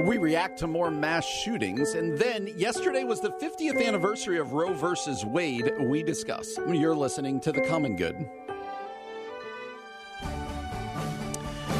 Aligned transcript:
We 0.00 0.16
react 0.16 0.58
to 0.60 0.66
more 0.66 0.90
mass 0.90 1.24
shootings, 1.24 1.94
and 1.94 2.18
then 2.18 2.48
yesterday 2.56 3.04
was 3.04 3.20
the 3.20 3.30
50th 3.32 3.86
anniversary 3.86 4.38
of 4.38 4.52
Roe 4.52 4.72
versus 4.72 5.24
Wade. 5.24 5.70
We 5.78 6.02
discuss. 6.02 6.58
You're 6.66 6.94
listening 6.94 7.40
to 7.40 7.52
The 7.52 7.60
Common 7.60 7.96
Good. 7.96 8.28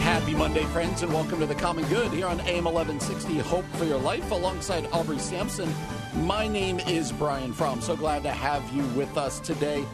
Happy 0.01 0.35
Monday, 0.35 0.65
friends, 0.65 1.03
and 1.03 1.13
welcome 1.13 1.41
to 1.41 1.47
The 1.47 1.55
Common 1.55 1.85
Good 1.87 2.13
here 2.13 2.27
on 2.27 2.39
AM 2.43 2.65
1160 2.65 3.39
Hope 3.39 3.65
for 3.77 3.85
Your 3.85 3.99
Life 3.99 4.31
alongside 4.31 4.87
Aubrey 4.93 5.19
Sampson. 5.19 5.73
My 6.15 6.47
name 6.47 6.81
is 6.81 7.13
Brian 7.13 7.53
Fromm. 7.53 7.81
So 7.81 7.97
glad 7.97 8.23
to 8.25 8.31
have 8.31 8.63
you 8.75 8.85
with 8.89 9.17
us 9.17 9.41
today 9.41 9.87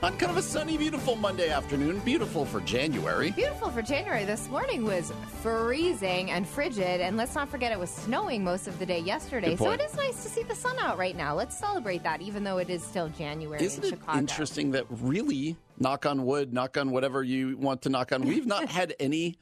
on 0.00 0.16
kind 0.16 0.30
of 0.30 0.36
a 0.36 0.42
sunny, 0.42 0.78
beautiful 0.78 1.16
Monday 1.16 1.48
afternoon. 1.50 1.98
Beautiful 2.00 2.44
for 2.44 2.60
January. 2.60 3.32
Beautiful 3.32 3.68
for 3.70 3.82
January. 3.82 4.24
This 4.24 4.48
morning 4.48 4.84
was 4.84 5.12
freezing 5.42 6.30
and 6.30 6.46
frigid, 6.46 7.00
and 7.00 7.16
let's 7.16 7.34
not 7.34 7.48
forget 7.48 7.72
it 7.72 7.78
was 7.78 7.90
snowing 7.90 8.44
most 8.44 8.68
of 8.68 8.78
the 8.78 8.86
day 8.86 9.00
yesterday. 9.00 9.56
So 9.56 9.70
it 9.72 9.80
is 9.80 9.94
nice 9.96 10.22
to 10.22 10.28
see 10.28 10.44
the 10.44 10.54
sun 10.54 10.78
out 10.78 10.98
right 10.98 11.16
now. 11.16 11.34
Let's 11.34 11.58
celebrate 11.58 12.04
that, 12.04 12.20
even 12.22 12.44
though 12.44 12.58
it 12.58 12.70
is 12.70 12.82
still 12.82 13.08
January 13.08 13.60
Isn't 13.64 13.82
in 13.84 13.88
it 13.92 13.96
Chicago. 13.98 14.18
interesting 14.18 14.70
that 14.72 14.86
really, 14.88 15.56
knock 15.78 16.06
on 16.06 16.24
wood, 16.24 16.52
knock 16.52 16.76
on 16.76 16.92
whatever 16.92 17.24
you 17.24 17.56
want 17.56 17.82
to 17.82 17.88
knock 17.88 18.12
on, 18.12 18.22
we've 18.22 18.46
not 18.46 18.68
had 18.68 18.94
any 19.00 19.36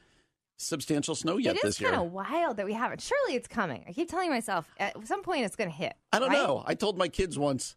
substantial 0.57 1.13
snow 1.13 1.37
yet 1.37 1.55
It 1.55 1.61
this 1.61 1.75
is 1.75 1.81
year. 1.81 1.91
kind 1.91 2.03
of 2.03 2.11
wild 2.11 2.57
that 2.57 2.65
we 2.65 2.73
haven't. 2.73 3.01
Surely 3.01 3.35
it's 3.35 3.47
coming. 3.47 3.85
I 3.87 3.93
keep 3.93 4.09
telling 4.09 4.31
myself 4.31 4.67
at 4.79 5.07
some 5.07 5.21
point 5.21 5.45
it's 5.45 5.55
going 5.55 5.69
to 5.69 5.75
hit. 5.75 5.93
I 6.11 6.17
don't 6.17 6.29
right? 6.29 6.37
know. 6.39 6.63
I 6.65 6.73
told 6.73 6.97
my 6.97 7.09
kids 7.09 7.37
once, 7.37 7.75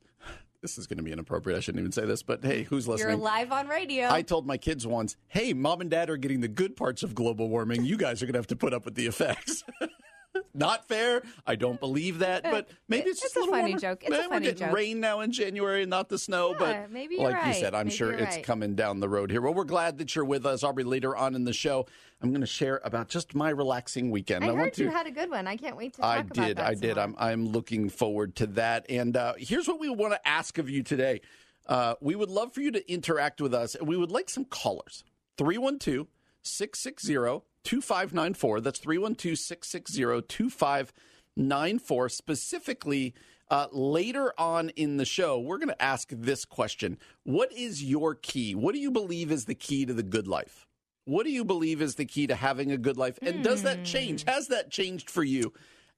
this 0.62 0.78
is 0.78 0.86
going 0.86 0.98
to 0.98 1.02
be 1.02 1.12
inappropriate. 1.12 1.56
I 1.56 1.60
shouldn't 1.60 1.80
even 1.80 1.92
say 1.92 2.04
this, 2.04 2.22
but 2.22 2.44
hey, 2.44 2.64
who's 2.64 2.86
listening? 2.86 3.16
You're 3.16 3.18
live 3.18 3.52
on 3.52 3.68
radio. 3.68 4.10
I 4.10 4.22
told 4.22 4.46
my 4.46 4.56
kids 4.56 4.86
once, 4.86 5.16
hey, 5.28 5.52
mom 5.52 5.80
and 5.80 5.90
dad 5.90 6.10
are 6.10 6.16
getting 6.16 6.40
the 6.40 6.48
good 6.48 6.76
parts 6.76 7.02
of 7.02 7.14
global 7.14 7.48
warming. 7.48 7.84
You 7.84 7.96
guys 7.96 8.22
are 8.22 8.26
going 8.26 8.34
to 8.34 8.38
have 8.38 8.46
to 8.48 8.56
put 8.56 8.74
up 8.74 8.84
with 8.84 8.94
the 8.94 9.06
effects. 9.06 9.64
Not 10.54 10.86
fair. 10.86 11.22
I 11.46 11.56
don't 11.56 11.80
believe 11.80 12.20
that, 12.20 12.42
but 12.44 12.68
maybe 12.88 13.08
it's 13.10 13.22
It's 13.22 13.34
just 13.34 13.36
a 13.36 13.40
little 13.40 13.54
funny 13.54 13.70
warmer. 13.72 13.80
joke. 13.80 14.04
It's 14.04 14.16
a 14.16 14.22
funny 14.24 14.30
We're 14.30 14.40
getting 14.40 14.66
joke. 14.68 14.76
rain 14.76 15.00
now 15.00 15.20
in 15.20 15.32
January 15.32 15.82
and 15.82 15.90
not 15.90 16.08
the 16.08 16.18
snow, 16.18 16.50
Yeah, 16.52 16.56
but 16.58 16.90
maybe 16.92 17.16
like 17.16 17.46
you 17.46 17.54
said, 17.54 17.74
I'm 17.74 17.86
Maybe 17.86 17.96
sure 17.96 18.12
it's 18.12 18.36
right. 18.36 18.44
coming 18.44 18.74
down 18.74 19.00
the 19.00 19.08
road 19.08 19.30
here. 19.30 19.40
Well, 19.40 19.54
we're 19.54 19.64
glad 19.64 19.98
that 19.98 20.14
you're 20.14 20.24
with 20.24 20.46
us, 20.46 20.62
Aubrey. 20.62 20.84
Later 20.84 21.16
on 21.16 21.34
in 21.34 21.44
the 21.44 21.52
show, 21.52 21.86
I'm 22.22 22.30
going 22.30 22.42
to 22.42 22.46
share 22.46 22.80
about 22.84 23.08
just 23.08 23.34
my 23.34 23.50
relaxing 23.50 24.10
weekend. 24.10 24.44
I 24.44 24.48
want 24.48 24.58
heard 24.60 24.72
to. 24.74 24.84
you 24.84 24.90
had 24.90 25.06
a 25.06 25.10
good 25.10 25.30
one. 25.30 25.46
I 25.46 25.56
can't 25.56 25.76
wait 25.76 25.94
to 25.94 26.00
talk 26.02 26.10
I 26.10 26.18
about 26.20 26.46
did. 26.46 26.56
that 26.58 26.66
I 26.66 26.74
did. 26.74 26.96
more. 26.96 27.04
I'm 27.04 27.16
I'm 27.18 27.46
looking 27.48 27.88
forward 27.88 28.36
to 28.36 28.46
that. 28.48 28.86
And 28.88 29.16
uh, 29.16 29.34
here's 29.38 29.66
what 29.66 29.80
we 29.80 29.88
want 29.88 30.12
to 30.12 30.28
ask 30.28 30.58
of 30.58 30.68
you 30.70 30.82
today. 30.82 31.22
Uh, 31.66 31.94
we 32.00 32.14
would 32.14 32.30
love 32.30 32.52
for 32.52 32.60
you 32.60 32.70
to 32.72 32.92
interact 32.92 33.40
with 33.40 33.54
us, 33.54 33.74
and 33.74 33.86
we 33.88 33.96
would 33.96 34.10
like 34.10 34.28
some 34.30 34.44
callers. 34.44 35.02
312 35.38 36.06
660 36.42 37.40
2594. 37.64 38.60
That's 38.60 38.78
312 38.78 39.38
660 39.38 40.26
2594. 40.28 42.08
Specifically, 42.08 43.14
uh, 43.50 43.66
later 43.72 44.32
on 44.38 44.68
in 44.70 44.96
the 44.96 45.04
show, 45.04 45.38
we're 45.40 45.58
going 45.58 45.68
to 45.68 45.82
ask 45.82 46.08
this 46.10 46.44
question 46.44 46.98
What 47.24 47.52
is 47.52 47.82
your 47.82 48.14
key? 48.14 48.54
What 48.54 48.74
do 48.74 48.80
you 48.80 48.90
believe 48.90 49.32
is 49.32 49.46
the 49.46 49.54
key 49.54 49.86
to 49.86 49.92
the 49.92 50.02
good 50.02 50.28
life? 50.28 50.66
What 51.04 51.24
do 51.24 51.32
you 51.32 51.44
believe 51.44 51.82
is 51.82 51.96
the 51.96 52.04
key 52.04 52.26
to 52.28 52.34
having 52.34 52.70
a 52.70 52.76
good 52.76 52.96
life? 52.96 53.18
And 53.22 53.42
does 53.42 53.62
that 53.64 53.84
change? 53.84 54.24
Has 54.24 54.48
that 54.48 54.70
changed 54.70 55.10
for 55.10 55.24
you 55.24 55.52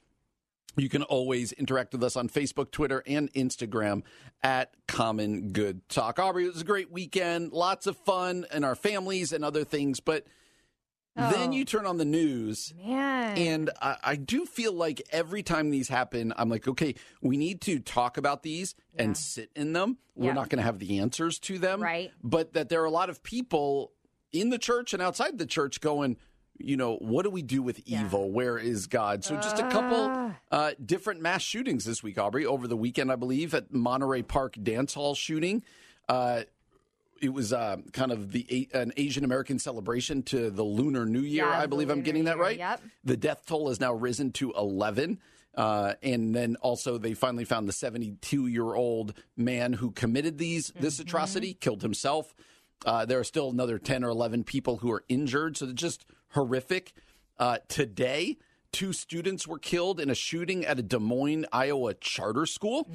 You 0.78 0.90
can 0.90 1.04
always 1.04 1.52
interact 1.52 1.92
with 1.94 2.04
us 2.04 2.16
on 2.16 2.30
Facebook, 2.30 2.72
Twitter, 2.72 3.04
and 3.06 3.32
Instagram 3.34 4.04
at 4.42 4.74
Common 4.88 5.52
Good 5.52 5.88
Talk. 5.90 6.18
Aubrey, 6.18 6.46
it 6.46 6.54
was 6.54 6.62
a 6.62 6.66
great 6.66 6.92
weekend, 6.92 7.52
lots 7.52 7.88
of 7.88 7.98
fun 7.98 8.46
and 8.52 8.64
our 8.64 8.76
families 8.76 9.34
and 9.34 9.44
other 9.44 9.64
things, 9.66 10.00
but 10.00 10.26
then 11.14 11.50
Oh. 11.50 11.52
you 11.52 11.66
turn 11.66 11.86
on 11.86 11.98
the 11.98 12.06
news 12.06 12.74
Man. 12.82 13.38
and 13.38 13.70
I, 13.82 13.98
I 14.02 14.16
do 14.16 14.46
feel 14.46 14.72
like 14.72 15.02
every 15.12 15.44
time 15.44 15.70
these 15.70 15.90
happen, 15.90 16.34
I'm 16.38 16.48
like, 16.50 16.70
okay, 16.70 16.96
we 17.22 17.36
need 17.36 17.60
to 17.62 17.80
talk 17.80 18.18
about 18.18 18.42
these 18.44 18.74
Yeah. 18.96 19.04
and 19.04 19.18
sit 19.18 19.52
in 19.54 19.74
them. 19.74 19.98
We're 20.16 20.34
not 20.34 20.48
going 20.50 20.60
to 20.60 20.64
have 20.64 20.80
the 20.80 21.00
answers 21.00 21.38
to 21.40 21.58
them. 21.60 21.82
Right. 21.84 22.12
But 22.24 22.54
that 22.54 22.70
there 22.70 22.82
are 22.82 22.86
a 22.86 22.92
lot 22.92 23.10
of 23.10 23.24
people 23.24 23.92
in 24.32 24.50
the 24.52 24.58
church 24.58 24.94
and 24.94 25.02
outside 25.02 25.38
the 25.38 25.46
church 25.46 25.82
going, 25.82 26.16
you 26.64 26.78
know, 26.78 26.96
what 26.98 27.24
do 27.24 27.30
we 27.30 27.42
do 27.42 27.62
with 27.62 27.82
Yeah. 27.88 28.06
evil? 28.06 28.32
Where 28.32 28.58
is 28.58 28.88
God? 28.88 29.24
So 29.24 29.36
just 29.36 29.58
a 29.60 29.70
couple 29.70 30.08
Ah. 30.10 30.38
uh, 30.52 30.72
different 30.84 31.22
mass 31.22 31.42
shootings 31.42 31.86
this 31.86 32.02
week, 32.04 32.18
Aubrey. 32.18 32.46
Over 32.46 32.68
the 32.68 32.78
weekend, 32.78 33.12
I 33.12 33.16
believe, 33.16 33.54
at 33.54 33.74
Monterey 33.74 34.22
Park 34.24 34.56
Dance 34.62 34.94
Hall 34.94 35.16
shooting. 35.16 35.64
Uh, 36.10 36.44
it 37.22 37.30
was 37.34 37.54
uh, 37.54 37.78
kind 37.94 38.12
of 38.12 38.32
the 38.32 38.68
an 38.74 38.92
Asian 38.98 39.24
American 39.24 39.60
celebration 39.60 40.24
to 40.24 40.50
the 40.50 40.64
Lunar 40.64 41.06
New 41.06 41.20
Year. 41.20 41.46
Yeah, 41.46 41.60
I 41.60 41.68
believe 41.68 41.90
I'm 41.90 41.98
Lunar 41.98 42.06
getting 42.06 42.24
that 42.26 42.38
Year, 42.38 42.44
right. 42.44 42.58
yep. 42.58 42.82
The 43.04 43.16
death 43.18 43.46
toll 43.46 43.70
has 43.70 43.80
now 43.80 43.94
risen 43.94 44.32
to 44.34 44.52
11. 44.54 45.20
Uh, 45.54 45.94
and 46.02 46.34
then 46.34 46.56
also 46.62 46.98
they 46.98 47.14
finally 47.14 47.44
found 47.46 47.68
the 47.68 47.74
72 47.74 48.48
year 48.48 48.74
old 48.74 49.14
man 49.36 49.74
who 49.74 49.92
committed 49.92 50.38
these 50.38 50.72
this 50.80 50.96
Mm-hmm. 50.96 51.02
atrocity, 51.04 51.54
killed 51.54 51.82
himself. 51.82 52.34
Uh, 52.86 53.06
there 53.06 53.20
are 53.20 53.24
still 53.24 53.52
another 53.52 53.78
10 53.78 54.04
or 54.04 54.10
11 54.10 54.44
people 54.46 54.78
who 54.78 54.90
are 54.92 55.04
injured. 55.10 55.58
So 55.58 55.72
just 55.74 56.06
horrific. 56.34 56.94
Uh, 57.38 57.58
today, 57.68 58.38
two 58.72 58.94
students 58.94 59.48
were 59.48 59.60
killed 59.60 60.00
in 60.00 60.10
a 60.10 60.16
shooting 60.16 60.66
at 60.66 60.80
a 60.80 60.84
Des 60.84 61.00
Moines, 61.00 61.46
Iowa 61.52 61.94
charter 61.96 62.46
school. 62.46 62.90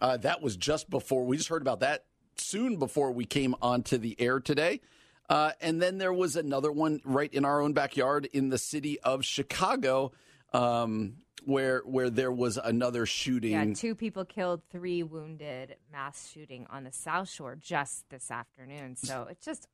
Uh, 0.00 0.16
that 0.18 0.42
was 0.42 0.56
just 0.56 0.90
before 0.90 1.24
we 1.24 1.36
just 1.36 1.48
heard 1.48 1.62
about 1.62 1.80
that 1.80 2.04
soon 2.36 2.76
before 2.78 3.12
we 3.12 3.24
came 3.24 3.54
onto 3.62 3.98
the 3.98 4.14
air 4.20 4.40
today. 4.40 4.80
Uh, 5.28 5.52
and 5.60 5.82
then 5.82 5.98
there 5.98 6.12
was 6.12 6.36
another 6.36 6.70
one 6.70 7.00
right 7.04 7.32
in 7.32 7.44
our 7.44 7.60
own 7.60 7.72
backyard 7.72 8.28
in 8.32 8.48
the 8.48 8.58
city 8.58 9.00
of 9.00 9.24
Chicago, 9.24 10.12
um, 10.52 11.16
where 11.44 11.80
where 11.80 12.10
there 12.10 12.30
was 12.30 12.58
another 12.58 13.06
shooting. 13.06 13.52
Yeah, 13.52 13.74
two 13.74 13.94
people 13.96 14.24
killed, 14.24 14.62
three 14.70 15.02
wounded. 15.02 15.76
Mass 15.90 16.30
shooting 16.30 16.66
on 16.70 16.84
the 16.84 16.92
South 16.92 17.28
Shore 17.28 17.56
just 17.60 18.08
this 18.10 18.30
afternoon. 18.30 18.94
So 18.96 19.26
it's 19.28 19.44
just 19.44 19.66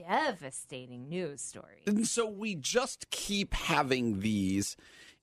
devastating 0.00 1.08
news 1.08 1.40
story. 1.40 1.82
And 1.86 2.06
so 2.06 2.28
we 2.28 2.54
just 2.54 3.10
keep 3.10 3.54
having 3.54 4.20
these. 4.20 4.76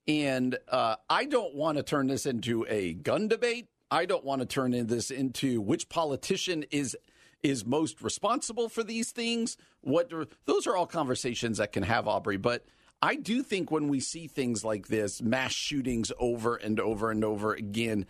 And 0.08 0.58
uh, 0.70 0.96
I 1.10 1.26
don't 1.26 1.56
want 1.56 1.78
to 1.78 1.84
turn 1.84 2.08
this 2.08 2.26
into 2.26 2.66
a 2.70 2.94
gun 2.94 3.28
debate. 3.28 3.68
I 3.92 4.06
don't 4.06 4.24
want 4.24 4.42
to 4.42 4.46
turn 4.46 4.72
this 4.88 5.12
into 5.12 5.62
which 5.62 5.90
politician 5.90 6.66
is 6.72 6.96
is 7.44 7.66
most 7.66 8.02
responsible 8.02 8.68
for 8.68 8.84
these 8.84 9.12
things. 9.12 9.58
What 9.82 10.12
those 10.46 10.68
are 10.68 10.76
all 10.76 10.88
conversations 10.88 11.60
that 11.60 11.72
can 11.72 11.84
have 11.84 12.08
Aubrey, 12.08 12.38
but 12.38 12.66
I 13.02 13.16
do 13.16 13.44
think 13.44 13.70
when 13.70 13.90
we 13.90 14.00
see 14.00 14.28
things 14.28 14.64
like 14.64 14.88
this, 14.88 15.22
mass 15.22 15.54
shootings 15.54 16.12
over 16.20 16.56
and 16.56 16.80
over 16.80 17.12
and 17.12 17.24
over 17.24 17.54
again, 17.54 18.08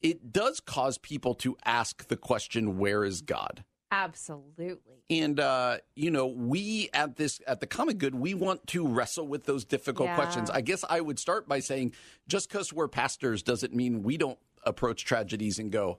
it 0.00 0.32
does 0.32 0.58
cause 0.58 0.96
people 0.96 1.34
to 1.36 1.56
ask 1.64 2.08
the 2.08 2.16
question, 2.16 2.78
"Where 2.78 3.04
is 3.04 3.20
God?" 3.20 3.62
Absolutely. 3.92 4.74
And 5.10 5.38
uh, 5.38 5.76
you 5.94 6.10
know, 6.10 6.26
we 6.26 6.88
at 6.94 7.16
this 7.16 7.40
at 7.46 7.60
the 7.60 7.66
Common 7.66 7.98
Good, 7.98 8.14
we 8.14 8.32
want 8.34 8.66
to 8.68 8.86
wrestle 8.88 9.26
with 9.28 9.44
those 9.44 9.64
difficult 9.66 10.08
Yeah. 10.08 10.14
questions. 10.14 10.48
I 10.50 10.62
guess 10.62 10.82
I 10.88 11.00
would 11.00 11.18
start 11.18 11.46
by 11.46 11.60
saying, 11.60 11.92
just 12.26 12.48
because 12.48 12.72
we're 12.72 12.88
pastors 12.88 13.42
doesn't 13.42 13.74
mean 13.74 14.02
we 14.02 14.16
don't 14.16 14.38
approach 14.64 15.04
tragedies 15.04 15.58
and 15.58 15.70
go, 15.70 15.98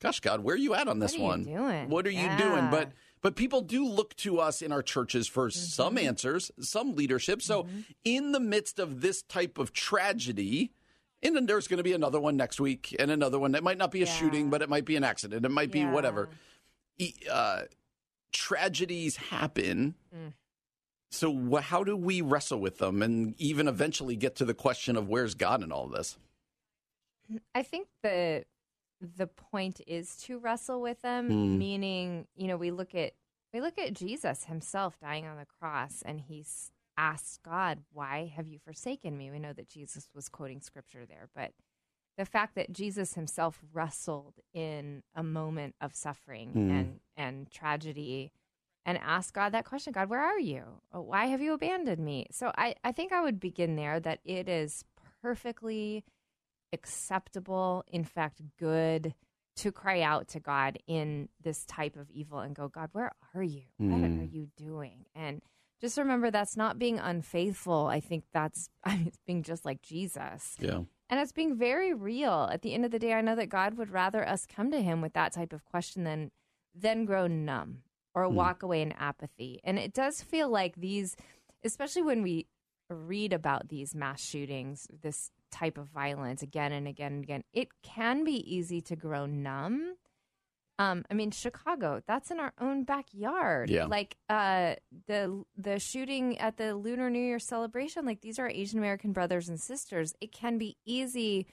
"Gosh, 0.00 0.20
God, 0.20 0.40
where 0.40 0.54
are 0.54 0.58
you 0.58 0.74
at 0.74 0.88
on 0.88 0.98
this 0.98 1.18
one? 1.18 1.44
doing? 1.44 1.90
What 1.90 2.06
are 2.06 2.10
you 2.10 2.34
doing?" 2.38 2.70
But 2.70 2.92
but 3.20 3.36
people 3.36 3.60
do 3.60 3.84
look 3.86 4.14
to 4.16 4.38
us 4.40 4.62
in 4.62 4.72
our 4.72 4.82
churches 4.82 5.26
for 5.28 5.48
Mm-hmm. 5.48 5.58
some 5.60 5.98
answers, 5.98 6.50
some 6.60 6.94
leadership. 6.94 7.42
So 7.42 7.66
in 8.02 8.32
the 8.32 8.40
midst 8.40 8.78
of 8.78 9.02
this 9.02 9.22
type 9.22 9.58
of 9.58 9.72
tragedy. 9.72 10.72
And 11.22 11.34
then 11.34 11.46
there's 11.46 11.66
going 11.66 11.78
to 11.78 11.82
be 11.82 11.94
another 11.94 12.20
one 12.20 12.36
next 12.36 12.60
week, 12.60 12.94
and 12.98 13.10
another 13.10 13.38
one. 13.38 13.54
It 13.54 13.62
might 13.62 13.78
not 13.78 13.90
be 13.90 14.02
a 14.02 14.04
Yeah. 14.04 14.12
shooting, 14.12 14.50
but 14.50 14.60
it 14.60 14.68
might 14.68 14.84
be 14.84 14.96
an 14.96 15.02
accident. 15.02 15.46
It 15.46 15.48
might 15.48 15.70
be 15.72 15.80
Yeah. 15.80 15.90
whatever 15.90 16.28
uh, 17.30 17.62
tragedies 18.32 19.16
happen. 19.16 19.94
So, 21.10 21.32
wh- 21.32 21.62
how 21.62 21.84
do 21.84 21.96
we 21.96 22.20
wrestle 22.20 22.58
with 22.60 22.78
them 22.78 23.00
and 23.00 23.34
even 23.40 23.68
eventually 23.68 24.16
get 24.16 24.36
to 24.36 24.44
the 24.44 24.54
question 24.54 24.96
of 24.96 25.08
where's 25.08 25.34
God 25.34 25.62
in 25.62 25.70
all 25.72 25.88
this? 25.88 26.18
I 27.54 27.62
think 27.62 27.88
the 28.02 28.44
the 29.00 29.26
point 29.26 29.80
is 29.86 30.16
to 30.16 30.38
wrestle 30.38 30.80
with 30.80 31.02
them, 31.02 31.28
Hmm. 31.28 31.58
meaning, 31.58 32.26
you 32.34 32.48
know, 32.48 32.56
we 32.56 32.70
look 32.70 32.94
at 32.94 33.12
we 33.52 33.60
look 33.60 33.78
at 33.78 33.94
Jesus 33.94 34.44
himself 34.44 34.98
dying 35.00 35.26
on 35.26 35.36
the 35.38 35.46
cross 35.46 36.02
and 36.04 36.20
he's 36.20 36.70
asked 36.96 37.42
God, 37.42 37.84
"Why 37.92 38.26
have 38.34 38.48
you 38.48 38.58
forsaken 38.58 39.16
me?" 39.16 39.30
We 39.30 39.38
know 39.38 39.52
that 39.52 39.68
Jesus 39.68 40.08
was 40.14 40.28
quoting 40.28 40.60
scripture 40.60 41.06
there, 41.06 41.28
but 41.34 41.52
the 42.16 42.24
fact 42.24 42.54
that 42.54 42.72
Jesus 42.72 43.14
himself 43.14 43.62
wrestled 43.72 44.34
in 44.54 45.02
a 45.14 45.22
moment 45.22 45.74
of 45.80 45.94
suffering 45.94 46.50
Hmm. 46.52 46.70
and 46.70 47.00
and 47.16 47.50
tragedy 47.50 48.32
and 48.84 48.98
asked 48.98 49.34
God 49.34 49.50
that 49.52 49.64
question, 49.64 49.92
God, 49.92 50.08
where 50.08 50.20
are 50.20 50.38
you? 50.38 50.62
Why 50.92 51.26
have 51.26 51.40
you 51.40 51.52
abandoned 51.54 52.04
me? 52.04 52.26
So 52.30 52.52
I, 52.56 52.74
I 52.84 52.92
think 52.92 53.12
I 53.12 53.20
would 53.22 53.40
begin 53.40 53.74
there 53.76 53.98
that 54.00 54.20
it 54.24 54.48
is 54.48 54.84
perfectly 55.22 56.04
acceptable, 56.72 57.84
in 57.88 58.04
fact, 58.04 58.40
good 58.58 59.14
to 59.56 59.72
cry 59.72 60.02
out 60.02 60.28
to 60.28 60.40
God 60.40 60.78
in 60.86 61.28
this 61.42 61.64
type 61.64 61.96
of 61.96 62.10
evil 62.10 62.38
and 62.40 62.54
go, 62.54 62.68
God, 62.68 62.90
where 62.92 63.12
are 63.34 63.42
you? 63.42 63.62
What 63.78 64.00
Mm. 64.02 64.20
are 64.20 64.24
you 64.24 64.48
doing? 64.56 65.06
And 65.14 65.42
just 65.80 65.96
remember 65.98 66.30
that's 66.30 66.56
not 66.56 66.78
being 66.78 66.98
unfaithful. 66.98 67.86
I 67.86 68.00
think 68.00 68.24
that's 68.32 68.68
I 68.84 68.96
mean, 68.98 69.06
it's 69.06 69.18
being 69.26 69.42
just 69.42 69.64
like 69.64 69.80
Jesus. 69.82 70.56
Yeah. 70.60 70.82
And 71.08 71.20
it's 71.20 71.32
being 71.32 71.56
very 71.56 71.94
real. 71.94 72.48
At 72.52 72.62
the 72.62 72.74
end 72.74 72.84
of 72.84 72.90
the 72.90 72.98
day, 72.98 73.12
I 73.12 73.20
know 73.20 73.36
that 73.36 73.48
God 73.48 73.74
would 73.74 73.90
rather 73.90 74.26
us 74.26 74.46
come 74.46 74.70
to 74.72 74.82
him 74.82 75.00
with 75.00 75.12
that 75.12 75.32
type 75.32 75.52
of 75.52 75.64
question 75.64 76.04
than 76.04 76.32
then 76.74 77.04
grow 77.04 77.26
numb 77.26 77.82
or 78.14 78.26
hmm. 78.26 78.34
walk 78.34 78.62
away 78.62 78.82
in 78.82 78.92
apathy. 78.92 79.60
And 79.62 79.78
it 79.78 79.92
does 79.92 80.22
feel 80.22 80.48
like 80.48 80.76
these 80.76 81.16
especially 81.64 82.02
when 82.02 82.22
we 82.22 82.46
read 82.88 83.32
about 83.32 83.68
these 83.68 83.94
mass 83.94 84.22
shootings, 84.22 84.86
this 85.02 85.30
type 85.50 85.76
of 85.76 85.88
violence 85.88 86.42
again 86.42 86.72
and 86.72 86.86
again 86.86 87.12
and 87.12 87.24
again, 87.24 87.44
it 87.52 87.68
can 87.82 88.24
be 88.24 88.54
easy 88.54 88.80
to 88.80 88.96
grow 88.96 89.26
numb. 89.26 89.96
Um, 90.78 91.04
I 91.10 91.14
mean, 91.14 91.30
Chicago, 91.30 92.02
that's 92.06 92.30
in 92.30 92.38
our 92.38 92.52
own 92.60 92.84
backyard. 92.84 93.70
Yeah. 93.70 93.86
Like 93.86 94.16
uh, 94.28 94.74
the 95.06 95.44
the 95.56 95.78
shooting 95.78 96.38
at 96.38 96.58
the 96.58 96.74
Lunar 96.74 97.08
New 97.08 97.24
Year 97.24 97.38
celebration, 97.38 98.04
like 98.04 98.20
these 98.20 98.38
are 98.38 98.48
Asian 98.48 98.78
American 98.78 99.12
brothers 99.12 99.48
and 99.48 99.60
sisters. 99.60 100.14
It 100.20 100.32
can 100.32 100.58
be 100.58 100.76
easy 100.84 101.46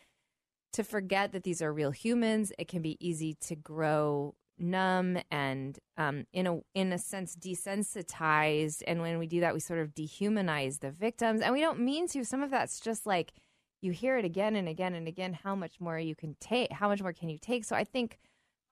to 0.73 0.83
forget 0.83 1.31
that 1.31 1.43
these 1.43 1.61
are 1.61 1.71
real 1.71 1.91
humans. 1.91 2.51
It 2.57 2.67
can 2.67 2.81
be 2.81 2.97
easy 2.99 3.35
to 3.41 3.55
grow 3.55 4.35
numb 4.59 5.19
and 5.31 5.79
um, 5.97 6.25
in 6.33 6.47
a 6.47 6.59
in 6.73 6.91
a 6.91 6.97
sense 6.97 7.35
desensitized. 7.35 8.83
And 8.85 9.01
when 9.01 9.19
we 9.19 9.27
do 9.27 9.39
that, 9.39 9.53
we 9.53 9.61
sort 9.61 9.79
of 9.79 9.95
dehumanize 9.95 10.79
the 10.79 10.91
victims, 10.91 11.41
and 11.41 11.53
we 11.53 11.61
don't 11.61 11.79
mean 11.79 12.07
to. 12.09 12.25
Some 12.25 12.41
of 12.41 12.51
that's 12.51 12.79
just 12.81 13.05
like 13.05 13.33
you 13.81 13.91
hear 13.91 14.17
it 14.17 14.25
again 14.25 14.55
and 14.57 14.67
again 14.67 14.95
and 14.95 15.07
again. 15.07 15.33
How 15.33 15.55
much 15.55 15.79
more 15.79 15.97
you 15.97 16.15
can 16.15 16.35
take? 16.41 16.73
How 16.73 16.89
much 16.89 17.01
more 17.01 17.13
can 17.13 17.29
you 17.29 17.37
take? 17.37 17.63
So 17.63 17.75
I 17.75 17.85
think 17.85 18.17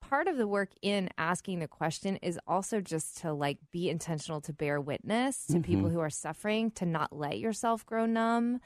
part 0.01 0.27
of 0.27 0.35
the 0.37 0.47
work 0.47 0.69
in 0.81 1.09
asking 1.17 1.59
the 1.59 1.67
question 1.67 2.17
is 2.17 2.39
also 2.45 2.81
just 2.81 3.17
to 3.21 3.31
like 3.33 3.57
be 3.71 3.89
intentional 3.89 4.41
to 4.41 4.51
bear 4.53 4.81
witness 4.81 5.45
to 5.47 5.59
people 5.61 5.89
who 5.89 5.99
are 5.99 6.09
suffering 6.09 6.71
to 6.71 6.85
not 6.85 7.15
let 7.15 7.39
yourself 7.39 7.85
grow 7.85 8.05
numb. 8.05 8.59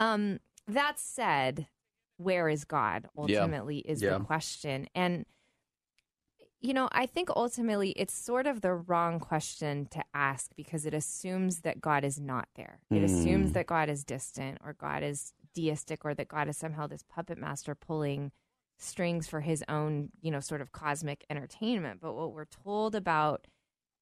Um 0.00 0.38
that 0.66 0.98
said 0.98 1.66
where 2.16 2.48
is 2.48 2.64
god 2.64 3.06
Yeah. 3.26 3.40
ultimately 3.40 3.78
is 3.78 4.00
Yeah. 4.02 4.18
the 4.18 4.24
question. 4.24 4.86
And 4.94 5.26
you 6.64 6.72
know 6.72 6.88
i 6.92 7.06
think 7.06 7.28
ultimately 7.34 7.90
it's 7.90 8.14
sort 8.14 8.46
of 8.46 8.60
the 8.60 8.72
wrong 8.72 9.18
question 9.18 9.86
to 9.90 10.00
ask 10.14 10.52
because 10.56 10.86
it 10.86 10.94
assumes 10.94 11.62
that 11.62 11.80
god 11.80 12.04
is 12.04 12.20
not 12.20 12.46
there. 12.54 12.78
It 12.90 13.02
assumes 13.02 13.52
that 13.52 13.66
god 13.66 13.88
is 13.88 14.04
distant 14.04 14.58
or 14.64 14.72
god 14.72 15.02
is 15.02 15.32
deistic 15.54 16.04
or 16.04 16.14
that 16.14 16.28
god 16.28 16.48
is 16.48 16.56
somehow 16.56 16.86
this 16.86 17.02
puppet 17.02 17.36
master 17.36 17.74
pulling 17.74 18.30
strings 18.82 19.28
for 19.28 19.40
his 19.40 19.64
own, 19.68 20.10
you 20.20 20.30
know, 20.30 20.40
sort 20.40 20.60
of 20.60 20.72
cosmic 20.72 21.24
entertainment. 21.30 22.00
But 22.00 22.14
what 22.14 22.32
we're 22.32 22.44
told 22.44 22.94
about 22.94 23.46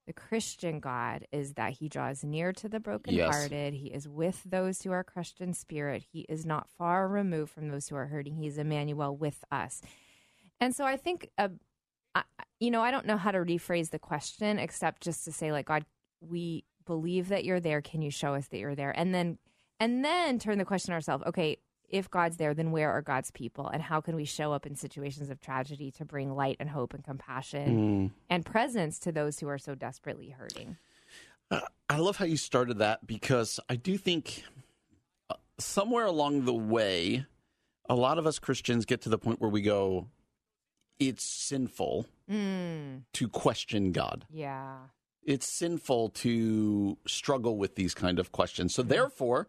the 0.07 0.13
Christian 0.13 0.79
God 0.79 1.27
is 1.31 1.53
that 1.53 1.73
he 1.73 1.87
draws 1.87 2.23
near 2.23 2.51
to 2.53 2.67
the 2.67 2.79
brokenhearted. 2.79 3.73
He 3.75 3.87
is 3.87 4.07
with 4.07 4.41
those 4.43 4.81
who 4.81 4.91
are 4.91 5.03
crushed 5.03 5.39
in 5.39 5.53
spirit. 5.53 6.03
He 6.11 6.21
is 6.27 6.45
not 6.45 6.67
far 6.77 7.07
removed 7.07 7.51
from 7.51 7.69
those 7.69 7.87
who 7.87 7.95
are 7.95 8.07
hurting. 8.07 8.35
He 8.35 8.47
is 8.47 8.57
Emmanuel 8.57 9.15
with 9.15 9.43
us. 9.51 9.81
And 10.59 10.75
so 10.75 10.85
I 10.85 10.97
think, 10.97 11.29
uh, 11.37 11.49
I, 12.15 12.23
you 12.59 12.71
know, 12.71 12.81
I 12.81 12.91
don't 12.91 13.05
know 13.05 13.17
how 13.17 13.31
to 13.31 13.37
rephrase 13.37 13.91
the 13.91 13.99
question 13.99 14.57
except 14.57 15.03
just 15.03 15.23
to 15.25 15.31
say, 15.31 15.51
like, 15.51 15.67
God, 15.67 15.85
we 16.19 16.65
believe 16.85 17.29
that 17.29 17.45
you're 17.45 17.59
there. 17.59 17.81
Can 17.81 18.01
you 18.01 18.11
show 18.11 18.33
us 18.33 18.47
that 18.47 18.57
you're 18.57 18.75
there? 18.75 18.91
And 18.97 19.13
then, 19.13 19.37
and 19.79 20.03
then 20.03 20.39
turn 20.39 20.57
the 20.57 20.65
question 20.65 20.93
ourselves. 20.93 21.23
Okay, 21.27 21.57
if 21.91 22.09
God's 22.09 22.37
there, 22.37 22.53
then 22.53 22.71
where 22.71 22.91
are 22.91 23.01
God's 23.01 23.31
people? 23.31 23.67
And 23.67 23.81
how 23.83 24.01
can 24.01 24.15
we 24.15 24.25
show 24.25 24.53
up 24.53 24.65
in 24.65 24.75
situations 24.75 25.29
of 25.29 25.39
tragedy 25.39 25.91
to 25.91 26.05
bring 26.05 26.33
light 26.35 26.57
and 26.59 26.69
hope 26.69 26.93
and 26.93 27.03
compassion 27.03 28.11
and 28.29 28.45
presence 28.45 28.99
to 28.99 29.11
those 29.11 29.39
who 29.39 29.47
are 29.47 29.57
so 29.57 29.75
desperately 29.75 30.29
hurting? 30.29 30.77
I 31.89 31.97
love 31.97 32.15
how 32.17 32.25
you 32.25 32.37
started 32.37 32.77
that 32.77 33.05
because 33.05 33.59
I 33.67 33.75
do 33.75 33.97
think 33.97 34.43
uh, 35.29 35.35
somewhere 35.59 36.05
along 36.05 36.45
the 36.45 36.53
way, 36.53 37.25
a 37.89 37.95
lot 37.95 38.17
of 38.17 38.25
us 38.25 38.39
Christians 38.39 38.85
get 38.85 39.01
to 39.01 39.09
the 39.09 39.17
point 39.17 39.41
where 39.41 39.49
we 39.49 39.61
go, 39.61 40.07
it's 40.99 41.23
sinful 41.23 42.05
Mm, 42.29 43.01
to 43.13 43.27
question 43.27 43.91
God. 43.91 44.25
yeah. 44.29 44.77
It's 45.23 45.45
sinful 45.45 46.09
to 46.09 46.97
struggle 47.05 47.57
with 47.57 47.75
these 47.75 47.93
kind 47.93 48.17
of 48.17 48.31
questions. 48.31 48.73
So, 48.73 48.81
therefore, 48.81 49.47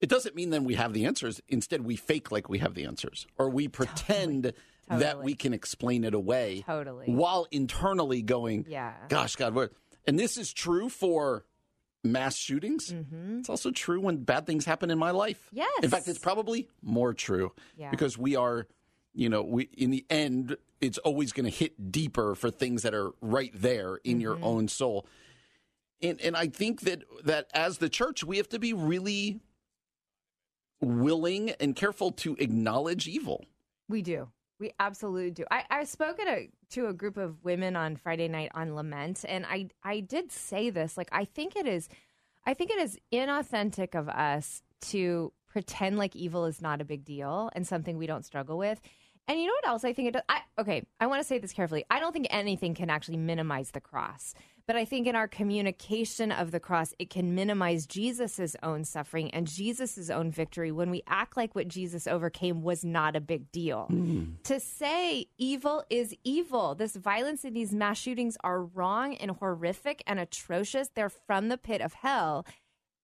it 0.00 0.08
doesn't 0.08 0.34
mean 0.34 0.50
then 0.50 0.64
we 0.64 0.74
have 0.74 0.92
the 0.92 1.04
answers. 1.06 1.40
Instead, 1.48 1.84
we 1.84 1.96
fake 1.96 2.30
like 2.32 2.48
we 2.48 2.58
have 2.58 2.74
the 2.74 2.84
answers, 2.84 3.26
or 3.38 3.50
we 3.50 3.68
pretend 3.68 4.52
that 4.88 5.00
Totally. 5.00 5.24
we 5.24 5.34
can 5.34 5.52
explain 5.52 6.04
it 6.04 6.14
away 6.14 6.64
Totally. 6.66 7.06
while 7.06 7.46
internally 7.50 8.22
going, 8.22 8.64
Yeah. 8.68 8.94
gosh, 9.08 9.36
God, 9.36 9.54
what? 9.54 9.72
And 10.06 10.18
this 10.18 10.36
is 10.36 10.52
true 10.52 10.88
for 10.88 11.44
mass 12.02 12.36
shootings. 12.36 12.90
Mm-hmm. 12.92 13.40
It's 13.40 13.48
also 13.50 13.70
true 13.70 14.00
when 14.00 14.24
bad 14.24 14.46
things 14.46 14.64
happen 14.64 14.90
in 14.90 14.98
my 14.98 15.10
life. 15.10 15.48
Yes. 15.52 15.70
In 15.82 15.90
fact, 15.90 16.08
it's 16.08 16.18
probably 16.18 16.68
more 16.82 17.12
true 17.14 17.52
Yeah. 17.76 17.90
because 17.90 18.16
we 18.16 18.34
are, 18.36 18.66
you 19.12 19.28
know, 19.28 19.42
we 19.42 19.64
in 19.76 19.90
the 19.90 20.04
end, 20.08 20.56
it's 20.80 20.96
always 20.98 21.32
going 21.32 21.44
to 21.44 21.54
hit 21.56 21.92
deeper 21.92 22.34
for 22.34 22.50
things 22.50 22.82
that 22.82 22.94
are 22.94 23.10
right 23.20 23.52
there 23.54 23.96
in 23.96 24.12
Mm-hmm. 24.14 24.20
your 24.22 24.38
own 24.42 24.66
soul. 24.68 25.06
And 26.02 26.18
and 26.22 26.34
I 26.36 26.46
think 26.48 26.80
that 26.82 27.04
that 27.24 27.48
as 27.52 27.78
the 27.78 27.90
church, 27.90 28.24
we 28.24 28.38
have 28.38 28.48
to 28.48 28.58
be 28.58 28.72
really 28.72 29.40
willing 30.80 31.50
and 31.60 31.76
careful 31.76 32.12
to 32.12 32.36
acknowledge 32.38 33.08
evil. 33.08 33.44
We 33.88 34.02
do. 34.02 34.28
We 34.58 34.72
absolutely 34.78 35.30
do. 35.30 35.44
I, 35.50 35.64
I 35.70 35.84
spoke 35.84 36.20
at 36.20 36.28
a, 36.28 36.48
to 36.70 36.88
a 36.88 36.92
group 36.92 37.16
of 37.16 37.42
women 37.42 37.76
on 37.76 37.96
Friday 37.96 38.28
night 38.28 38.50
on 38.54 38.74
lament, 38.74 39.24
and 39.26 39.46
I 39.46 39.68
I 39.82 40.00
did 40.00 40.30
say 40.30 40.68
this. 40.68 40.98
Like 40.98 41.08
I 41.12 41.24
think 41.24 41.56
it 41.56 41.66
is, 41.66 41.88
I 42.44 42.54
think 42.54 42.70
it 42.70 42.78
is 42.78 42.98
inauthentic 43.12 43.94
of 43.94 44.08
us 44.08 44.62
to 44.90 45.32
pretend 45.48 45.98
like 45.98 46.14
evil 46.14 46.44
is 46.44 46.60
not 46.60 46.80
a 46.80 46.84
big 46.84 47.04
deal 47.04 47.50
and 47.54 47.66
something 47.66 47.96
we 47.96 48.06
don't 48.06 48.24
struggle 48.24 48.56
with. 48.58 48.80
And 49.26 49.40
you 49.40 49.46
know 49.46 49.54
what 49.62 49.68
else 49.68 49.84
I 49.84 49.92
think 49.92 50.08
it 50.08 50.12
does? 50.12 50.22
I, 50.28 50.40
okay, 50.58 50.82
I 50.98 51.06
want 51.06 51.20
to 51.20 51.26
say 51.26 51.38
this 51.38 51.52
carefully. 51.52 51.84
I 51.90 52.00
don't 52.00 52.12
think 52.12 52.26
anything 52.30 52.74
can 52.74 52.90
actually 52.90 53.16
minimize 53.16 53.70
the 53.70 53.80
cross. 53.80 54.34
But 54.70 54.76
I 54.76 54.84
think 54.84 55.08
in 55.08 55.16
our 55.16 55.26
communication 55.26 56.30
of 56.30 56.52
the 56.52 56.60
cross, 56.60 56.94
it 57.00 57.10
can 57.10 57.34
minimize 57.34 57.88
Jesus's 57.88 58.54
own 58.62 58.84
suffering 58.84 59.28
and 59.32 59.48
Jesus's 59.48 60.12
own 60.12 60.30
victory 60.30 60.70
when 60.70 60.92
we 60.92 61.02
act 61.08 61.36
like 61.36 61.56
what 61.56 61.66
Jesus 61.66 62.06
overcame 62.06 62.62
was 62.62 62.84
not 62.84 63.16
a 63.16 63.20
big 63.20 63.50
deal. 63.50 63.86
Hmm. 63.86 64.34
To 64.44 64.60
say 64.60 65.26
evil 65.36 65.82
is 65.90 66.14
evil, 66.22 66.76
this 66.76 66.94
violence 66.94 67.42
and 67.42 67.56
these 67.56 67.74
mass 67.74 67.98
shootings 67.98 68.36
are 68.44 68.62
wrong 68.62 69.16
and 69.16 69.32
horrific 69.32 70.04
and 70.06 70.20
atrocious. 70.20 70.88
They're 70.94 71.08
from 71.08 71.48
the 71.48 71.58
pit 71.58 71.80
of 71.80 71.94
hell. 71.94 72.46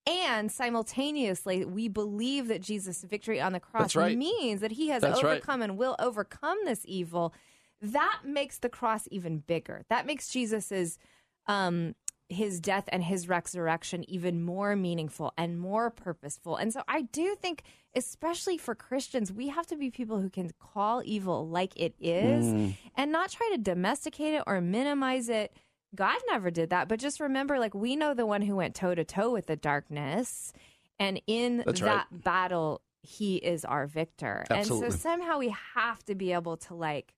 And 0.06 0.52
simultaneously, 0.52 1.64
we 1.64 1.88
believe 1.88 2.46
that 2.46 2.62
Jesus' 2.62 3.02
victory 3.02 3.40
on 3.40 3.54
the 3.54 3.58
cross 3.58 3.96
right. 3.96 4.16
means 4.16 4.60
that 4.60 4.70
he 4.70 4.90
has 4.90 5.02
That's 5.02 5.20
right. 5.20 5.32
overcome 5.32 5.62
and 5.62 5.76
will 5.76 5.96
overcome 5.98 6.58
this 6.64 6.82
evil. 6.84 7.34
That 7.82 8.20
makes 8.24 8.58
the 8.58 8.68
cross 8.68 9.08
even 9.10 9.38
bigger. 9.38 9.82
That 9.88 10.06
makes 10.06 10.28
Jesus's 10.28 11.00
um, 11.46 11.94
his 12.28 12.60
death 12.60 12.88
and 12.88 13.04
his 13.04 13.28
resurrection 13.28 14.08
even 14.10 14.42
more 14.42 14.74
meaningful 14.74 15.32
and 15.38 15.58
more 15.58 15.90
purposeful. 15.90 16.56
And 16.56 16.72
so 16.72 16.82
I 16.88 17.02
do 17.02 17.36
think, 17.36 17.62
especially 17.94 18.58
for 18.58 18.74
Christians, 18.74 19.32
we 19.32 19.48
have 19.48 19.66
to 19.68 19.76
be 19.76 19.90
people 19.90 20.20
who 20.20 20.28
can 20.28 20.50
call 20.58 21.02
evil 21.04 21.48
like 21.48 21.72
it 21.76 21.94
is 22.00 22.74
and 22.96 23.12
not 23.12 23.30
try 23.30 23.48
to 23.52 23.58
domesticate 23.58 24.34
it 24.34 24.42
or 24.46 24.60
minimize 24.60 25.28
it. 25.28 25.52
God 25.94 26.18
never 26.28 26.50
did 26.50 26.70
that, 26.70 26.88
but 26.88 26.98
just 26.98 27.20
remember 27.20 27.58
like 27.58 27.74
we 27.74 27.94
know 27.96 28.12
the 28.12 28.26
one 28.26 28.42
who 28.42 28.56
went 28.56 28.74
toe 28.74 28.94
to 28.94 29.04
toe 29.04 29.30
with 29.30 29.46
the 29.46 29.56
darkness. 29.56 30.52
And 30.98 31.20
in 31.26 31.62
That's 31.64 31.80
that 31.80 32.06
battle, 32.10 32.82
he 33.02 33.36
is 33.36 33.64
our 33.64 33.86
victor. 33.86 34.44
And 34.50 34.66
so 34.66 34.90
somehow 34.90 35.38
we 35.38 35.54
have 35.74 36.04
to 36.06 36.14
be 36.14 36.32
able 36.32 36.56
to 36.56 36.74
like 36.74 37.14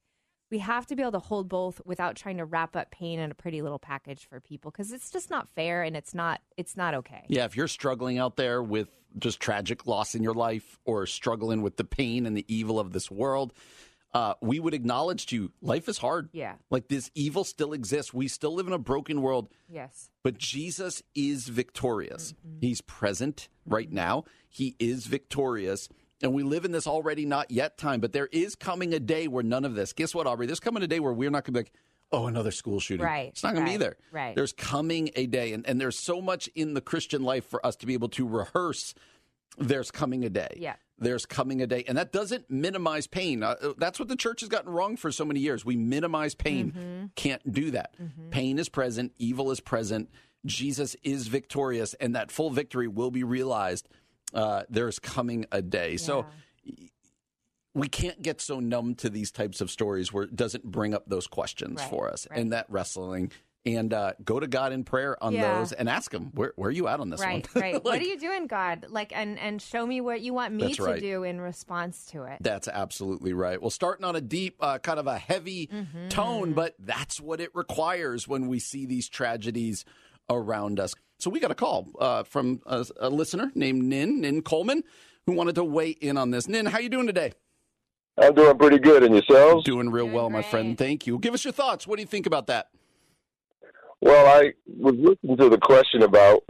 we 0.50 0.58
have 0.58 0.86
to 0.86 0.96
be 0.96 1.02
able 1.02 1.12
to 1.12 1.18
hold 1.18 1.48
both 1.48 1.80
without 1.84 2.16
trying 2.16 2.38
to 2.38 2.44
wrap 2.44 2.74
up 2.76 2.90
pain 2.90 3.18
in 3.18 3.30
a 3.30 3.34
pretty 3.34 3.62
little 3.62 3.78
package 3.78 4.26
for 4.28 4.40
people 4.40 4.70
because 4.70 4.92
it's 4.92 5.10
just 5.10 5.30
not 5.30 5.48
fair 5.50 5.82
and 5.82 5.96
it's 5.96 6.14
not 6.14 6.40
it's 6.56 6.76
not 6.76 6.94
okay. 6.94 7.24
Yeah, 7.28 7.44
if 7.44 7.56
you're 7.56 7.68
struggling 7.68 8.18
out 8.18 8.36
there 8.36 8.62
with 8.62 8.88
just 9.18 9.40
tragic 9.40 9.86
loss 9.86 10.14
in 10.14 10.22
your 10.22 10.34
life 10.34 10.78
or 10.84 11.06
struggling 11.06 11.62
with 11.62 11.76
the 11.76 11.84
pain 11.84 12.26
and 12.26 12.36
the 12.36 12.44
evil 12.48 12.78
of 12.78 12.92
this 12.92 13.10
world, 13.10 13.52
uh, 14.14 14.34
we 14.40 14.58
would 14.60 14.74
acknowledge 14.74 15.26
to 15.26 15.36
you 15.36 15.52
life 15.60 15.88
is 15.88 15.98
hard. 15.98 16.28
Yeah. 16.32 16.54
Like 16.70 16.88
this 16.88 17.10
evil 17.14 17.44
still 17.44 17.72
exists. 17.72 18.14
We 18.14 18.28
still 18.28 18.54
live 18.54 18.66
in 18.66 18.72
a 18.72 18.78
broken 18.78 19.20
world, 19.22 19.48
Yes. 19.68 20.10
but 20.22 20.38
Jesus 20.38 21.02
is 21.14 21.48
victorious. 21.48 22.34
He's 22.60 22.80
present 22.80 23.48
right 23.66 23.90
now. 23.92 24.24
He 24.48 24.76
is 24.78 25.06
victorious. 25.06 25.88
And 26.22 26.34
we 26.34 26.42
live 26.42 26.64
in 26.64 26.72
this 26.72 26.86
already 26.86 27.26
not 27.26 27.50
yet 27.50 27.78
time, 27.78 28.00
but 28.00 28.12
there 28.12 28.28
is 28.32 28.54
coming 28.56 28.92
a 28.94 29.00
day 29.00 29.28
where 29.28 29.44
none 29.44 29.64
of 29.64 29.74
this. 29.74 29.92
Guess 29.92 30.14
what, 30.14 30.26
Aubrey? 30.26 30.46
There's 30.46 30.60
coming 30.60 30.82
a 30.82 30.86
day 30.88 30.98
where 31.00 31.12
we're 31.12 31.30
not 31.30 31.44
going 31.44 31.52
to 31.54 31.60
be 31.60 31.60
like, 31.60 31.72
oh, 32.10 32.26
another 32.26 32.50
school 32.50 32.80
shooting. 32.80 33.06
Right, 33.06 33.28
It's 33.28 33.42
not 33.42 33.54
going 33.54 33.66
to 33.66 33.72
be 33.72 33.76
there. 33.76 33.96
right. 34.10 34.34
There's 34.34 34.52
coming 34.52 35.10
a 35.14 35.26
day. 35.26 35.52
And, 35.52 35.66
and 35.66 35.80
there's 35.80 35.98
so 35.98 36.20
much 36.20 36.48
in 36.54 36.74
the 36.74 36.80
Christian 36.80 37.22
life 37.22 37.46
for 37.48 37.64
us 37.64 37.76
to 37.76 37.86
be 37.86 37.94
able 37.94 38.08
to 38.10 38.26
rehearse 38.26 38.94
there's 39.58 39.90
coming 39.90 40.24
a 40.24 40.30
day. 40.30 40.56
Yeah. 40.56 40.74
There's 40.98 41.26
coming 41.26 41.62
a 41.62 41.66
day. 41.66 41.84
And 41.86 41.98
that 41.98 42.12
doesn't 42.12 42.50
minimize 42.50 43.06
pain. 43.06 43.42
Uh, 43.42 43.54
that's 43.76 43.98
what 43.98 44.08
the 44.08 44.16
church 44.16 44.40
has 44.40 44.48
gotten 44.48 44.70
wrong 44.72 44.96
for 44.96 45.12
so 45.12 45.24
many 45.24 45.40
years. 45.40 45.64
We 45.64 45.76
minimize 45.76 46.34
pain. 46.34 46.72
Mm-hmm. 46.72 47.06
Can't 47.14 47.52
do 47.52 47.70
that. 47.72 47.94
Pain 48.30 48.58
is 48.58 48.68
present, 48.68 49.12
evil 49.18 49.50
is 49.50 49.60
present. 49.60 50.10
Jesus 50.46 50.96
is 51.02 51.26
victorious, 51.28 51.94
and 51.94 52.14
that 52.14 52.30
full 52.30 52.50
victory 52.50 52.86
will 52.88 53.10
be 53.10 53.24
realized. 53.24 53.88
Uh, 54.34 54.62
there's 54.68 54.98
coming 54.98 55.46
a 55.52 55.62
day. 55.62 55.96
So 55.96 56.26
we 57.74 57.88
can't 57.88 58.20
get 58.22 58.40
so 58.40 58.60
numb 58.60 58.94
to 58.96 59.08
these 59.10 59.30
types 59.30 59.60
of 59.60 59.70
stories 59.70 60.12
where 60.12 60.24
it 60.24 60.34
doesn't 60.34 60.64
bring 60.64 60.94
up 60.94 61.04
those 61.08 61.26
questions 61.26 61.80
Right, 61.80 61.90
for 61.90 62.10
us 62.10 62.26
right. 62.30 62.40
and 62.40 62.52
that 62.52 62.66
wrestling. 62.68 63.30
And 63.66 63.92
uh, 63.92 64.12
go 64.24 64.40
to 64.40 64.46
God 64.46 64.72
in 64.72 64.84
prayer 64.84 65.22
on 65.22 65.34
Yeah. 65.34 65.58
those 65.58 65.72
and 65.72 65.88
ask 65.90 66.12
Him, 66.14 66.30
where, 66.34 66.52
where 66.56 66.68
are 66.68 66.72
you 66.72 66.88
at 66.88 67.00
on 67.00 67.10
this 67.10 67.20
Right, 67.20 67.46
one? 67.54 67.62
right. 67.62 67.84
what 67.84 68.00
are 68.00 68.04
you 68.04 68.18
doing, 68.18 68.46
God? 68.46 68.86
Like, 68.88 69.12
and 69.14 69.38
and 69.38 69.60
show 69.60 69.84
me 69.84 70.00
what 70.00 70.22
you 70.22 70.32
want 70.32 70.54
me 70.54 70.72
to 70.74 70.82
right. 70.84 71.00
do 71.00 71.22
in 71.24 71.38
response 71.40 72.06
to 72.12 72.22
it. 72.22 72.38
That's 72.40 72.68
absolutely 72.68 73.34
right. 73.34 73.60
Well, 73.60 73.70
starting 73.70 74.06
on 74.06 74.16
a 74.16 74.22
deep, 74.22 74.56
uh, 74.60 74.78
kind 74.78 74.98
of 74.98 75.06
a 75.06 75.18
heavy 75.18 75.66
Mm-hmm. 75.66 76.08
tone, 76.08 76.52
but 76.54 76.76
that's 76.78 77.20
what 77.20 77.40
it 77.40 77.50
requires 77.54 78.26
when 78.26 78.46
we 78.48 78.58
see 78.58 78.86
these 78.86 79.08
tragedies 79.08 79.84
around 80.30 80.80
us. 80.80 80.94
So 81.18 81.30
we 81.30 81.40
got 81.40 81.50
a 81.50 81.54
call 81.54 81.88
uh, 81.98 82.22
from 82.22 82.60
a, 82.66 82.86
a 83.00 83.10
listener 83.10 83.50
named 83.54 83.82
Nin, 83.82 84.20
Nin 84.20 84.42
Coleman, 84.42 84.84
who 85.26 85.32
wanted 85.32 85.56
to 85.56 85.64
weigh 85.64 85.90
in 85.90 86.16
on 86.16 86.30
this. 86.30 86.48
Nin, 86.48 86.66
how 86.66 86.78
you 86.78 86.88
doing 86.88 87.06
today? 87.06 87.32
I'm 88.20 88.34
doing 88.34 88.56
pretty 88.58 88.78
good, 88.78 89.02
and 89.04 89.14
yourselves? 89.14 89.64
Doing 89.64 89.90
real 89.90 90.06
Doing 90.06 90.16
well, 90.16 90.30
my 90.30 90.42
friend. 90.42 90.76
Thank 90.76 91.06
you. 91.06 91.18
Give 91.18 91.34
us 91.34 91.44
your 91.44 91.52
thoughts. 91.52 91.86
What 91.86 91.96
do 91.96 92.02
you 92.02 92.06
think 92.06 92.26
about 92.26 92.48
that? 92.48 92.68
Well, 94.00 94.26
I 94.26 94.52
was 94.66 94.94
listening 94.96 95.36
to 95.38 95.48
the 95.48 95.58
question 95.58 96.02
about 96.02 96.44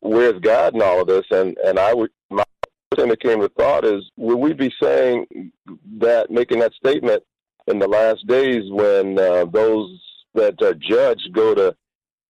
where's 0.00 0.40
God 0.40 0.74
in 0.74 0.82
all 0.82 1.02
of 1.02 1.06
this, 1.06 1.24
and 1.30 1.56
and 1.58 1.78
I 1.78 1.92
would 1.92 2.10
my 2.30 2.44
first 2.64 3.00
thing 3.00 3.08
that 3.10 3.20
came 3.20 3.40
to 3.40 3.48
thought 3.50 3.84
is 3.84 4.02
would 4.16 4.36
we 4.36 4.54
be 4.54 4.72
saying 4.82 5.52
that 5.98 6.30
making 6.30 6.60
that 6.60 6.72
statement 6.72 7.22
in 7.66 7.78
the 7.78 7.86
last 7.86 8.26
days 8.26 8.62
when 8.70 9.18
uh, 9.18 9.44
those 9.46 10.00
that 10.34 10.62
are 10.62 10.74
judged 10.74 11.30
go 11.34 11.54
to 11.54 11.76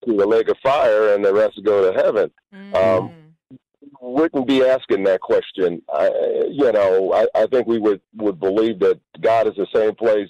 to 0.06 0.16
the 0.16 0.26
lake 0.26 0.48
of 0.48 0.56
fire 0.62 1.14
and 1.14 1.24
the 1.24 1.32
rest 1.32 1.60
go 1.64 1.90
to 1.90 2.02
heaven? 2.02 2.30
Mm. 2.54 2.74
Um, 2.74 3.12
wouldn't 4.00 4.46
be 4.46 4.64
asking 4.64 5.04
that 5.04 5.20
question. 5.20 5.80
I, 5.92 6.08
you 6.50 6.72
know, 6.72 7.12
I, 7.12 7.42
I 7.42 7.46
think 7.46 7.66
we 7.66 7.78
would 7.78 8.00
would 8.16 8.40
believe 8.40 8.80
that 8.80 9.00
God 9.20 9.46
is 9.46 9.54
the 9.56 9.66
same 9.74 9.94
place, 9.94 10.28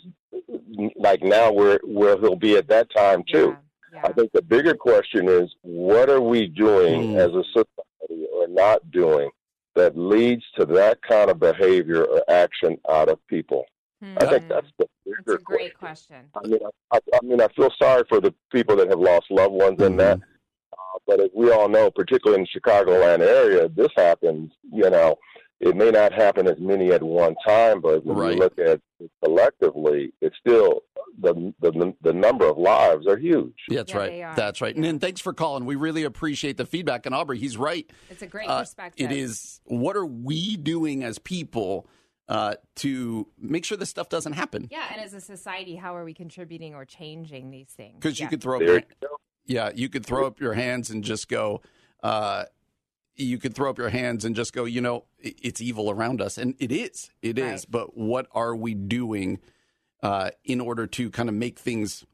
like 0.97 1.23
now 1.23 1.52
where 1.52 1.81
where 1.85 2.19
He'll 2.19 2.37
be 2.37 2.57
at 2.57 2.69
that 2.69 2.88
time 2.95 3.23
too. 3.31 3.57
Yeah, 3.93 4.02
I 4.05 4.12
think 4.12 4.33
the 4.33 4.43
bigger 4.43 4.75
question 4.75 5.29
is 5.29 5.55
what 5.62 6.09
are 6.11 6.21
we 6.21 6.47
doing 6.47 7.12
Mm. 7.12 7.17
as 7.17 7.31
a 7.35 7.45
society 7.45 8.26
or 8.35 8.49
not 8.49 8.91
doing 8.91 9.31
that 9.75 9.97
leads 9.97 10.45
to 10.59 10.67
that 10.67 11.00
kind 11.02 11.31
of 11.31 11.38
behavior 11.41 12.05
or 12.05 12.23
action 12.29 12.79
out 12.91 13.09
of 13.09 13.19
people? 13.26 13.64
Yeah. 14.02 14.14
I 14.21 14.26
think 14.26 14.49
that's 14.49 14.66
the 14.78 14.87
bigger 15.04 15.16
That's 15.26 15.40
a 15.40 15.44
great 15.44 15.78
question. 15.78 16.16
question. 16.32 16.44
I 16.44 16.49
mean, 16.49 16.61
I, 16.92 16.97
I, 16.97 17.18
I 17.23 17.25
mean, 17.25 17.40
I 17.40 17.49
feel 17.49 17.71
sorry 17.80 18.02
for 18.09 18.21
the 18.21 18.35
people 18.52 18.76
that 18.76 18.88
have 18.88 18.99
lost 18.99 19.26
loved 19.30 19.54
ones 19.54 19.80
in 19.80 19.97
that. 19.99 20.18
Uh, 20.73 20.99
but 21.06 21.21
as 21.21 21.30
we 21.35 21.50
all 21.52 21.68
know, 21.68 21.90
particularly 21.90 22.42
in 22.42 22.47
the 22.52 22.61
Chicagoland 22.61 23.21
area, 23.21 23.68
this 23.68 23.88
happens. 23.97 24.52
You 24.73 24.90
know, 24.90 25.16
it 25.61 25.76
may 25.76 25.90
not 25.90 26.12
happen 26.12 26.49
as 26.49 26.59
many 26.59 26.90
at 26.92 27.02
one 27.02 27.35
time, 27.47 27.80
but 27.80 28.04
when 28.04 28.16
Right. 28.16 28.35
you 28.35 28.40
look 28.40 28.59
at 28.59 28.80
it 29.00 29.11
collectively, 29.25 30.12
it's 30.21 30.37
still 30.38 30.82
the 31.21 31.52
the 31.61 31.94
the 32.00 32.12
number 32.12 32.47
of 32.49 32.56
lives 32.59 33.06
are 33.06 33.16
huge. 33.18 33.54
Yeah, 33.68 33.78
that's 33.80 33.92
Yeah, 33.92 33.99
right. 33.99 34.37
That's 34.37 34.61
right. 34.61 34.75
Yeah. 34.75 34.82
Nin, 34.82 34.99
thanks 34.99 35.21
for 35.21 35.32
calling. 35.32 35.64
We 35.66 35.76
really 35.76 36.04
appreciate 36.04 36.56
the 36.56 36.66
feedback. 36.66 37.06
And 37.06 37.14
Aubrey, 37.14 37.38
he's 37.38 37.56
right. 37.56 37.88
It's 38.11 38.23
a 38.23 38.26
great 38.26 38.49
Uh, 38.49 38.61
perspective. 38.61 39.11
It 39.11 39.14
is 39.16 39.61
what 39.64 39.97
are 39.97 40.06
we 40.06 40.56
doing 40.56 41.04
as 41.04 41.18
people 41.18 41.87
uh, 42.33 42.55
to 42.77 43.29
make 43.39 43.62
sure 43.62 43.77
this 43.77 43.91
stuff 43.91 44.09
doesn't 44.09 44.33
happen? 44.33 44.67
Yeah, 44.71 44.87
and 44.91 45.03
as 45.03 45.12
a 45.12 45.21
society, 45.21 45.77
how 45.77 45.95
are 45.95 46.03
we 46.03 46.15
contributing 46.15 46.75
or 46.75 46.87
changing 46.87 47.51
these 47.51 47.69
things? 47.69 47.97
Because 47.97 48.19
you 48.19 48.27
could 48.27 48.41
throw 48.41 48.57
up 48.57 48.61
There 48.61 48.69
your, 48.69 48.83
you 49.03 49.09
yeah, 49.45 49.71
you 49.75 49.91
could 49.91 50.07
throw 50.07 50.27
up 50.27 50.41
your 50.41 50.55
hands 50.55 50.89
and 50.89 51.05
just 51.05 51.29
go. 51.29 51.61
Uh, 52.03 52.45
you 53.17 53.37
could 53.37 53.55
throw 53.55 53.69
up 53.69 53.77
your 53.77 53.91
hands 53.91 54.25
and 54.25 54.35
just 54.35 54.55
go. 54.55 54.65
You 54.65 54.81
know, 54.81 55.05
it's 55.19 55.61
evil 55.61 55.91
around 55.91 56.23
us, 56.23 56.39
and 56.39 56.55
it 56.59 56.73
is. 56.73 57.11
It 57.21 57.39
is. 57.39 57.45
Right. 57.45 57.67
But 57.69 57.99
what 57.99 58.29
are 58.33 58.57
we 58.57 58.73
doing 58.73 59.39
uh, 60.03 60.31
in 60.43 60.59
order 60.59 60.87
to 60.87 61.11
kind 61.11 61.29
of 61.29 61.35
make 61.35 61.59
things 61.59 62.07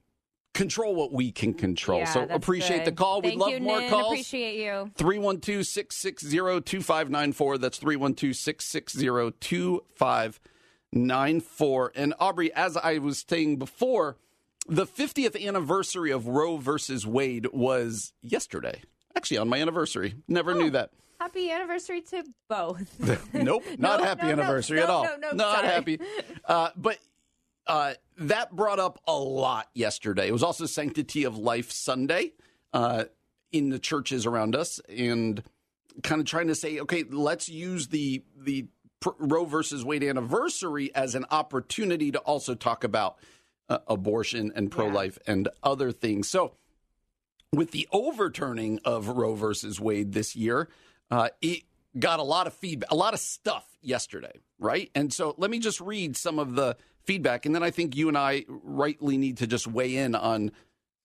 control 0.59 0.95
what 0.95 1.13
we 1.13 1.33
can 1.33 1.55
control? 1.55 2.01
Yeah, 2.01 2.05
so 2.13 2.27
appreciate 2.29 2.85
the 2.85 2.93
call. 2.93 3.23
Thank 3.23 3.35
We'd 3.35 3.41
love 3.41 3.51
you, 3.51 3.61
more 3.61 3.81
Nin. 3.81 3.89
calls. 3.91 4.13
Appreciate 4.13 4.57
you. 4.57 4.91
312 4.97 5.65
660 5.67 6.61
2594. 6.61 7.59
That's 7.59 7.79
312 7.79 8.37
660 8.37 9.31
2594. 10.93 11.93
And 11.95 12.15
Aubrey, 12.21 12.53
as 12.55 12.77
I 12.77 12.99
was 12.99 13.25
saying 13.29 13.57
before, 13.59 14.17
the 14.69 14.87
50th 14.87 15.43
anniversary 15.47 16.11
of 16.11 16.27
Roe 16.27 16.57
versus 16.59 17.07
Wade 17.07 17.47
was 17.53 18.13
yesterday. 18.23 18.83
Actually, 19.17 19.39
on 19.39 19.49
my 19.49 19.59
anniversary. 19.61 20.15
Never 20.29 20.53
Oh. 20.53 20.59
knew 20.59 20.71
that. 20.71 20.91
Happy 21.21 21.51
anniversary 21.51 22.01
to 22.03 22.23
both. 22.49 22.79
Nope, 23.35 23.65
not 23.79 23.99
No, 24.01 24.05
happy 24.07 24.27
no, 24.27 24.33
anniversary 24.33 24.77
no, 24.79 24.85
at 24.85 24.91
all. 24.91 25.05
no, 25.05 25.17
no, 25.17 25.31
not 25.33 25.57
sorry. 25.57 25.67
happy. 25.69 25.99
Uh, 26.45 26.69
but 26.77 26.99
uh, 27.69 27.95
that 28.17 28.55
brought 28.57 28.79
up 28.79 29.01
a 29.07 29.17
lot 29.17 29.69
yesterday. 29.75 30.29
It 30.29 30.33
was 30.33 30.43
also 30.43 30.67
Sanctity 30.67 31.25
of 31.25 31.37
Life 31.37 31.71
Sunday 31.71 32.33
uh, 32.73 33.05
in 33.53 33.69
the 33.69 33.79
churches 33.79 34.27
around 34.27 34.57
us, 34.57 34.81
and 34.89 35.43
kind 36.03 36.21
of 36.21 36.27
trying 36.27 36.49
to 36.49 36.55
say, 36.55 36.81
okay, 36.81 37.05
let's 37.09 37.49
use 37.49 37.89
the 37.89 38.25
the 38.37 38.67
Roe 39.19 39.45
versus 39.45 39.85
Wade 39.85 40.03
anniversary 40.03 40.93
as 40.95 41.15
an 41.15 41.25
opportunity 41.31 42.11
to 42.11 42.19
also 42.19 42.55
talk 42.55 42.83
about 42.83 43.17
uh, 43.69 43.79
abortion 43.87 44.53
and 44.57 44.71
pro 44.71 44.89
life 44.89 45.19
and 45.27 45.49
other 45.63 45.93
things. 45.93 46.29
So 46.29 46.55
with 47.53 47.71
the 47.71 47.87
overturning 47.93 48.81
of 48.85 49.09
Roe 49.09 49.35
versus 49.35 49.81
Wade 49.81 50.13
this 50.13 50.35
year, 50.35 50.69
uh, 51.11 51.29
it 51.41 51.63
got 51.99 52.19
a 52.19 52.25
lot 52.25 52.47
of 52.47 52.55
feedback, 52.55 52.91
a 52.91 52.97
lot 52.97 53.15
of 53.15 53.21
stuff 53.21 53.67
yesterday, 53.81 54.41
right? 54.59 54.91
And 54.95 55.13
so 55.13 55.35
let 55.39 55.51
me 55.51 55.59
just 55.59 55.81
read 55.81 56.17
some 56.17 56.39
of 56.39 56.55
the 56.55 56.77
feedback, 57.05 57.47
and 57.47 57.55
then 57.55 57.63
I 57.63 57.71
think 57.71 57.97
you 57.97 58.09
and 58.09 58.19
I 58.19 58.45
rightly 58.49 59.17
need 59.17 59.39
to 59.39 59.47
just 59.47 59.67
weigh 59.67 59.97
in 59.97 60.15
on 60.15 60.53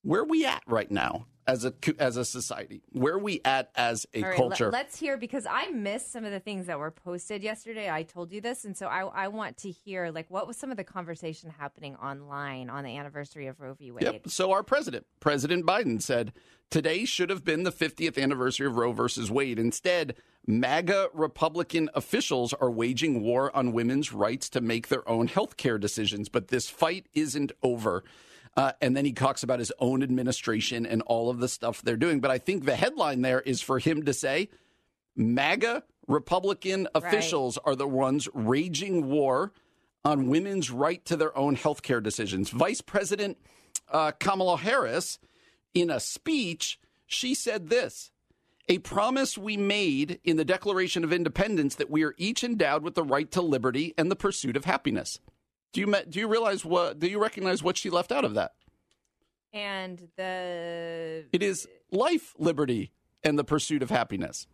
where 0.01 0.23
we 0.23 0.45
at 0.45 0.63
right 0.67 0.91
now 0.91 1.27
as 1.47 1.65
a 1.65 1.73
as 1.99 2.17
a 2.17 2.25
society, 2.25 2.81
where 2.91 3.17
we 3.17 3.41
at 3.45 3.71
as 3.75 4.05
a 4.13 4.21
right, 4.21 4.35
culture. 4.35 4.71
Let, 4.71 4.87
us 4.87 4.95
hear 4.95 5.17
because 5.17 5.45
I 5.49 5.67
missed 5.67 6.11
some 6.11 6.25
of 6.25 6.31
the 6.31 6.39
things 6.39 6.67
that 6.67 6.79
were 6.79 6.91
posted 6.91 7.43
yesterday. 7.43 7.89
I 7.89 8.03
told 8.03 8.31
you 8.31 8.41
this, 8.41 8.65
and 8.65 8.77
so 8.77 8.87
I, 8.87 9.01
I 9.01 9.27
want 9.27 9.57
to 9.57 9.71
hear 9.71 10.11
like 10.11 10.29
what 10.29 10.47
was 10.47 10.57
some 10.57 10.71
of 10.71 10.77
the 10.77 10.83
conversation 10.83 11.49
happening 11.49 11.95
online 11.95 12.69
on 12.69 12.83
the 12.83 12.97
anniversary 12.97 13.47
of 13.47 13.59
Roe 13.59 13.73
v. 13.73 13.91
Wade. 13.91 14.03
Yep. 14.03 14.29
So 14.29 14.51
our 14.51 14.63
president, 14.63 15.05
President 15.19 15.65
Biden, 15.65 16.01
said 16.01 16.33
today 16.69 17.05
should 17.05 17.29
have 17.29 17.43
been 17.43 17.63
the 17.63 17.71
50th 17.71 18.21
anniversary 18.21 18.67
of 18.67 18.77
Roe 18.77 18.91
versus 18.91 19.29
Wade. 19.29 19.59
Instead, 19.59 20.15
MAGA 20.45 21.09
Republican 21.13 21.89
officials 21.93 22.53
are 22.53 22.69
waging 22.69 23.21
war 23.21 23.55
on 23.55 23.71
women's 23.71 24.11
rights 24.11 24.49
to 24.49 24.61
make 24.61 24.87
their 24.87 25.07
own 25.07 25.27
health 25.27 25.55
care 25.55 25.77
decisions. 25.77 26.29
But 26.29 26.49
this 26.49 26.69
fight 26.69 27.07
isn't 27.13 27.51
over. 27.61 28.03
Uh, 28.55 28.71
and 28.81 28.95
then 28.95 29.03
he 29.03 29.13
talks 29.13 29.41
about 29.43 29.59
his 29.59 29.71
own 29.79 30.03
administration 30.03 30.85
and 30.85 31.01
all 31.03 31.29
of 31.29 31.39
the 31.39 31.47
stuff 31.47 31.81
they're 31.81 31.97
doing. 31.97 32.19
But 32.19 32.31
I 32.31 32.37
think 32.37 32.65
the 32.65 32.75
headline 32.75 33.21
there 33.21 33.41
is 33.41 33.61
for 33.61 33.79
him 33.79 34.03
to 34.03 34.13
say 34.13 34.49
MAGA 35.15 35.83
Republican 36.07 36.87
officials 36.93 37.57
are 37.65 37.75
the 37.75 37.87
ones 37.87 38.27
raging 38.33 39.07
war 39.07 39.53
on 40.05 40.27
women's 40.27 40.69
right 40.69 41.03
to 41.05 41.15
their 41.15 41.35
own 41.37 41.55
health 41.55 41.81
care 41.81 42.01
decisions. 42.01 42.49
Vice 42.49 42.81
President 42.81 43.37
uh, 43.91 44.11
Kamala 44.11 44.57
Harris, 44.57 45.19
in 45.73 45.89
a 45.89 45.99
speech, 45.99 46.79
she 47.05 47.33
said 47.33 47.69
this 47.69 48.11
a 48.69 48.79
promise 48.79 49.37
we 49.37 49.57
made 49.57 50.19
in 50.23 50.37
the 50.37 50.45
Declaration 50.45 51.03
of 51.03 51.11
Independence 51.11 51.75
that 51.75 51.89
we 51.89 52.03
are 52.03 52.15
each 52.17 52.43
endowed 52.43 52.81
with 52.81 52.95
the 52.95 53.03
right 53.03 53.29
to 53.31 53.41
liberty 53.41 53.93
and 53.97 54.09
the 54.09 54.15
pursuit 54.15 54.55
of 54.55 54.65
happiness. 54.65 55.19
Do 55.73 55.81
you 55.81 55.93
do 56.07 56.19
you 56.19 56.27
realize 56.27 56.63
what? 56.63 56.99
Do 56.99 57.07
you 57.07 57.19
recognize 57.21 57.63
what 57.63 57.77
she 57.77 57.89
left 57.89 58.11
out 58.11 58.23
of 58.23 58.35
that? 58.35 58.53
And 59.51 60.07
the 60.15 61.25
It 61.31 61.43
is 61.43 61.67
life, 61.91 62.33
liberty, 62.37 62.91
and 63.23 63.37
the 63.37 63.43
pursuit 63.43 63.81
of 63.83 63.89
happiness. 63.89 64.47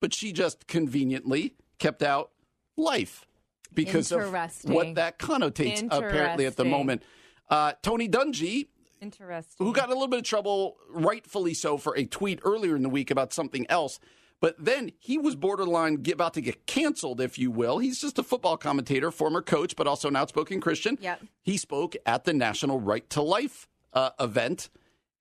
But 0.00 0.12
she 0.12 0.32
just 0.32 0.66
conveniently 0.66 1.54
kept 1.78 2.02
out 2.02 2.30
life 2.76 3.26
because 3.74 4.12
of 4.12 4.32
what 4.64 4.94
that 4.94 5.18
connotates 5.18 5.86
apparently 5.90 6.46
at 6.46 6.56
the 6.56 6.64
moment. 6.64 7.02
Uh, 7.48 7.72
Tony 7.82 8.08
Dungy, 8.08 8.66
interesting. 9.00 9.66
who 9.66 9.72
got 9.72 9.84
in 9.84 9.90
a 9.90 9.94
little 9.94 10.08
bit 10.08 10.18
of 10.18 10.24
trouble, 10.24 10.76
rightfully 10.90 11.54
so, 11.54 11.78
for 11.78 11.96
a 11.96 12.04
tweet 12.04 12.40
earlier 12.44 12.76
in 12.76 12.82
the 12.82 12.88
week 12.88 13.10
about 13.10 13.32
something 13.32 13.66
else. 13.70 14.00
But 14.40 14.56
then 14.58 14.92
he 14.98 15.16
was 15.18 15.34
borderline 15.34 15.96
get- 15.96 16.14
about 16.14 16.34
to 16.34 16.40
get 16.40 16.66
canceled, 16.66 17.20
if 17.20 17.38
you 17.38 17.50
will. 17.50 17.78
He's 17.78 18.00
just 18.00 18.18
a 18.18 18.22
football 18.22 18.56
commentator, 18.56 19.10
former 19.10 19.40
coach, 19.42 19.76
but 19.76 19.86
also 19.86 20.08
an 20.08 20.16
outspoken 20.16 20.60
Christian. 20.60 20.98
Yep. 21.00 21.22
He 21.42 21.56
spoke 21.56 21.96
at 22.04 22.24
the 22.24 22.32
National 22.34 22.78
Right 22.80 23.08
to 23.10 23.22
Life 23.22 23.66
uh, 23.94 24.10
event, 24.20 24.68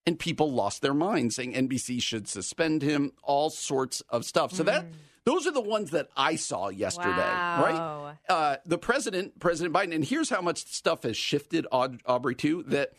and 0.06 0.20
people 0.20 0.52
lost 0.52 0.82
their 0.82 0.94
minds, 0.94 1.36
saying 1.36 1.54
NBC 1.54 2.02
should 2.02 2.28
suspend 2.28 2.82
him, 2.82 3.14
all 3.24 3.50
sorts 3.50 4.02
of 4.10 4.26
stuff. 4.26 4.52
So 4.52 4.64
that 4.64 4.86
those 5.24 5.48
are 5.48 5.52
the 5.52 5.62
ones 5.62 5.92
that 5.92 6.10
I 6.16 6.36
saw 6.36 6.68
yesterday, 6.70 7.10
right? 7.18 8.16
Uh, 8.30 8.58
the 8.66 8.78
president, 8.78 9.40
President 9.40 9.74
Biden, 9.74 9.96
and 9.96 10.04
here's 10.06 10.30
how 10.30 10.42
much 10.42 10.66
stuff 10.68 11.04
has 11.04 11.16
shifted, 11.18 11.66
Aud- 11.72 12.02
Aubrey, 12.06 12.36
too, 12.36 12.64
that 12.68 12.92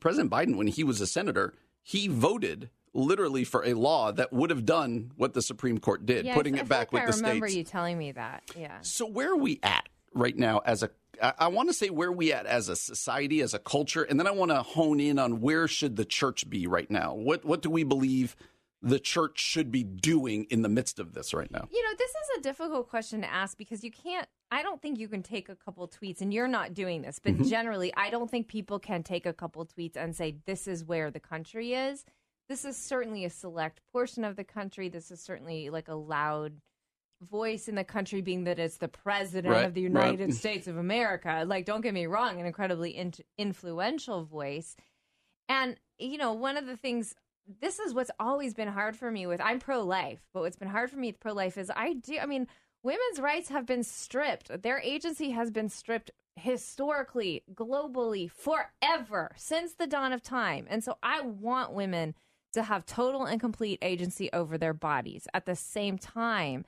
President 0.00 0.30
Biden, 0.30 0.56
when 0.56 0.66
he 0.68 0.84
was 0.84 1.00
a 1.00 1.06
senator, 1.06 1.54
he 1.82 2.06
voted 2.08 2.70
literally 2.94 3.44
for 3.44 3.64
a 3.64 3.74
law 3.74 4.10
that 4.12 4.32
would 4.32 4.50
have 4.50 4.64
done 4.64 5.12
what 5.16 5.34
the 5.34 5.42
Supreme 5.42 5.78
Court 5.78 6.06
did, 6.06 6.24
Yeah, 6.24 6.34
putting 6.34 6.56
I 6.56 6.60
it 6.60 6.68
back 6.68 6.92
like 6.92 6.92
with 6.92 7.02
I 7.02 7.06
the 7.06 7.12
states. 7.12 7.24
I 7.24 7.28
remember 7.28 7.46
you 7.48 7.64
telling 7.64 7.98
me 7.98 8.12
that. 8.12 8.42
Yeah. 8.56 8.78
So 8.82 9.06
where 9.06 9.32
are 9.32 9.36
we 9.36 9.60
at 9.62 9.88
right 10.14 10.36
now 10.36 10.58
as 10.64 10.82
a 10.82 10.90
I, 11.22 11.32
I 11.38 11.48
want 11.48 11.68
to 11.68 11.72
say 11.72 11.90
where 11.90 12.12
we 12.12 12.32
at 12.32 12.46
as 12.46 12.68
a 12.68 12.76
society, 12.76 13.40
as 13.40 13.52
a 13.52 13.58
culture, 13.58 14.02
and 14.04 14.18
then 14.20 14.26
I 14.26 14.30
want 14.30 14.50
to 14.52 14.62
hone 14.62 15.00
in 15.00 15.18
on 15.18 15.40
where 15.40 15.66
should 15.66 15.96
the 15.96 16.04
church 16.04 16.48
be 16.48 16.66
right 16.66 16.90
now? 16.90 17.14
What 17.14 17.44
what 17.44 17.60
do 17.62 17.70
we 17.70 17.82
believe 17.84 18.36
the 18.80 19.00
church 19.00 19.40
should 19.40 19.72
be 19.72 19.82
doing 19.82 20.46
in 20.50 20.62
the 20.62 20.68
midst 20.68 21.00
of 21.00 21.12
this 21.14 21.34
right 21.34 21.50
now? 21.50 21.66
You 21.72 21.82
know, 21.82 21.90
this 21.98 22.10
is 22.10 22.38
a 22.38 22.40
difficult 22.42 22.88
question 22.88 23.22
to 23.22 23.32
ask 23.32 23.58
because 23.58 23.82
you 23.82 23.90
can't. 23.90 24.28
I 24.52 24.62
don't 24.62 24.80
think 24.80 25.00
you 25.00 25.08
can 25.08 25.24
take 25.24 25.48
a 25.48 25.56
couple 25.56 25.86
tweets, 25.88 26.20
and 26.20 26.32
you're 26.32 26.46
not 26.46 26.72
doing 26.74 27.02
this, 27.02 27.18
but 27.18 27.34
Mm-hmm. 27.34 27.42
generally, 27.48 27.92
I 27.96 28.10
don't 28.10 28.30
think 28.30 28.46
people 28.46 28.78
can 28.78 29.02
take 29.02 29.26
a 29.26 29.32
couple 29.32 29.66
tweets 29.66 29.96
and 29.96 30.14
say, 30.14 30.36
this 30.46 30.68
is 30.68 30.84
where 30.84 31.10
the 31.10 31.20
country 31.20 31.74
is. 31.74 32.04
This 32.48 32.64
is 32.64 32.76
certainly 32.76 33.24
a 33.24 33.30
select 33.30 33.80
portion 33.92 34.24
of 34.24 34.36
the 34.36 34.44
country. 34.44 34.88
This 34.88 35.10
is 35.10 35.20
certainly 35.20 35.70
like 35.70 35.88
a 35.88 35.94
loud 35.94 36.54
voice 37.20 37.68
in 37.68 37.74
the 37.74 37.84
country, 37.84 38.20
being 38.20 38.44
that 38.44 38.58
it's 38.58 38.76
the 38.76 38.88
president 38.88 39.52
Right, 39.52 39.66
of 39.66 39.74
the 39.74 39.88
right. 39.88 40.14
United 40.14 40.34
States 40.34 40.66
of 40.66 40.76
America. 40.76 41.44
Like, 41.46 41.64
don't 41.64 41.80
get 41.80 41.92
me 41.94 42.06
wrong, 42.06 42.40
an 42.40 42.46
incredibly 42.46 42.90
in- 42.90 43.12
influential 43.36 44.24
voice. 44.24 44.76
And, 45.48 45.76
you 45.98 46.16
know, 46.16 46.32
one 46.32 46.56
of 46.56 46.66
the 46.66 46.76
things, 46.76 47.14
this 47.60 47.78
is 47.80 47.92
what's 47.92 48.10
always 48.20 48.54
been 48.54 48.68
hard 48.68 48.96
for 48.96 49.10
me 49.10 49.26
with, 49.26 49.40
I'm 49.40 49.58
pro 49.58 49.82
life, 49.82 50.20
but 50.32 50.42
what's 50.42 50.56
been 50.56 50.68
hard 50.68 50.90
for 50.90 50.96
me 50.96 51.08
with 51.08 51.20
pro 51.20 51.32
life 51.32 51.58
is 51.58 51.70
I 51.74 51.94
do, 51.94 52.18
I 52.18 52.26
mean, 52.26 52.46
women's 52.82 53.18
rights 53.20 53.48
have 53.48 53.66
been 53.66 53.82
stripped. 53.82 54.62
Their 54.62 54.80
agency 54.80 55.30
has 55.30 55.50
been 55.50 55.68
stripped 55.68 56.12
historically, 56.36 57.42
globally, 57.52 58.30
forever, 58.30 59.32
since 59.36 59.74
the 59.74 59.88
dawn 59.88 60.12
of 60.12 60.22
time. 60.22 60.66
And 60.70 60.84
so 60.84 60.98
I 61.02 61.20
want 61.22 61.72
women 61.72 62.14
to 62.58 62.64
have 62.64 62.84
total 62.84 63.24
and 63.24 63.40
complete 63.40 63.78
agency 63.82 64.28
over 64.32 64.58
their 64.58 64.74
bodies. 64.74 65.26
At 65.32 65.46
the 65.46 65.56
same 65.56 65.96
time, 65.96 66.64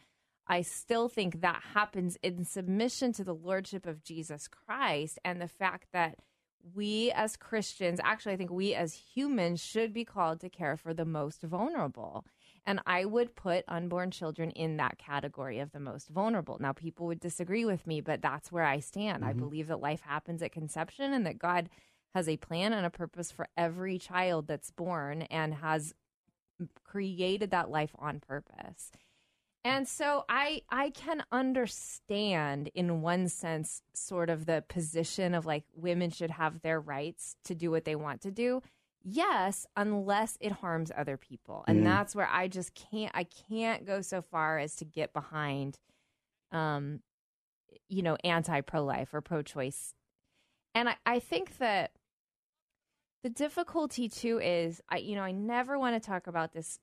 I 0.46 0.62
still 0.62 1.08
think 1.08 1.40
that 1.40 1.62
happens 1.74 2.16
in 2.22 2.44
submission 2.44 3.12
to 3.14 3.24
the 3.24 3.34
lordship 3.34 3.86
of 3.86 4.02
Jesus 4.02 4.48
Christ 4.48 5.18
and 5.24 5.40
the 5.40 5.48
fact 5.48 5.88
that 5.92 6.18
we 6.74 7.10
as 7.12 7.36
Christians, 7.36 8.00
actually, 8.04 8.34
I 8.34 8.36
think 8.36 8.50
we 8.50 8.74
as 8.74 8.94
humans 9.14 9.62
should 9.62 9.92
be 9.92 10.04
called 10.04 10.40
to 10.40 10.48
care 10.48 10.76
for 10.76 10.94
the 10.94 11.04
most 11.04 11.42
vulnerable. 11.42 12.24
And 12.66 12.80
I 12.86 13.04
would 13.04 13.34
put 13.34 13.64
unborn 13.66 14.10
children 14.10 14.50
in 14.50 14.76
that 14.76 14.98
category 14.98 15.58
of 15.58 15.72
the 15.72 15.80
most 15.80 16.08
vulnerable. 16.08 16.58
Now, 16.60 16.72
people 16.72 17.06
would 17.06 17.20
disagree 17.20 17.64
with 17.64 17.86
me, 17.86 18.00
but 18.00 18.20
that's 18.20 18.52
where 18.52 18.64
I 18.64 18.80
stand. 18.80 19.24
I 19.24 19.30
mm-hmm. 19.30 19.40
believe 19.40 19.68
that 19.68 19.80
life 19.80 20.02
happens 20.02 20.42
at 20.42 20.52
conception 20.52 21.12
and 21.12 21.24
that 21.26 21.38
God 21.38 21.70
has 22.14 22.28
a 22.28 22.36
plan 22.36 22.72
and 22.72 22.84
a 22.84 22.90
purpose 22.90 23.30
for 23.30 23.46
every 23.56 23.98
child 23.98 24.46
that's 24.46 24.70
born 24.70 25.22
and 25.22 25.54
has 25.54 25.94
created 26.84 27.50
that 27.50 27.70
life 27.70 27.94
on 27.98 28.20
purpose. 28.20 28.90
And 29.62 29.86
so 29.86 30.24
I 30.28 30.62
I 30.70 30.90
can 30.90 31.22
understand 31.30 32.70
in 32.74 33.02
one 33.02 33.28
sense 33.28 33.82
sort 33.92 34.30
of 34.30 34.46
the 34.46 34.64
position 34.68 35.34
of 35.34 35.44
like 35.44 35.64
women 35.74 36.10
should 36.10 36.30
have 36.30 36.62
their 36.62 36.80
rights 36.80 37.36
to 37.44 37.54
do 37.54 37.70
what 37.70 37.84
they 37.84 37.94
want 37.94 38.22
to 38.22 38.30
do. 38.30 38.62
Yes, 39.02 39.66
unless 39.76 40.36
it 40.40 40.52
harms 40.52 40.90
other 40.96 41.16
people. 41.16 41.64
And 41.66 41.86
that's 41.86 42.14
where 42.14 42.28
I 42.28 42.48
just 42.48 42.74
can't 42.74 43.12
I 43.14 43.24
can't 43.24 43.86
go 43.86 44.00
so 44.00 44.22
far 44.22 44.58
as 44.58 44.76
to 44.76 44.84
get 44.84 45.12
behind 45.12 45.78
um 46.52 47.00
you 47.88 48.02
know 48.02 48.16
anti 48.24 48.62
pro 48.62 48.82
life 48.82 49.12
or 49.12 49.20
pro 49.20 49.42
choice. 49.42 49.94
And 50.74 50.88
I, 50.88 50.96
I 51.04 51.18
think 51.18 51.58
that 51.58 51.92
the 53.22 53.30
difficulty 53.30 54.08
too 54.08 54.40
is 54.40 54.80
I 54.88 54.98
you 54.98 55.14
know 55.14 55.22
I 55.22 55.32
never 55.32 55.78
want 55.78 56.00
to 56.00 56.06
talk 56.06 56.26
about 56.26 56.52
this 56.52 56.78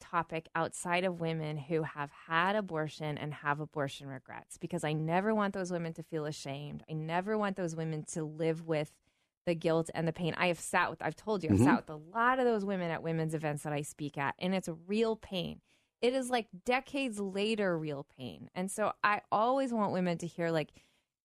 topic 0.00 0.48
outside 0.54 1.04
of 1.04 1.20
women 1.20 1.56
who 1.56 1.82
have 1.82 2.10
had 2.26 2.56
abortion 2.56 3.18
and 3.18 3.34
have 3.34 3.60
abortion 3.60 4.08
regrets 4.08 4.56
because 4.56 4.82
I 4.82 4.94
never 4.94 5.34
want 5.34 5.54
those 5.54 5.70
women 5.70 5.92
to 5.94 6.02
feel 6.02 6.24
ashamed. 6.24 6.82
I 6.90 6.94
never 6.94 7.36
want 7.36 7.56
those 7.56 7.76
women 7.76 8.04
to 8.12 8.24
live 8.24 8.66
with 8.66 8.92
the 9.46 9.54
guilt 9.54 9.90
and 9.94 10.08
the 10.08 10.12
pain. 10.12 10.34
I 10.36 10.46
have 10.48 10.60
sat 10.60 10.90
with 10.90 11.02
I've 11.02 11.16
told 11.16 11.42
you 11.42 11.50
I've 11.50 11.56
mm-hmm. 11.56 11.64
sat 11.64 11.76
with 11.76 11.90
a 11.90 12.16
lot 12.16 12.38
of 12.38 12.46
those 12.46 12.64
women 12.64 12.90
at 12.90 13.02
women's 13.02 13.34
events 13.34 13.62
that 13.62 13.72
I 13.72 13.82
speak 13.82 14.18
at 14.18 14.34
and 14.38 14.54
it's 14.54 14.68
real 14.86 15.16
pain. 15.16 15.60
It 16.00 16.14
is 16.14 16.30
like 16.30 16.46
decades 16.64 17.20
later 17.20 17.78
real 17.78 18.06
pain. 18.16 18.48
And 18.54 18.70
so 18.70 18.92
I 19.04 19.20
always 19.30 19.72
want 19.72 19.92
women 19.92 20.16
to 20.18 20.26
hear 20.26 20.50
like 20.50 20.70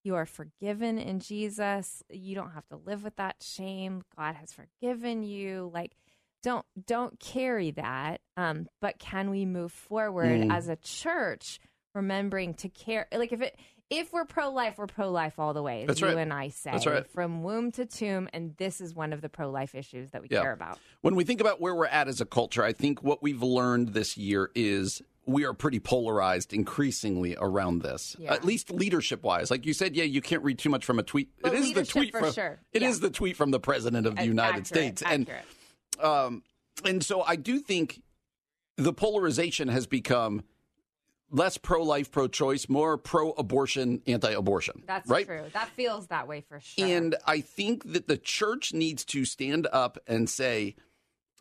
you 0.06 0.16
are 0.16 0.26
forgiven 0.26 0.98
in 1.00 1.20
Jesus. 1.20 2.04
You 2.10 2.36
don't 2.36 2.52
have 2.52 2.68
to 2.68 2.78
live 2.78 3.04
with 3.04 3.16
that 3.18 3.38
shame. 3.42 4.04
God 4.18 4.36
has 4.36 4.54
forgiven 4.54 5.24
you. 5.24 5.72
Like 5.74 5.96
don't 6.44 6.66
don't 6.86 7.20
carry 7.20 7.72
that. 7.72 8.22
Um, 8.38 8.68
but 8.82 9.00
can 9.00 9.30
we 9.32 9.46
move 9.46 9.72
forward 9.72 10.42
Mm. 10.42 10.54
as 10.56 10.68
a 10.70 10.76
church, 10.76 11.60
remembering 11.96 12.54
to 12.56 12.70
care? 12.70 13.08
Like 13.12 13.32
if 13.34 13.42
it 13.42 13.58
if 13.90 14.12
we're 14.14 14.26
pro 14.26 14.50
life, 14.50 14.78
we're 14.78 14.88
pro 14.88 15.10
life 15.12 15.38
all 15.38 15.54
the 15.54 15.62
way. 15.62 15.86
That's 15.86 16.02
you 16.02 16.08
right. 16.08 16.18
and 16.18 16.34
I 16.34 16.50
say, 16.50 16.72
That's 16.72 16.86
right. 16.88 17.08
from 17.10 17.44
womb 17.44 17.72
to 17.74 17.86
tomb, 17.86 18.28
and 18.34 18.56
this 18.58 18.82
is 18.82 18.96
one 18.96 19.14
of 19.14 19.22
the 19.22 19.30
pro 19.30 19.50
life 19.50 19.76
issues 19.76 20.12
that 20.12 20.22
we 20.22 20.28
Yeah. 20.32 20.42
care 20.42 20.54
about. 20.54 20.80
When 21.02 21.16
we 21.16 21.24
think 21.24 21.40
about 21.42 21.62
where 21.62 21.76
we're 21.76 21.86
at 21.86 22.08
as 22.08 22.20
a 22.22 22.26
culture, 22.26 22.64
I 22.64 22.74
think 22.74 23.04
what 23.04 23.22
we've 23.22 23.44
learned 23.44 23.90
this 23.90 24.18
year 24.18 24.50
is 24.56 25.02
we 25.28 25.44
are 25.44 25.54
pretty 25.54 25.80
polarized 25.80 26.54
increasingly 26.54 27.36
around 27.40 27.82
this. 27.82 28.16
Yeah. 28.20 28.34
At 28.34 28.44
least 28.46 28.70
leadership 28.72 29.24
wise. 29.24 29.50
Like 29.50 29.66
you 29.66 29.74
said, 29.74 29.96
yeah, 29.96 30.04
you 30.04 30.22
can't 30.22 30.44
read 30.44 30.60
too 30.60 30.70
much 30.70 30.86
from 30.86 31.00
a 31.00 31.04
tweet. 31.04 31.30
But 31.42 31.54
it 31.54 31.60
is 31.60 31.74
the 31.74 31.84
tweet 31.86 32.12
for 32.12 32.20
from 32.22 32.32
sure. 32.34 32.60
It 32.74 32.84
is 32.84 32.98
Yeah. 33.00 33.08
the 33.08 33.14
tweet 33.14 33.36
from 33.36 33.50
the 33.52 33.60
president 33.60 34.06
of 34.06 34.16
the 34.16 34.26
United 34.26 34.50
accurate, 34.50 34.68
States. 34.68 35.02
And 35.04 35.30
um 36.00 36.44
and 36.84 37.04
so 37.04 37.24
I 37.24 37.38
do 37.38 37.60
think 37.60 38.02
the 38.78 38.94
polarization 38.94 39.68
has 39.70 39.88
become 39.88 40.44
less 41.36 41.58
pro 41.58 41.84
life, 41.84 42.12
pro 42.12 42.28
choice, 42.28 42.70
more 42.70 42.98
pro 42.98 43.32
abortion, 43.32 44.02
anti 44.08 44.32
abortion. 44.32 44.84
That's 44.88 45.10
right? 45.10 45.26
true. 45.26 45.44
That 45.54 45.70
feels 45.70 46.08
that 46.08 46.28
way 46.28 46.42
for 46.42 46.60
sure. 46.60 46.86
And 46.86 47.16
I 47.26 47.42
think 47.42 47.92
that 47.94 48.08
the 48.08 48.18
church 48.18 48.74
needs 48.74 49.04
to 49.06 49.26
stand 49.26 49.68
up 49.72 49.98
and 50.08 50.30
say, 50.30 50.76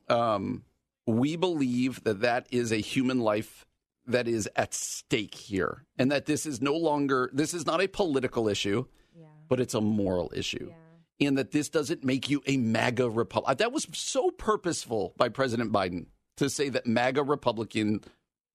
um, 0.08 0.64
we 1.06 1.36
believe 1.36 2.02
that 2.04 2.20
that 2.20 2.46
is 2.50 2.72
a 2.72 2.76
human 2.76 3.20
life 3.20 3.66
that 4.06 4.28
is 4.28 4.48
at 4.54 4.74
stake 4.74 5.34
here, 5.34 5.84
and 5.98 6.12
that 6.12 6.26
this 6.26 6.44
is 6.44 6.60
no 6.60 6.74
longer, 6.74 7.30
this 7.32 7.54
is 7.54 7.64
not 7.64 7.80
a 7.80 7.88
political 7.88 8.48
issue, 8.48 8.84
yeah. 9.18 9.26
but 9.48 9.60
it's 9.60 9.72
a 9.72 9.80
moral 9.80 10.30
issue. 10.34 10.68
Yeah. 10.68 11.28
And 11.28 11.38
that 11.38 11.52
this 11.52 11.68
doesn't 11.68 12.04
make 12.04 12.28
you 12.28 12.42
a 12.46 12.56
MAGA 12.56 13.08
Republican. 13.08 13.56
That 13.58 13.72
was 13.72 13.86
so 13.92 14.30
purposeful 14.32 15.14
by 15.16 15.28
President 15.28 15.72
Biden 15.72 16.06
to 16.36 16.50
say 16.50 16.68
that 16.70 16.86
MAGA 16.86 17.22
Republican 17.22 18.00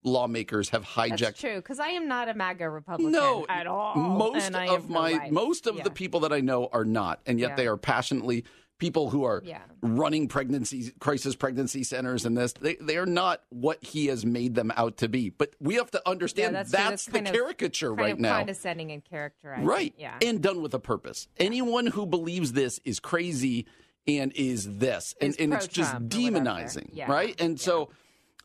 lawmakers 0.02 0.70
have 0.70 0.84
hijacked 0.84 1.18
That's 1.18 1.40
true 1.40 1.56
because 1.56 1.78
I 1.78 1.88
am 1.88 2.08
not 2.08 2.28
a 2.28 2.34
MAGA 2.34 2.68
Republican 2.70 3.12
no, 3.12 3.44
at 3.48 3.66
all. 3.66 3.94
Most 3.96 4.46
of 4.54 4.88
my 4.88 5.10
pro-life. 5.12 5.30
most 5.32 5.66
of 5.66 5.76
Yeah. 5.76 5.82
the 5.82 5.90
people 5.90 6.20
that 6.20 6.32
I 6.32 6.40
know 6.40 6.68
are 6.72 6.84
not, 6.84 7.20
and 7.26 7.38
yet 7.38 7.50
Yeah. 7.50 7.56
they 7.56 7.66
are 7.66 7.76
passionately 7.76 8.44
people 8.78 9.10
who 9.10 9.24
are 9.24 9.42
Yeah. 9.44 9.60
running 9.82 10.26
pregnancy 10.26 10.90
crisis 11.00 11.36
pregnancy 11.36 11.84
centers 11.84 12.24
and 12.24 12.34
this. 12.34 12.54
They 12.54 12.76
they 12.76 12.96
are 12.96 13.04
not 13.04 13.42
what 13.50 13.84
he 13.84 14.06
has 14.06 14.24
made 14.24 14.54
them 14.54 14.72
out 14.74 14.96
to 14.98 15.08
be. 15.08 15.28
But 15.28 15.54
we 15.60 15.74
have 15.74 15.90
to 15.90 16.08
understand 16.08 16.54
that's, 16.54 16.70
that's. 16.70 17.04
That's 17.04 17.06
the 17.06 17.18
of- 17.28 17.34
caricature 17.34 17.88
kind 17.90 17.98
right 18.00 18.12
of 18.14 18.20
now. 18.20 18.38
condescending 18.38 18.90
and 18.90 19.04
characterizing. 19.04 19.66
Right. 19.66 19.92
Yeah. 19.98 20.16
And 20.22 20.40
done 20.42 20.62
with 20.62 20.72
a 20.72 20.78
purpose. 20.78 21.28
Anyone 21.36 21.88
who 21.88 22.06
believes 22.06 22.54
this 22.54 22.80
is 22.86 23.00
crazy 23.00 23.66
and 24.08 24.32
is 24.34 24.78
this. 24.78 25.14
And, 25.20 25.34
Is 25.34 25.36
and 25.36 25.52
it's 25.52 25.68
just 25.68 25.90
pro-Trump 25.90 26.14
or 26.14 26.16
whatever. 26.40 26.40
demonizing. 26.40 26.88
Yeah. 26.94 27.12
Right. 27.12 27.38
And 27.38 27.60
so 27.60 27.90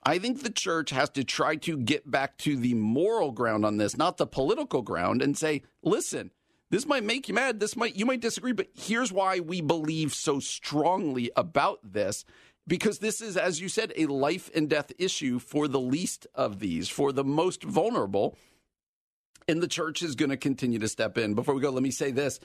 I 0.06 0.20
think 0.20 0.44
the 0.44 0.52
church 0.52 0.92
has 0.92 1.10
to 1.12 1.24
try 1.24 1.56
to 1.58 1.78
get 1.78 2.10
back 2.10 2.38
to 2.40 2.56
the 2.56 2.76
moral 2.76 3.32
ground 3.32 3.66
on 3.66 3.78
this, 3.78 3.98
not 3.98 4.18
the 4.18 4.28
political 4.28 4.84
ground, 4.84 5.22
and 5.22 5.36
say, 5.38 5.64
listen, 5.82 6.32
This 6.72 6.86
might 6.86 7.04
make 7.04 7.28
you 7.28 7.34
mad. 7.34 7.60
This 7.60 7.76
might 7.76 7.96
you 7.96 8.06
might 8.06 8.22
disagree, 8.22 8.52
but 8.52 8.68
here's 8.74 9.12
why 9.12 9.40
we 9.40 9.62
believe 9.62 10.14
so 10.14 10.40
strongly 10.40 11.32
about 11.36 11.80
this 11.84 12.26
because 12.68 13.00
this 13.00 13.22
is 13.22 13.38
as 13.38 13.62
you 13.62 13.70
said 13.70 13.94
a 13.96 14.08
life 14.08 14.50
and 14.56 14.70
death 14.70 14.92
issue 14.98 15.38
for 15.40 15.68
the 15.68 15.80
least 15.80 16.26
of 16.34 16.60
these, 16.60 16.90
for 16.90 17.12
the 17.12 17.24
most 17.24 17.64
vulnerable. 17.64 18.38
And 19.48 19.62
the 19.62 19.68
church 19.68 20.02
is 20.02 20.16
going 20.16 20.32
to 20.32 20.38
continue 20.38 20.80
to 20.80 20.88
step 20.88 21.20
in. 21.20 21.36
Before 21.36 21.54
we 21.54 21.62
go, 21.62 21.70
let 21.70 21.84
me 21.84 21.92
say 21.92 22.10
this. 22.12 22.40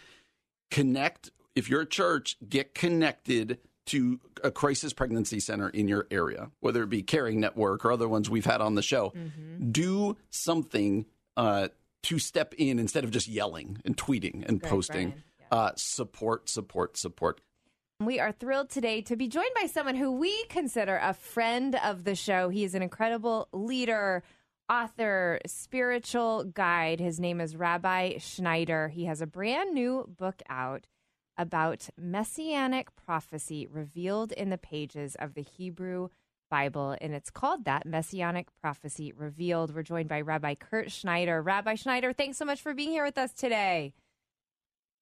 Connect 0.71 1.31
if 1.55 1.69
you're 1.69 1.81
a 1.81 1.87
church, 1.87 2.37
get 2.47 2.75
connected 2.75 3.59
to 3.87 4.21
a 4.45 4.51
crisis 4.51 4.93
pregnancy 4.93 5.41
center 5.41 5.69
in 5.69 5.89
your 5.89 6.07
area, 6.11 6.51
whether 6.61 6.83
it 6.83 6.89
be 6.89 7.03
Caring 7.03 7.41
Network 7.41 7.85
or 7.85 7.93
other 7.93 8.09
ones 8.09 8.31
we've 8.31 8.47
had 8.47 8.61
on 8.61 8.75
the 8.75 8.83
show. 8.83 9.11
Mm-hmm. 9.11 9.71
Do 9.71 10.17
something 10.31 11.07
uh, 11.37 11.69
to 12.05 12.19
step 12.19 12.55
in 12.55 12.79
instead 12.79 13.05
of 13.05 13.11
just 13.11 13.29
yelling 13.29 13.79
and 13.85 13.97
tweeting 13.97 14.47
and 14.47 14.61
Greg 14.61 14.71
posting. 14.71 15.09
Yeah. 15.09 15.47
Uh, 15.51 15.73
support, 15.77 16.49
support, 16.49 16.97
support. 16.97 17.41
We 17.99 18.19
are 18.19 18.33
thrilled 18.33 18.71
today 18.71 19.03
to 19.03 19.17
be 19.17 19.29
joined 19.29 19.51
by 19.61 19.67
someone 19.67 19.95
who 19.95 20.13
we 20.13 20.45
consider 20.45 20.99
a 21.03 21.13
friend 21.13 21.75
of 21.85 22.05
the 22.05 22.15
show. 22.15 22.49
He 22.49 22.65
is 22.65 22.75
an 22.75 22.83
incredible 22.83 23.49
leader, 23.53 24.23
author, 24.71 25.39
spiritual 25.47 26.45
guide. 26.45 27.01
His 27.01 27.21
name 27.21 27.43
is 27.43 27.57
Rabbi 27.57 28.17
Schneider. 28.19 28.89
He 28.89 29.05
has 29.05 29.21
a 29.21 29.27
brand 29.27 29.75
new 29.75 30.09
book 30.17 30.41
out 30.49 30.87
about 31.41 31.89
messianic 31.97 32.95
prophecy 32.95 33.67
revealed 33.67 34.31
in 34.31 34.51
the 34.51 34.59
pages 34.59 35.17
of 35.19 35.33
the 35.33 35.41
Hebrew 35.41 36.11
Bible, 36.51 36.95
and 37.01 37.15
it's 37.15 37.31
called 37.31 37.65
that 37.65 37.87
Messianic 37.87 38.49
Prophecy 38.61 39.13
Revealed. 39.17 39.75
We're 39.75 39.83
joined 39.83 40.09
by 40.11 40.21
Rabbi 40.21 40.57
Kirt 40.57 40.91
Schneider. 40.93 41.41
Rabbi 41.41 41.77
Schneider, 41.77 42.13
thanks 42.13 42.37
so 42.37 42.45
much 42.45 42.61
for 42.61 42.75
being 42.75 42.91
here 42.91 43.05
with 43.05 43.17
us 43.17 43.33
today. 43.33 43.95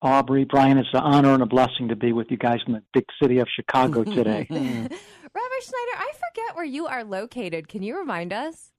Aubrey, 0.00 0.44
Brian, 0.44 0.78
it's 0.78 0.88
an 0.92 1.00
honor 1.00 1.34
and 1.34 1.42
a 1.42 1.46
blessing 1.46 1.88
to 1.88 1.96
be 1.96 2.12
with 2.12 2.30
you 2.30 2.36
guys 2.36 2.60
in 2.68 2.74
the 2.74 2.82
big 2.94 3.06
city 3.20 3.40
of 3.40 3.48
Chicago 3.52 4.04
today. 4.04 4.46
Rabbi 4.50 4.90
Schneider, 4.92 5.96
I 5.96 6.12
forget 6.12 6.54
where 6.54 6.64
you 6.64 6.86
are 6.86 7.02
located. 7.02 7.66
Can 7.66 7.82
you 7.82 7.98
remind 7.98 8.32
us? 8.32 8.70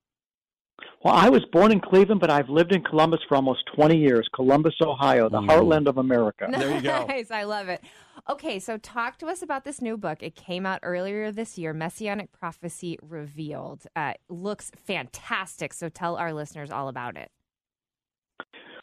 Well, 1.03 1.13
I 1.13 1.29
was 1.29 1.43
born 1.51 1.71
in 1.71 1.79
Cleveland, 1.79 2.19
but 2.19 2.29
I've 2.29 2.49
lived 2.49 2.73
in 2.73 2.83
Columbus 2.83 3.19
for 3.27 3.35
almost 3.35 3.61
20 3.75 3.97
years. 3.97 4.27
Columbus, 4.33 4.75
Ohio, 4.81 5.29
the 5.29 5.39
mm. 5.39 5.47
heartland 5.47 5.87
of 5.87 5.97
America. 5.97 6.47
There 6.59 6.75
you 6.75 6.81
go. 6.81 7.05
Nice. 7.05 7.31
I 7.31 7.43
love 7.43 7.69
it. 7.69 7.81
Okay, 8.29 8.59
so 8.59 8.77
talk 8.77 9.17
to 9.19 9.27
us 9.27 9.41
about 9.41 9.63
this 9.63 9.81
new 9.81 9.97
book. 9.97 10.21
It 10.21 10.35
came 10.35 10.65
out 10.65 10.79
earlier 10.83 11.31
this 11.31 11.57
year, 11.57 11.73
Messianic 11.73 12.31
Prophecy 12.33 12.99
Revealed. 13.01 13.87
Uh, 13.95 14.13
looks 14.27 14.71
fantastic. 14.75 15.73
So 15.73 15.87
tell 15.87 16.17
our 16.17 16.33
listeners 16.33 16.69
all 16.69 16.89
about 16.89 17.15
it. 17.15 17.31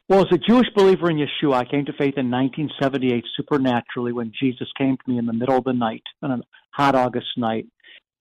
Well, 0.09 0.21
as 0.21 0.33
a 0.33 0.39
Jewish 0.39 0.69
believer 0.75 1.11
in 1.11 1.17
Yeshua, 1.17 1.55
I 1.55 1.65
came 1.65 1.85
to 1.87 1.93
faith 1.93 2.15
in 2.17 2.31
1978 2.31 3.25
supernaturally 3.37 4.13
when 4.13 4.33
Jesus 4.41 4.69
came 4.79 4.97
to 4.97 5.11
me 5.11 5.19
in 5.19 5.27
the 5.27 5.33
middle 5.33 5.59
of 5.59 5.65
the 5.65 5.73
night 5.73 6.05
on 6.23 6.31
a 6.31 6.41
hot 6.71 6.95
August 6.95 7.27
night. 7.37 7.67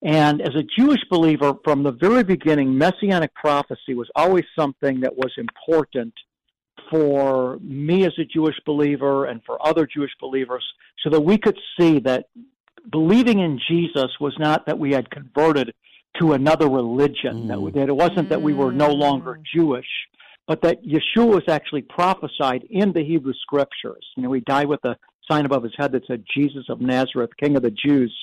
And 0.05 0.39
as 0.39 0.53
a 0.53 0.61
Jewish 0.77 1.01
believer, 1.09 1.53
from 1.63 1.81
the 1.81 1.91
very 1.91 2.23
beginning, 2.23 2.77
messianic 2.77 3.33
prophecy 3.33 3.95
was 3.95 4.07
always 4.15 4.43
something 4.57 4.99
that 4.99 5.17
was 5.17 5.31
important 5.35 6.13
for 6.91 7.57
me 7.59 8.05
as 8.05 8.13
a 8.19 8.23
Jewish 8.23 8.55
believer 8.67 9.25
and 9.25 9.41
for 9.47 9.57
other 9.65 9.87
Jewish 9.87 10.11
believers 10.21 10.63
so 11.03 11.09
that 11.09 11.21
we 11.21 11.39
could 11.39 11.57
see 11.79 11.97
that 12.01 12.27
believing 12.91 13.39
in 13.39 13.59
Jesus 13.67 14.11
was 14.21 14.35
not 14.37 14.67
that 14.67 14.77
we 14.77 14.91
had 14.91 15.09
converted 15.09 15.73
to 16.19 16.33
another 16.33 16.69
religion, 16.69 17.47
mm. 17.47 17.47
that, 17.47 17.79
that, 17.79 17.89
it 17.89 17.95
wasn't 17.95 18.29
that 18.29 18.43
we 18.43 18.53
were 18.53 18.71
no 18.71 18.91
longer 18.91 19.39
mm. 19.39 19.43
Jewish, 19.55 19.87
but 20.47 20.61
that 20.61 20.83
Yeshua 20.85 21.33
was 21.33 21.43
actually 21.49 21.81
prophesied 21.81 22.63
in 22.69 22.93
the 22.93 23.03
Hebrew 23.03 23.33
scriptures. 23.41 24.05
You 24.15 24.21
know, 24.21 24.33
he 24.33 24.41
died 24.41 24.67
with 24.67 24.85
a 24.85 24.95
sign 25.27 25.45
above 25.45 25.63
his 25.63 25.73
head 25.75 25.93
that 25.93 26.05
said, 26.05 26.23
Jesus 26.37 26.65
of 26.69 26.79
Nazareth, 26.79 27.31
King 27.41 27.55
of 27.55 27.63
the 27.63 27.71
Jews. 27.71 28.15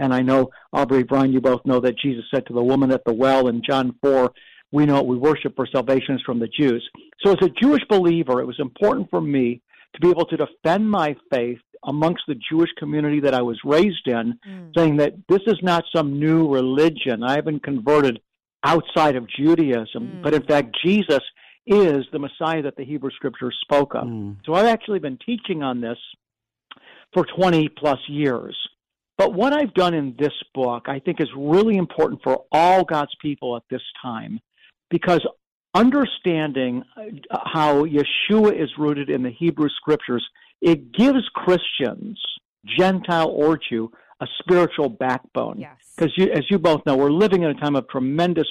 And 0.00 0.14
I 0.14 0.20
know, 0.20 0.50
Aubrey, 0.72 1.02
Brian, 1.02 1.32
you 1.32 1.40
both 1.40 1.64
know 1.66 1.78
that 1.80 1.98
Jesus 1.98 2.24
said 2.32 2.46
to 2.46 2.54
the 2.54 2.62
woman 2.62 2.90
at 2.90 3.04
the 3.04 3.12
well 3.12 3.48
in 3.48 3.62
John 3.68 3.94
4, 4.02 4.32
we 4.72 4.86
know 4.86 5.02
we 5.02 5.16
worship 5.16 5.54
for 5.54 5.66
salvation 5.66 6.14
is 6.14 6.22
from 6.24 6.38
the 6.38 6.48
Jews. 6.48 6.88
So 7.24 7.32
as 7.32 7.38
a 7.42 7.50
Jewish 7.60 7.82
believer, 7.88 8.40
it 8.40 8.46
was 8.46 8.58
important 8.58 9.10
for 9.10 9.20
me 9.20 9.60
to 9.94 10.00
be 10.00 10.08
able 10.08 10.24
to 10.26 10.36
defend 10.36 10.90
my 10.90 11.14
faith 11.30 11.58
amongst 11.84 12.22
the 12.26 12.36
Jewish 12.50 12.70
community 12.78 13.20
that 13.20 13.34
I 13.34 13.42
was 13.42 13.58
raised 13.64 14.06
in, 14.06 14.38
mm. 14.46 14.72
saying 14.76 14.96
that 14.98 15.14
this 15.28 15.40
is 15.46 15.58
not 15.62 15.84
some 15.94 16.18
new 16.18 16.48
religion. 16.48 17.22
I 17.22 17.34
haven't 17.34 17.62
converted 17.62 18.20
outside 18.64 19.16
of 19.16 19.26
Judaism, 19.28 19.88
mm. 20.02 20.22
but 20.22 20.34
in 20.34 20.42
fact, 20.44 20.76
Jesus 20.84 21.22
is 21.66 22.04
the 22.12 22.18
Messiah 22.18 22.62
that 22.62 22.76
the 22.76 22.84
Hebrew 22.84 23.10
Scriptures 23.10 23.56
spoke 23.62 23.94
of. 23.94 24.04
Mm. 24.04 24.36
So 24.46 24.54
I've 24.54 24.66
actually 24.66 24.98
been 24.98 25.18
teaching 25.24 25.62
on 25.62 25.80
this 25.80 25.98
for 27.12 27.26
20 27.36 27.68
plus 27.68 27.98
years. 28.08 28.56
But 29.20 29.34
what 29.34 29.52
I've 29.52 29.74
done 29.74 29.92
in 29.92 30.14
this 30.18 30.32
book, 30.54 30.86
I 30.88 30.98
think, 30.98 31.20
is 31.20 31.28
really 31.36 31.76
important 31.76 32.22
for 32.24 32.44
all 32.50 32.84
God's 32.84 33.14
people 33.20 33.54
at 33.54 33.62
this 33.68 33.82
time 34.00 34.40
because 34.88 35.20
understanding 35.74 36.84
uh, 36.96 37.36
how 37.44 37.84
Yeshua 37.84 38.58
is 38.58 38.70
rooted 38.78 39.10
in 39.10 39.22
the 39.22 39.30
Hebrew 39.30 39.68
scriptures, 39.76 40.26
it 40.62 40.92
gives 40.92 41.18
Christians, 41.34 42.18
Gentile 42.78 43.28
or 43.28 43.58
Jew, 43.58 43.92
a 44.22 44.26
spiritual 44.38 44.88
backbone. 44.88 45.66
Because 45.94 46.14
yes. 46.16 46.28
as 46.38 46.44
you 46.48 46.58
both 46.58 46.86
know, 46.86 46.96
we're 46.96 47.12
living 47.12 47.42
in 47.42 47.50
a 47.50 47.60
time 47.60 47.76
of 47.76 47.86
tremendous 47.88 48.48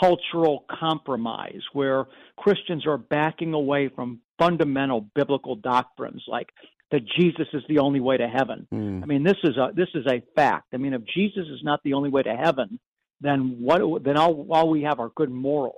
cultural 0.00 0.64
compromise 0.68 1.62
where 1.72 2.06
Christians 2.36 2.84
are 2.84 2.98
backing 2.98 3.54
away 3.54 3.90
from 3.94 4.18
fundamental 4.40 5.06
biblical 5.14 5.54
doctrines 5.54 6.24
like 6.26 6.48
that 6.94 7.04
Jesus 7.18 7.48
is 7.52 7.62
the 7.68 7.80
only 7.80 7.98
way 7.98 8.16
to 8.16 8.28
heaven. 8.28 8.68
Mm. 8.72 9.02
I 9.02 9.06
mean, 9.06 9.24
this 9.24 9.36
is 9.42 9.56
a 9.56 9.70
this 9.74 9.88
is 9.96 10.06
a 10.06 10.22
fact. 10.36 10.68
I 10.72 10.76
mean, 10.76 10.94
if 10.94 11.02
Jesus 11.12 11.46
is 11.48 11.60
not 11.64 11.80
the 11.82 11.94
only 11.94 12.08
way 12.08 12.22
to 12.22 12.36
heaven, 12.36 12.78
then 13.20 13.56
what? 13.58 14.04
Then 14.04 14.16
all 14.16 14.46
all 14.50 14.70
we 14.70 14.82
have 14.82 15.00
are 15.00 15.10
good 15.16 15.30
morals. 15.30 15.74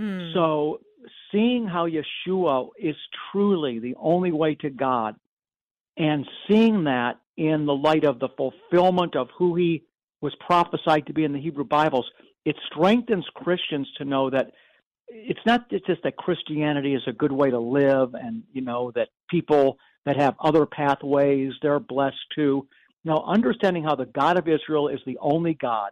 Mm. 0.00 0.32
So, 0.32 0.80
seeing 1.30 1.66
how 1.66 1.86
Yeshua 1.86 2.70
is 2.78 2.96
truly 3.30 3.80
the 3.80 3.96
only 4.00 4.32
way 4.32 4.54
to 4.54 4.70
God, 4.70 5.16
and 5.98 6.26
seeing 6.48 6.84
that 6.84 7.20
in 7.36 7.66
the 7.66 7.74
light 7.74 8.04
of 8.04 8.18
the 8.18 8.30
fulfillment 8.34 9.14
of 9.14 9.28
who 9.36 9.56
He 9.56 9.82
was 10.22 10.34
prophesied 10.40 11.06
to 11.08 11.12
be 11.12 11.24
in 11.24 11.34
the 11.34 11.40
Hebrew 11.40 11.64
Bibles, 11.64 12.10
it 12.46 12.56
strengthens 12.72 13.26
Christians 13.34 13.88
to 13.98 14.06
know 14.06 14.30
that 14.30 14.52
it's 15.08 15.44
not 15.44 15.68
just 15.70 16.02
that 16.04 16.16
Christianity 16.16 16.94
is 16.94 17.02
a 17.06 17.12
good 17.12 17.32
way 17.32 17.50
to 17.50 17.58
live, 17.58 18.14
and 18.14 18.42
you 18.54 18.62
know 18.62 18.90
that 18.94 19.08
people 19.28 19.76
that 20.06 20.16
have 20.16 20.36
other 20.40 20.64
pathways, 20.64 21.52
they're 21.60 21.80
blessed 21.80 22.16
too. 22.34 22.66
Now, 23.04 23.22
understanding 23.26 23.84
how 23.84 23.94
the 23.94 24.06
God 24.06 24.38
of 24.38 24.48
Israel 24.48 24.88
is 24.88 25.00
the 25.04 25.18
only 25.20 25.54
God 25.54 25.90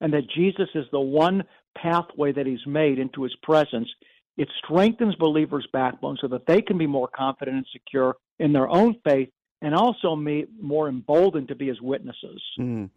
and 0.00 0.12
that 0.12 0.30
Jesus 0.34 0.68
is 0.74 0.86
the 0.90 1.00
one 1.00 1.44
pathway 1.76 2.32
that 2.32 2.46
he's 2.46 2.66
made 2.66 2.98
into 2.98 3.22
his 3.22 3.34
presence, 3.42 3.88
it 4.36 4.48
strengthens 4.64 5.14
believers' 5.16 5.66
backbone 5.72 6.16
so 6.20 6.28
that 6.28 6.46
they 6.46 6.62
can 6.62 6.78
be 6.78 6.86
more 6.86 7.08
confident 7.08 7.56
and 7.56 7.66
secure 7.72 8.16
in 8.38 8.52
their 8.52 8.68
own 8.68 8.96
faith 9.04 9.28
and 9.60 9.74
also 9.74 10.14
be 10.14 10.46
more 10.60 10.88
emboldened 10.88 11.48
to 11.48 11.54
be 11.56 11.66
his 11.66 11.80
witnesses. 11.80 12.40
Mm. 12.60 12.90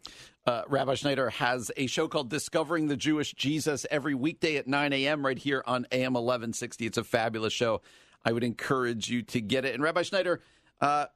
Uh, 0.46 0.62
Rabbi 0.68 0.94
Schneider 0.94 1.30
has 1.30 1.72
a 1.76 1.88
show 1.88 2.06
called 2.06 2.30
Discovering 2.30 2.86
the 2.86 2.96
Jewish 2.96 3.32
Jesus 3.34 3.84
every 3.90 4.14
weekday 4.14 4.56
at 4.56 4.68
9 4.68 4.92
a.m. 4.92 5.26
right 5.26 5.38
here 5.38 5.64
on 5.66 5.86
AM 5.90 6.14
1160. 6.14 6.86
It's 6.86 6.98
a 6.98 7.04
fabulous 7.04 7.52
show. 7.52 7.80
I 8.24 8.32
would 8.32 8.44
encourage 8.44 9.08
you 9.08 9.22
to 9.22 9.40
get 9.40 9.64
it. 9.64 9.74
And 9.74 9.82
Rabbi 9.82 10.02
Schneider, 10.02 10.40
uh, 10.80 11.06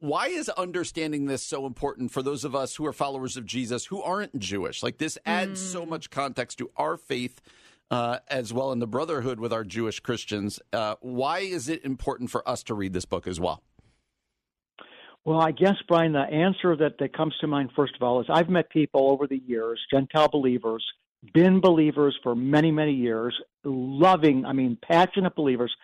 why 0.00 0.28
is 0.28 0.48
understanding 0.50 1.26
this 1.26 1.42
so 1.42 1.66
important 1.66 2.12
for 2.12 2.22
those 2.22 2.44
of 2.44 2.54
us 2.54 2.76
who 2.76 2.86
are 2.86 2.92
followers 2.92 3.36
of 3.36 3.44
Jesus 3.46 3.86
who 3.86 4.02
aren't 4.02 4.38
Jewish? 4.38 4.82
Like 4.82 4.98
this 4.98 5.18
adds 5.26 5.60
mm. 5.60 5.72
so 5.72 5.86
much 5.86 6.10
context 6.10 6.58
to 6.58 6.70
our 6.76 6.96
faith. 6.96 7.40
Uh, 7.90 8.18
as 8.28 8.52
well 8.52 8.70
in 8.70 8.80
the 8.80 8.86
brotherhood 8.86 9.40
with 9.40 9.50
our 9.50 9.64
Jewish 9.64 9.98
Christians. 10.00 10.60
Uh, 10.74 10.96
why 11.00 11.38
is 11.38 11.70
it 11.70 11.82
important 11.86 12.30
for 12.30 12.46
us 12.46 12.62
to 12.64 12.74
read 12.74 12.92
this 12.92 13.06
book 13.06 13.26
as 13.26 13.40
well? 13.40 13.62
Well, 15.24 15.40
I 15.40 15.52
guess, 15.52 15.76
Brian, 15.88 16.12
the 16.12 16.20
answer 16.20 16.76
that, 16.76 16.98
that 16.98 17.16
comes 17.16 17.34
to 17.40 17.46
mind, 17.46 17.70
first 17.74 17.94
of 17.96 18.02
all, 18.02 18.20
is 18.20 18.26
I've 18.28 18.50
met 18.50 18.68
people 18.68 19.10
over 19.10 19.26
the 19.26 19.40
years, 19.46 19.80
Gentile 19.90 20.28
believers, 20.28 20.84
been 21.32 21.60
believers 21.60 22.14
for 22.22 22.34
many, 22.34 22.70
many 22.70 22.92
years, 22.92 23.34
loving, 23.64 24.44
I 24.44 24.52
mean, 24.52 24.76
passionate 24.82 25.34
believers 25.34 25.74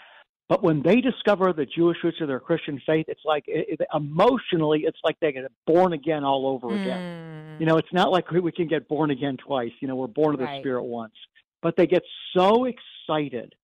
but 0.49 0.63
when 0.63 0.83
they 0.83 1.01
discover 1.01 1.53
the 1.53 1.65
Jewish 1.65 1.97
roots 2.05 2.21
of 2.21 2.29
their 2.29 2.41
Christian 2.41 2.81
faith, 2.85 3.07
it's 3.09 3.25
like 3.25 3.45
it, 3.47 3.81
it, 3.81 3.87
emotionally, 3.95 4.85
it's 4.87 4.99
like 5.03 5.19
they 5.21 5.33
get 5.33 5.51
born 5.67 5.95
again 5.95 6.23
all 6.23 6.47
over 6.47 6.69
mm. 6.69 6.83
again. 6.83 7.57
You 7.59 7.67
know, 7.67 7.79
it's 7.79 7.93
not 7.93 8.11
like 8.11 8.31
we 8.31 8.53
can 8.53 8.69
get 8.69 8.87
born 8.89 9.11
again 9.11 9.37
twice. 9.37 9.71
You 9.81 9.89
know, 9.89 9.97
we're 9.97 10.07
born 10.07 10.35
of 10.35 10.41
the 10.41 10.47
right. 10.47 10.61
Spirit 10.61 10.85
once. 10.85 11.15
But 11.63 11.77
they 11.77 11.87
get 11.87 12.03
so 12.37 12.67
excited 12.67 13.55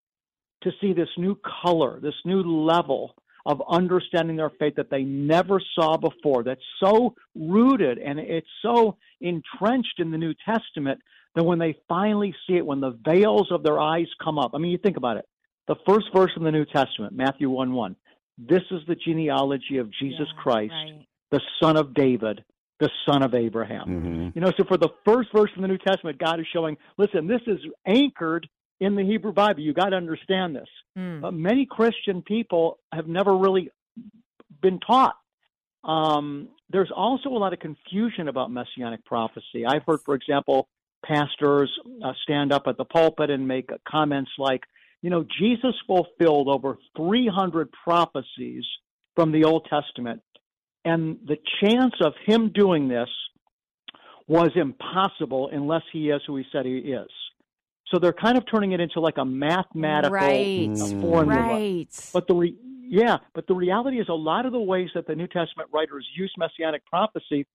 to 0.63 0.71
see 0.81 0.95
this 0.95 1.09
new 1.19 1.39
color, 1.63 2.01
this 2.01 2.15
new 2.25 2.43
level 2.43 3.15
of 3.45 3.63
understanding 3.69 4.37
their 4.37 4.51
faith 4.59 4.75
that 4.77 4.91
they 4.91 5.03
never 5.03 5.61
saw 5.75 5.97
before. 5.97 6.45
That's 6.45 6.61
so 6.83 7.15
rooted 7.35 7.99
and 7.99 8.19
it's 8.19 8.47
so 8.63 8.97
entrenched 9.21 9.99
in 9.99 10.11
the 10.11 10.19
New 10.19 10.35
Testament 10.47 11.01
that 11.35 11.45
when 11.45 11.59
they 11.59 11.77
finally 11.89 12.35
see 12.47 12.57
it, 12.57 12.67
when 12.67 12.81
the 12.81 12.99
veils 13.05 13.49
of 13.51 13.63
their 13.63 13.79
eyes 13.79 14.09
come 14.23 14.39
up, 14.39 14.53
I 14.55 14.59
mean, 14.59 14.71
you 14.71 14.79
think 14.79 14.97
about 14.97 15.17
it 15.17 15.27
the 15.69 15.77
first 15.87 16.07
verse 16.15 16.31
in 16.37 16.45
the 16.45 16.51
New 16.53 16.65
Testament, 16.65 17.13
Matthew 17.15 17.49
1 17.51 17.73
1. 17.73 17.97
this 18.39 18.63
is 18.71 18.81
the 18.89 18.95
genealogy 18.97 19.79
of 19.79 19.91
Jesus 19.93 20.27
Yeah, 20.35 20.43
Christ, 20.43 20.73
right. 20.73 21.07
the 21.31 21.41
son 21.63 21.77
of 21.77 21.95
David, 21.95 22.43
the 22.81 22.91
son 23.07 23.23
of 23.23 23.35
Abraham. 23.35 23.87
Mm-hmm. 23.89 24.29
You 24.35 24.41
know, 24.41 24.53
so 24.57 24.65
for 24.65 24.77
the 24.79 24.89
first 25.05 25.29
verse 25.35 25.51
in 25.57 25.63
the 25.63 25.69
New 25.69 25.79
Testament, 25.79 26.19
God 26.19 26.41
is 26.41 26.47
showing, 26.53 26.77
listen, 26.97 27.27
this 27.27 27.43
is 27.47 27.59
anchored 27.87 28.49
in 28.81 28.97
the 28.97 29.03
Hebrew 29.05 29.33
Bible. 29.33 29.61
You 29.61 29.75
got 29.75 29.91
to 29.91 29.97
understand 29.97 30.57
this. 30.57 30.69
Mm. 30.99 31.21
But 31.21 31.35
many 31.35 31.67
Christian 31.67 32.23
people 32.23 32.79
have 32.93 33.07
never 33.07 33.37
really 33.37 33.71
been 34.63 34.81
taught. 34.81 35.15
Um, 35.85 36.49
there's 36.71 36.91
also 36.95 37.29
a 37.31 37.39
lot 37.39 37.53
of 37.53 37.59
confusion 37.59 38.29
about 38.29 38.51
messianic 38.51 39.05
prophecy. 39.05 39.67
I've 39.67 39.83
heard, 39.87 40.01
for 40.05 40.15
example, 40.15 40.69
pastors 41.05 41.71
uh, 42.03 42.13
stand 42.23 42.53
up 42.53 42.65
at 42.67 42.77
the 42.77 42.85
pulpit 42.85 43.31
and 43.31 43.47
make 43.47 43.71
comments 43.87 44.31
like, 44.39 44.63
you 45.03 45.11
know, 45.11 45.25
Jesus 45.39 45.75
fulfilled 45.87 46.49
over 46.49 46.77
300 46.97 47.71
prophecies 47.85 48.65
from 49.17 49.33
the 49.33 49.45
Old 49.45 49.67
Testament, 49.71 50.23
and 50.85 51.19
the 51.27 51.37
chance 51.63 51.95
of 52.03 52.13
him 52.27 52.51
doing 52.55 52.89
this 52.89 53.09
was 54.27 54.51
impossible 54.55 55.51
unless 55.53 55.83
he 55.93 56.11
is 56.11 56.21
who 56.27 56.37
he 56.37 56.45
said 56.53 56.65
he 56.65 56.79
is. 56.79 57.09
So 57.89 57.99
they're 57.99 58.13
kind 58.13 58.39
of 58.39 58.45
turning 58.51 58.73
it 58.73 58.81
into 58.81 59.01
like 59.01 59.19
a 59.19 59.25
mathematical 59.25 60.13
Right. 60.13 60.71
formula. 61.01 61.59
Right. 61.59 61.89
But 62.13 62.29
the 62.29 62.35
re- 62.35 62.57
yeah, 62.83 63.19
but 63.35 63.47
the 63.47 63.55
reality 63.55 64.01
is 64.01 64.09
a 64.09 64.15
lot 64.15 64.47
of 64.47 64.53
the 64.53 64.61
ways 64.61 64.89
that 64.95 65.07
the 65.07 65.15
New 65.15 65.27
Testament 65.27 65.69
writers 65.73 66.07
use 66.17 66.33
messianic 66.39 66.85
prophecy 66.87 67.47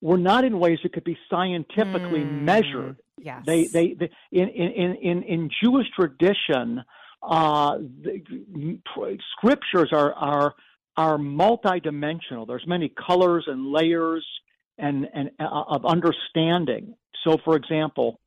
were 0.00 0.18
not 0.18 0.44
in 0.44 0.58
ways 0.58 0.78
that 0.82 0.92
could 0.92 1.04
be 1.04 1.16
scientifically 1.30 2.24
Mm, 2.24 2.44
measured. 2.44 2.96
Yes. 3.22 3.42
They, 3.46 3.66
they, 3.66 3.94
they 3.94 4.10
in, 4.30 4.48
in, 4.48 4.94
in, 4.96 5.22
in 5.22 5.50
Jewish 5.62 5.86
tradition, 5.94 6.82
uh, 7.22 7.78
the, 7.78 8.78
scriptures 9.36 9.90
are, 9.92 10.12
are, 10.14 10.54
are 10.96 11.16
multidimensional. 11.18 12.46
There's 12.46 12.66
many 12.66 12.88
colors 12.90 13.44
and 13.46 13.70
layers 13.70 14.26
and, 14.78 15.08
and 15.14 15.30
uh, 15.38 15.44
of 15.68 15.86
understanding. 15.86 16.94
So, 17.24 17.38
for 17.44 17.56
example, 17.56 18.20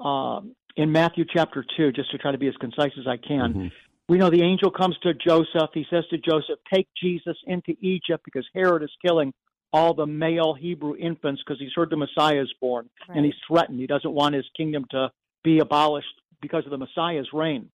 um, 0.00 0.56
in 0.76 0.90
Matthew 0.90 1.24
chapter 1.32 1.64
2, 1.76 1.92
just 1.92 2.10
to 2.10 2.18
try 2.18 2.32
to 2.32 2.38
be 2.38 2.48
as 2.48 2.56
concise 2.56 2.92
as 2.98 3.06
I 3.06 3.16
can, 3.16 3.54
Mhm. 3.54 3.72
we 4.08 4.18
know 4.18 4.30
the 4.30 4.42
angel 4.42 4.70
comes 4.70 4.96
to 5.02 5.14
Joseph. 5.14 5.70
He 5.72 5.86
says 5.90 6.04
to 6.10 6.18
Joseph, 6.18 6.58
Take 6.72 6.88
Jesus 7.00 7.36
into 7.46 7.76
Egypt 7.80 8.24
because 8.24 8.46
Herod 8.54 8.82
is 8.82 8.90
killing 9.04 9.32
all 9.72 9.94
the 9.94 10.06
male 10.06 10.54
Hebrew 10.54 10.96
infants 10.96 11.42
because 11.44 11.60
he's 11.60 11.72
heard 11.74 11.90
the 11.90 11.96
Messiah 11.96 12.42
is 12.42 12.52
born 12.60 12.88
and 13.08 13.24
he's 13.24 13.34
threatened. 13.46 13.78
He 13.78 13.86
doesn't 13.86 14.12
want 14.12 14.34
his 14.34 14.46
kingdom 14.56 14.84
to 14.90 15.10
be 15.44 15.60
abolished 15.60 16.20
because 16.40 16.64
of 16.64 16.70
the 16.70 16.78
Messiah's 16.78 17.28
reign. 17.32 17.70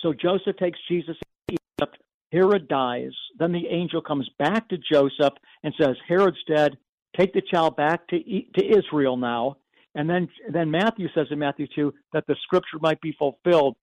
So 0.00 0.12
Joseph 0.12 0.56
takes 0.56 0.78
Jesus 0.88 1.16
to 1.48 1.56
Egypt. 1.80 1.98
Herod 2.32 2.66
dies. 2.68 3.12
Then 3.38 3.52
the 3.52 3.66
angel 3.68 4.00
comes 4.00 4.28
back 4.38 4.68
to 4.70 4.78
Joseph 4.78 5.34
and 5.62 5.74
says, 5.80 5.96
Herod's 6.08 6.42
dead. 6.48 6.78
Take 7.16 7.34
the 7.34 7.42
child 7.42 7.76
back 7.76 8.06
to, 8.08 8.18
to 8.18 8.78
Israel 8.78 9.16
now. 9.16 9.58
And 9.94 10.08
then, 10.08 10.28
then 10.50 10.70
Matthew 10.70 11.08
says 11.14 11.26
in 11.30 11.38
Matthew 11.38 11.66
2 11.74 11.92
that 12.14 12.24
the 12.26 12.36
scripture 12.42 12.78
might 12.80 13.00
be 13.02 13.14
fulfilled 13.18 13.76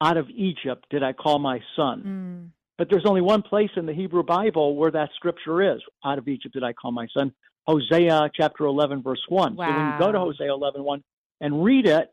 out 0.00 0.16
of 0.16 0.28
Egypt 0.30 0.86
did 0.90 1.02
I 1.02 1.12
call 1.12 1.38
my 1.38 1.60
son. 1.74 2.52
Mm. 2.52 2.65
But 2.78 2.88
there's 2.90 3.06
only 3.06 3.22
one 3.22 3.42
place 3.42 3.70
in 3.76 3.86
the 3.86 3.94
Hebrew 3.94 4.22
Bible 4.22 4.76
where 4.76 4.90
that 4.90 5.10
scripture 5.16 5.74
is. 5.74 5.80
Out 6.04 6.18
of 6.18 6.28
Egypt 6.28 6.54
did 6.54 6.62
I 6.62 6.72
call 6.72 6.92
my 6.92 7.06
son. 7.14 7.32
Hosea 7.66 8.30
chapter 8.34 8.64
11 8.66 9.02
verse 9.02 9.22
1. 9.28 9.56
So 9.56 9.56
when 9.76 9.86
you 9.86 9.98
go 9.98 10.12
to 10.12 10.18
Hosea 10.18 10.52
11 10.52 10.84
1 10.84 11.02
and 11.40 11.64
read 11.64 11.86
it, 11.86 12.10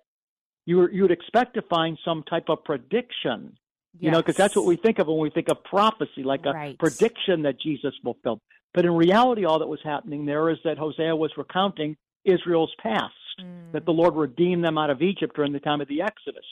you 0.66 0.88
you 0.90 1.02
would 1.02 1.12
expect 1.12 1.56
to 1.56 1.62
find 1.64 1.98
some 2.06 2.24
type 2.24 2.50
of 2.50 2.64
prediction. 2.64 3.58
You 4.00 4.12
know, 4.12 4.22
because 4.22 4.36
that's 4.36 4.56
what 4.56 4.66
we 4.66 4.76
think 4.78 5.00
of 5.00 5.08
when 5.08 5.20
we 5.20 5.30
think 5.30 5.50
of 5.50 5.64
prophecy, 5.64 6.24
like 6.24 6.46
a 6.46 6.54
Right. 6.54 6.78
prediction 6.80 7.44
that 7.44 7.60
Jesus 7.60 7.94
fulfilled. 8.04 8.40
But 8.74 8.86
in 8.86 8.92
reality, 8.96 9.46
all 9.46 9.60
that 9.60 9.68
was 9.68 9.82
happening 9.84 10.26
there 10.26 10.50
is 10.50 10.58
that 10.64 10.78
Hosea 10.78 11.16
was 11.16 11.32
recounting 11.38 11.96
Israel's 12.26 12.74
past, 12.80 13.14
Mm. 13.40 13.72
that 13.74 13.86
the 13.86 13.94
Lord 13.94 14.16
redeemed 14.16 14.64
them 14.64 14.78
out 14.78 14.90
of 14.90 15.02
Egypt 15.02 15.36
during 15.36 15.52
the 15.52 15.60
time 15.60 15.80
of 15.82 15.88
the 15.88 16.02
Exodus. 16.02 16.46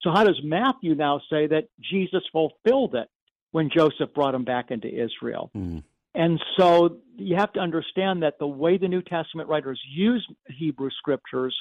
So 0.00 0.10
how 0.10 0.24
does 0.24 0.42
Matthew 0.42 0.94
now 0.94 1.20
say 1.30 1.46
that 1.46 1.68
Jesus 1.80 2.26
fulfilled 2.32 2.94
it 2.94 3.08
when 3.52 3.70
Joseph 3.74 4.12
brought 4.14 4.34
him 4.34 4.44
back 4.44 4.70
into 4.70 4.88
Israel? 4.88 5.50
Mm. 5.56 5.82
And 6.14 6.40
so 6.58 6.98
you 7.16 7.36
have 7.36 7.52
to 7.52 7.60
understand 7.60 8.22
that 8.22 8.38
the 8.38 8.46
way 8.46 8.76
the 8.76 8.88
New 8.88 9.02
Testament 9.02 9.48
writers 9.48 9.80
use 9.90 10.26
Hebrew 10.48 10.90
scriptures, 10.98 11.56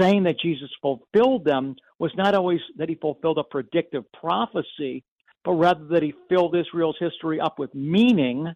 saying 0.00 0.22
that 0.24 0.40
Jesus 0.40 0.70
fulfilled 0.80 1.44
them, 1.44 1.76
was 1.98 2.12
not 2.16 2.34
always 2.34 2.60
that 2.76 2.88
he 2.88 2.94
fulfilled 2.94 3.38
a 3.38 3.44
predictive 3.44 4.04
prophecy, 4.12 5.04
but 5.44 5.52
rather 5.52 5.84
that 5.86 6.02
he 6.02 6.14
filled 6.28 6.56
Israel's 6.56 6.96
history 6.98 7.40
up 7.40 7.58
with 7.58 7.74
meaning 7.74 8.52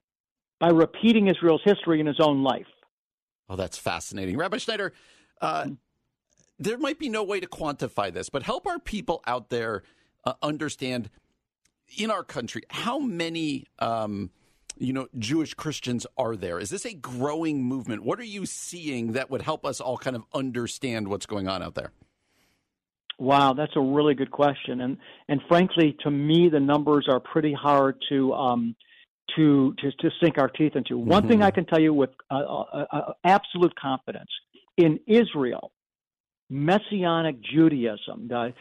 by 0.60 0.68
repeating 0.68 1.28
Israel's 1.28 1.62
history 1.64 2.00
in 2.00 2.06
his 2.06 2.20
own 2.20 2.42
life. 2.42 2.66
Oh, 3.48 3.56
that's 3.56 3.76
fascinating. 3.76 4.36
Rabbi 4.36 4.58
Schneider, 4.58 4.92
uh, 5.40 5.66
there 6.58 6.78
might 6.78 6.98
be 6.98 7.08
no 7.08 7.24
way 7.24 7.40
to 7.40 7.46
quantify 7.46 8.12
this, 8.12 8.30
but 8.30 8.44
help 8.44 8.66
our 8.66 8.78
people 8.78 9.22
out 9.26 9.50
there 9.50 9.82
uh, 10.24 10.34
understand 10.40 11.10
in 11.96 12.10
our 12.10 12.24
country 12.24 12.62
how 12.70 12.98
many. 12.98 13.66
Um, 13.78 14.30
you 14.78 14.94
know, 14.94 15.06
Jewish 15.18 15.52
Christians 15.52 16.06
are 16.16 16.34
there? 16.34 16.58
Is 16.58 16.70
this 16.70 16.86
a 16.86 16.94
growing 16.94 17.62
movement? 17.62 18.02
What 18.02 18.18
are 18.18 18.24
you 18.24 18.46
seeing 18.46 19.12
that 19.12 19.30
would 19.30 19.42
help 19.42 19.66
us 19.66 19.80
all 19.82 19.98
kind 19.98 20.16
of 20.16 20.24
understand 20.32 21.08
what's 21.08 21.26
going 21.26 21.46
on 21.46 21.62
out 21.62 21.74
there? 21.74 21.92
Wow, 23.18 23.52
that's 23.52 23.76
a 23.76 23.80
really 23.80 24.14
good 24.14 24.30
question, 24.30 24.80
and 24.80 24.96
and 25.28 25.40
frankly, 25.46 25.94
to 26.02 26.10
me, 26.10 26.48
the 26.48 26.58
numbers 26.58 27.06
are 27.08 27.20
pretty 27.20 27.52
hard 27.52 27.96
to 28.08 28.32
um, 28.32 28.74
to 29.36 29.74
to, 29.74 29.92
to 29.92 30.10
sink 30.22 30.38
our 30.38 30.48
teeth 30.48 30.74
into. 30.74 30.96
One 30.98 31.28
thing 31.28 31.40
Mhm. 31.40 31.44
I 31.44 31.50
can 31.50 31.66
tell 31.66 31.80
you 31.80 31.92
with 31.92 32.10
uh, 32.30 32.34
uh, 32.34 32.86
uh, 32.90 33.12
absolute 33.24 33.74
confidence: 33.76 34.30
in 34.78 34.98
Israel, 35.06 35.70
Messianic 36.48 37.36
Judaism, 37.42 38.28
the 38.28 38.54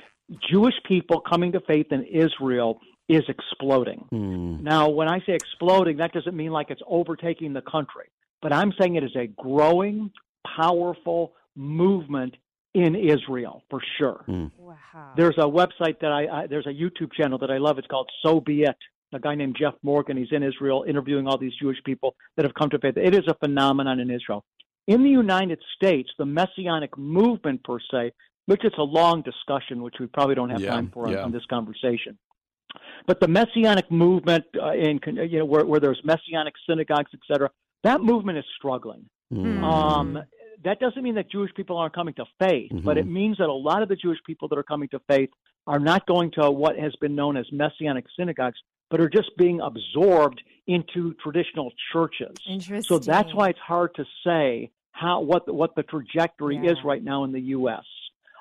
Jewish 0.51 0.75
people 0.87 1.21
coming 1.21 1.53
to 1.53 1.61
faith 1.61 1.87
in 1.91 2.03
Israel 2.03 2.79
is 3.17 3.23
exploding. 3.27 4.05
Mm. 4.13 4.61
Now, 4.61 4.89
when 4.89 5.07
I 5.07 5.19
say 5.25 5.33
exploding, 5.33 5.97
that 5.97 6.11
doesn't 6.13 6.35
mean 6.35 6.51
like 6.51 6.69
it's 6.69 6.81
overtaking 6.87 7.53
the 7.53 7.61
country, 7.61 8.07
but 8.41 8.53
I'm 8.53 8.71
saying 8.79 8.95
it 8.95 9.03
is 9.03 9.15
a 9.15 9.27
growing, 9.27 10.11
powerful 10.57 11.33
movement 11.55 12.33
in 12.73 12.95
Israel 12.95 13.63
for 13.69 13.81
sure. 13.97 14.23
Wow. 14.27 15.13
There's 15.17 15.37
a 15.37 15.47
website 15.61 15.99
that 15.99 16.11
I, 16.11 16.21
I 16.43 16.47
there's 16.47 16.67
a 16.67 16.69
YouTube 16.83 17.11
channel 17.13 17.37
that 17.39 17.51
I 17.51 17.57
love. 17.57 17.77
It's 17.77 17.87
called 17.87 18.09
So 18.23 18.39
Be 18.39 18.63
It. 18.63 18.75
A 19.13 19.19
guy 19.19 19.35
named 19.35 19.57
Jeff 19.59 19.73
Morgan. 19.83 20.15
He's 20.15 20.31
in 20.31 20.41
Israel 20.41 20.85
interviewing 20.87 21.27
all 21.27 21.37
these 21.37 21.51
Jewish 21.61 21.83
people 21.83 22.15
that 22.37 22.45
have 22.45 22.53
come 22.53 22.69
to 22.69 22.79
faith. 22.79 22.95
It 22.95 23.13
is 23.13 23.27
a 23.27 23.35
phenomenon 23.43 23.99
in 23.99 24.09
Israel. 24.09 24.45
In 24.87 25.03
the 25.03 25.09
United 25.09 25.59
States, 25.75 26.09
the 26.17 26.25
Messianic 26.25 26.97
movement 26.97 27.61
per 27.65 27.77
se, 27.91 28.13
which 28.45 28.63
is 28.63 28.71
a 28.77 28.83
long 28.83 29.21
discussion, 29.21 29.83
which 29.83 29.95
we 29.99 30.07
probably 30.07 30.35
don't 30.35 30.49
have 30.49 30.61
Yeah, 30.61 30.69
time 30.69 30.89
for 30.93 31.07
on, 31.07 31.11
yeah. 31.13 31.23
on 31.23 31.31
this 31.33 31.45
conversation. 31.49 32.17
But 33.07 33.19
the 33.19 33.27
Messianic 33.27 33.91
movement, 33.91 34.45
uh, 34.61 34.73
in 34.73 34.99
you 35.05 35.39
know, 35.39 35.45
where, 35.45 35.65
where 35.65 35.79
there's 35.79 36.01
Messianic 36.03 36.53
synagogues, 36.69 37.11
et 37.13 37.19
cetera, 37.27 37.49
that 37.83 38.01
movement 38.01 38.37
is 38.37 38.45
struggling. 38.57 39.05
Mm. 39.33 39.63
Um, 39.63 40.23
that 40.63 40.79
doesn't 40.79 41.01
mean 41.01 41.15
that 41.15 41.31
Jewish 41.31 41.51
people 41.55 41.77
aren't 41.77 41.95
coming 41.95 42.13
to 42.15 42.25
faith, 42.39 42.71
but 42.83 42.97
it 42.97 43.07
means 43.07 43.37
that 43.39 43.47
a 43.47 43.53
lot 43.53 43.81
of 43.81 43.89
the 43.89 43.95
Jewish 43.95 44.19
people 44.25 44.47
that 44.49 44.57
are 44.57 44.63
coming 44.63 44.89
to 44.89 44.99
faith 45.07 45.29
are 45.65 45.79
not 45.79 46.05
going 46.05 46.31
to 46.31 46.51
what 46.51 46.77
has 46.77 46.93
been 47.01 47.15
known 47.15 47.37
as 47.37 47.45
messianic 47.51 48.05
synagogues, 48.17 48.59
but 48.89 48.99
are 48.99 49.09
just 49.09 49.35
being 49.37 49.61
absorbed 49.61 50.41
into 50.67 51.13
traditional 51.15 51.71
churches. 51.91 52.35
Interesting. 52.47 52.83
So 52.83 52.99
that's 52.99 53.33
why 53.33 53.49
it's 53.49 53.59
hard 53.59 53.95
to 53.95 54.05
say 54.23 54.71
how 54.91 55.21
what 55.21 55.45
the, 55.45 55.53
what 55.53 55.75
the 55.75 55.83
trajectory 55.83 56.57
is 56.57 56.77
right 56.83 57.03
now 57.03 57.23
in 57.23 57.31
the 57.31 57.41
U.S. 57.41 57.85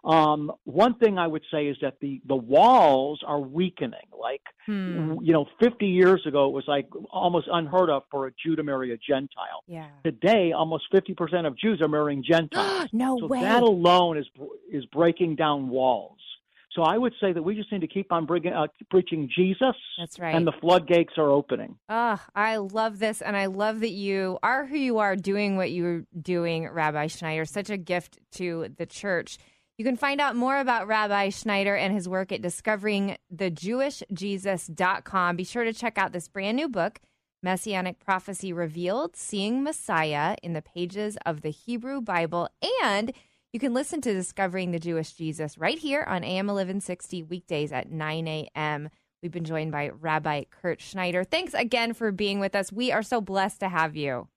Um, 0.05 0.51
one 0.65 0.95
thing 0.95 1.19
I 1.19 1.27
would 1.27 1.43
say 1.53 1.67
is 1.67 1.77
that 1.83 2.01
the 2.01 2.21
the 2.27 2.37
walls 2.37 3.23
are 3.27 3.41
weakening. 3.41 4.09
Like 4.19 4.43
Hmm. 4.67 5.15
you 5.23 5.33
know, 5.33 5.47
50 5.61 5.87
years 5.87 6.25
ago, 6.27 6.47
it 6.47 6.53
was 6.53 6.65
like 6.69 6.87
almost 7.11 7.49
unheard 7.51 7.91
of 7.91 8.03
for 8.11 8.27
a 8.29 8.31
Jew 8.45 8.55
to 8.57 8.63
marry 8.63 8.93
a 8.93 8.97
Gentile. 8.99 9.65
Yeah. 9.67 9.89
Today, 10.05 10.53
almost 10.53 10.85
50% 10.93 11.47
of 11.47 11.59
Jews 11.59 11.81
are 11.83 11.89
marrying 11.89 12.23
Gentiles. 12.23 12.89
no 12.93 13.19
so 13.19 13.27
way. 13.27 13.41
that 13.41 13.63
alone 13.63 14.17
is 14.19 14.27
is 14.71 14.85
breaking 14.87 15.37
down 15.37 15.69
walls. 15.69 16.19
So 16.73 16.83
I 16.83 16.97
would 16.97 17.13
say 17.21 17.33
that 17.33 17.43
we 17.43 17.57
just 17.57 17.73
need 17.73 17.81
to 17.81 17.89
keep 17.89 18.13
on 18.13 18.27
bringing, 18.27 18.53
uh, 18.53 18.69
preaching 18.91 19.29
Jesus, 19.37 19.75
That's 19.99 20.21
right. 20.21 20.33
and 20.37 20.47
the 20.47 20.53
floodgates 20.61 21.15
are 21.19 21.29
opening. 21.29 21.77
Oh, 21.89 22.23
I 22.33 22.59
love 22.59 23.01
this. 23.01 23.21
And 23.23 23.37
I 23.37 23.47
love 23.47 23.81
that 23.81 23.91
you 23.91 24.39
are 24.45 24.67
who 24.67 24.77
you 24.77 24.99
are 24.99 25.17
doing 25.17 25.57
what 25.57 25.73
you're 25.73 26.05
doing, 26.23 26.69
Rabbi 26.69 27.09
Schneider. 27.09 27.45
Such 27.45 27.71
a 27.71 27.77
gift 27.77 28.21
to 28.35 28.69
the 28.79 28.87
church. 28.87 29.39
You 29.81 29.85
can 29.85 29.97
find 29.97 30.21
out 30.21 30.37
more 30.37 30.59
about 30.59 30.87
Rabbi 30.89 31.31
Schneider 31.31 31.75
and 31.75 31.95
his 31.95 32.07
work 32.07 32.33
at 32.33 32.43
discoveringthejewishjesus.com. 32.43 35.37
Be 35.37 35.45
sure 35.45 35.65
to 35.65 35.73
check 35.73 35.97
out 35.97 36.13
this 36.13 36.29
brand 36.29 36.59
new 36.59 36.69
book, 36.69 37.01
Messianic 37.43 37.99
Prophecy 37.99 38.53
Revealed 38.53 39.17
Seeing 39.17 39.63
Messiah 39.63 40.37
in 40.43 40.53
the 40.53 40.61
Pages 40.61 41.17
of 41.25 41.41
the 41.41 41.49
Hebrew 41.49 42.03
Bible. 42.03 42.51
And 42.83 43.15
you 43.55 43.59
can 43.59 43.73
listen 43.73 44.03
to 44.03 44.13
Discovering 44.13 44.73
the 44.73 44.79
Jewish 44.79 45.13
Jesus 45.13 45.57
right 45.57 45.79
here 45.79 46.03
on 46.03 46.25
AM 46.25 46.49
1160 46.49 47.23
weekdays 47.23 47.73
at 47.73 47.91
9 47.91 48.29
a.m. 48.29 48.91
We've 49.23 49.33
been 49.33 49.45
joined 49.45 49.73
by 49.73 49.93
Rabbi 49.99 50.45
Kirt 50.51 50.83
Schneider. 50.83 51.25
Thanks 51.25 51.55
again 51.55 51.95
for 51.95 52.13
being 52.13 52.39
with 52.39 52.55
us. 52.55 52.71
We 52.71 52.93
are 52.93 53.03
so 53.03 53.23
blessed 53.23 53.61
to 53.61 53.71
have 53.71 53.97
you. 53.97 54.29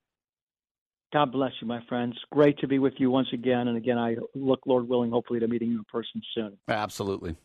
God 1.14 1.30
bless 1.30 1.52
you, 1.60 1.68
my 1.68 1.80
friends. 1.88 2.18
Great 2.32 2.58
to 2.58 2.66
be 2.66 2.80
with 2.80 2.94
you 2.96 3.08
once 3.08 3.28
again. 3.32 3.68
And 3.68 3.76
again, 3.76 3.96
I 3.96 4.16
look, 4.34 4.58
Lord 4.66 4.88
willing, 4.88 5.12
hopefully 5.12 5.38
to 5.38 5.46
meeting 5.46 5.70
you 5.70 5.78
in 5.78 5.84
person 5.84 6.20
soon. 6.34 6.58
Absolutely. 6.66 7.36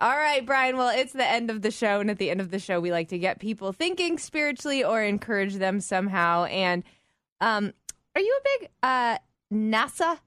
All 0.00 0.16
right, 0.16 0.46
Brian. 0.46 0.76
Well, 0.76 0.96
it's 0.96 1.12
the 1.12 1.26
end 1.26 1.50
of 1.50 1.62
the 1.62 1.72
show. 1.72 1.98
And 1.98 2.08
at 2.08 2.18
the 2.18 2.30
end 2.30 2.40
of 2.40 2.52
the 2.52 2.60
show, 2.60 2.78
we 2.78 2.92
like 2.92 3.08
to 3.08 3.18
get 3.18 3.40
people 3.40 3.72
thinking 3.72 4.16
spiritually 4.16 4.84
or 4.84 5.02
encourage 5.02 5.54
them 5.56 5.80
somehow. 5.80 6.44
And 6.44 6.84
um, 7.40 7.72
are 8.14 8.20
you 8.20 8.38
a 8.38 8.60
big 8.60 8.70
uh, 8.80 9.18
NASA 9.52 10.20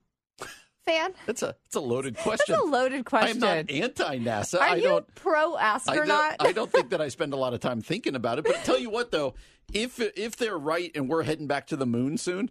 fan? 0.90 1.14
That's 1.26 1.44
a 1.44 1.56
it's 1.66 1.76
a 1.76 1.80
loaded 1.80 2.18
question. 2.18 2.46
That's 2.56 2.62
a 2.62 2.66
loaded 2.66 3.06
question. 3.06 3.44
I'm 3.44 3.66
not 3.66 3.72
anti 3.72 4.20
NASA. 4.20 4.60
Are 4.60 4.64
I 4.70 4.76
you 4.76 4.84
don't 4.84 5.16
pro 5.16 5.58
astronaut? 5.58 6.38
don't, 6.40 6.50
I 6.50 6.52
don't 6.52 6.72
think 6.72 6.90
that 6.90 7.02
I 7.02 7.08
spend 7.18 7.34
a 7.34 7.38
lot 7.38 7.54
of 7.54 7.60
time 7.60 7.82
thinking 7.82 8.16
about 8.16 8.40
it. 8.40 8.46
But 8.46 8.64
tell 8.64 8.80
you 8.80 8.90
what, 8.90 9.12
though, 9.12 9.36
if 9.74 10.00
if 10.00 10.36
they're 10.38 10.58
right 10.58 10.92
and 10.96 11.10
we're 11.10 11.24
heading 11.24 11.48
back 11.48 11.68
to 11.68 11.76
the 11.76 11.86
moon 11.86 12.18
soon, 12.18 12.50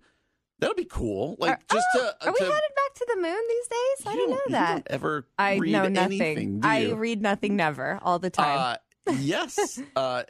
that'll 0.59 0.77
be 0.77 0.85
cool. 0.85 1.37
Like 1.39 1.53
Are- 1.53 1.61
just 1.73 1.87
oh, 1.97 1.99
to, 1.99 2.27
are 2.29 2.33
we 2.33 2.39
to- 2.39 2.45
headed 2.45 2.75
back 2.77 2.95
to 2.95 3.07
the 3.15 3.21
moon 3.21 3.41
these 3.49 3.69
days? 3.69 4.07
I 4.07 4.15
didn't 4.15 4.31
know 4.31 4.41
that. 4.51 4.75
don't 4.75 4.87
ever 4.91 5.27
I 5.39 5.57
read 5.57 5.73
know 5.73 5.89
nothing. 5.89 6.23
anything. 6.23 6.61
I 6.63 6.91
read 6.93 7.23
nothing 7.23 7.57
never 7.57 7.99
all 8.03 8.19
the 8.19 8.31
time. 8.31 8.77
Uh, 9.07 9.13
yes, 9.19 9.81
uh, 9.97 10.23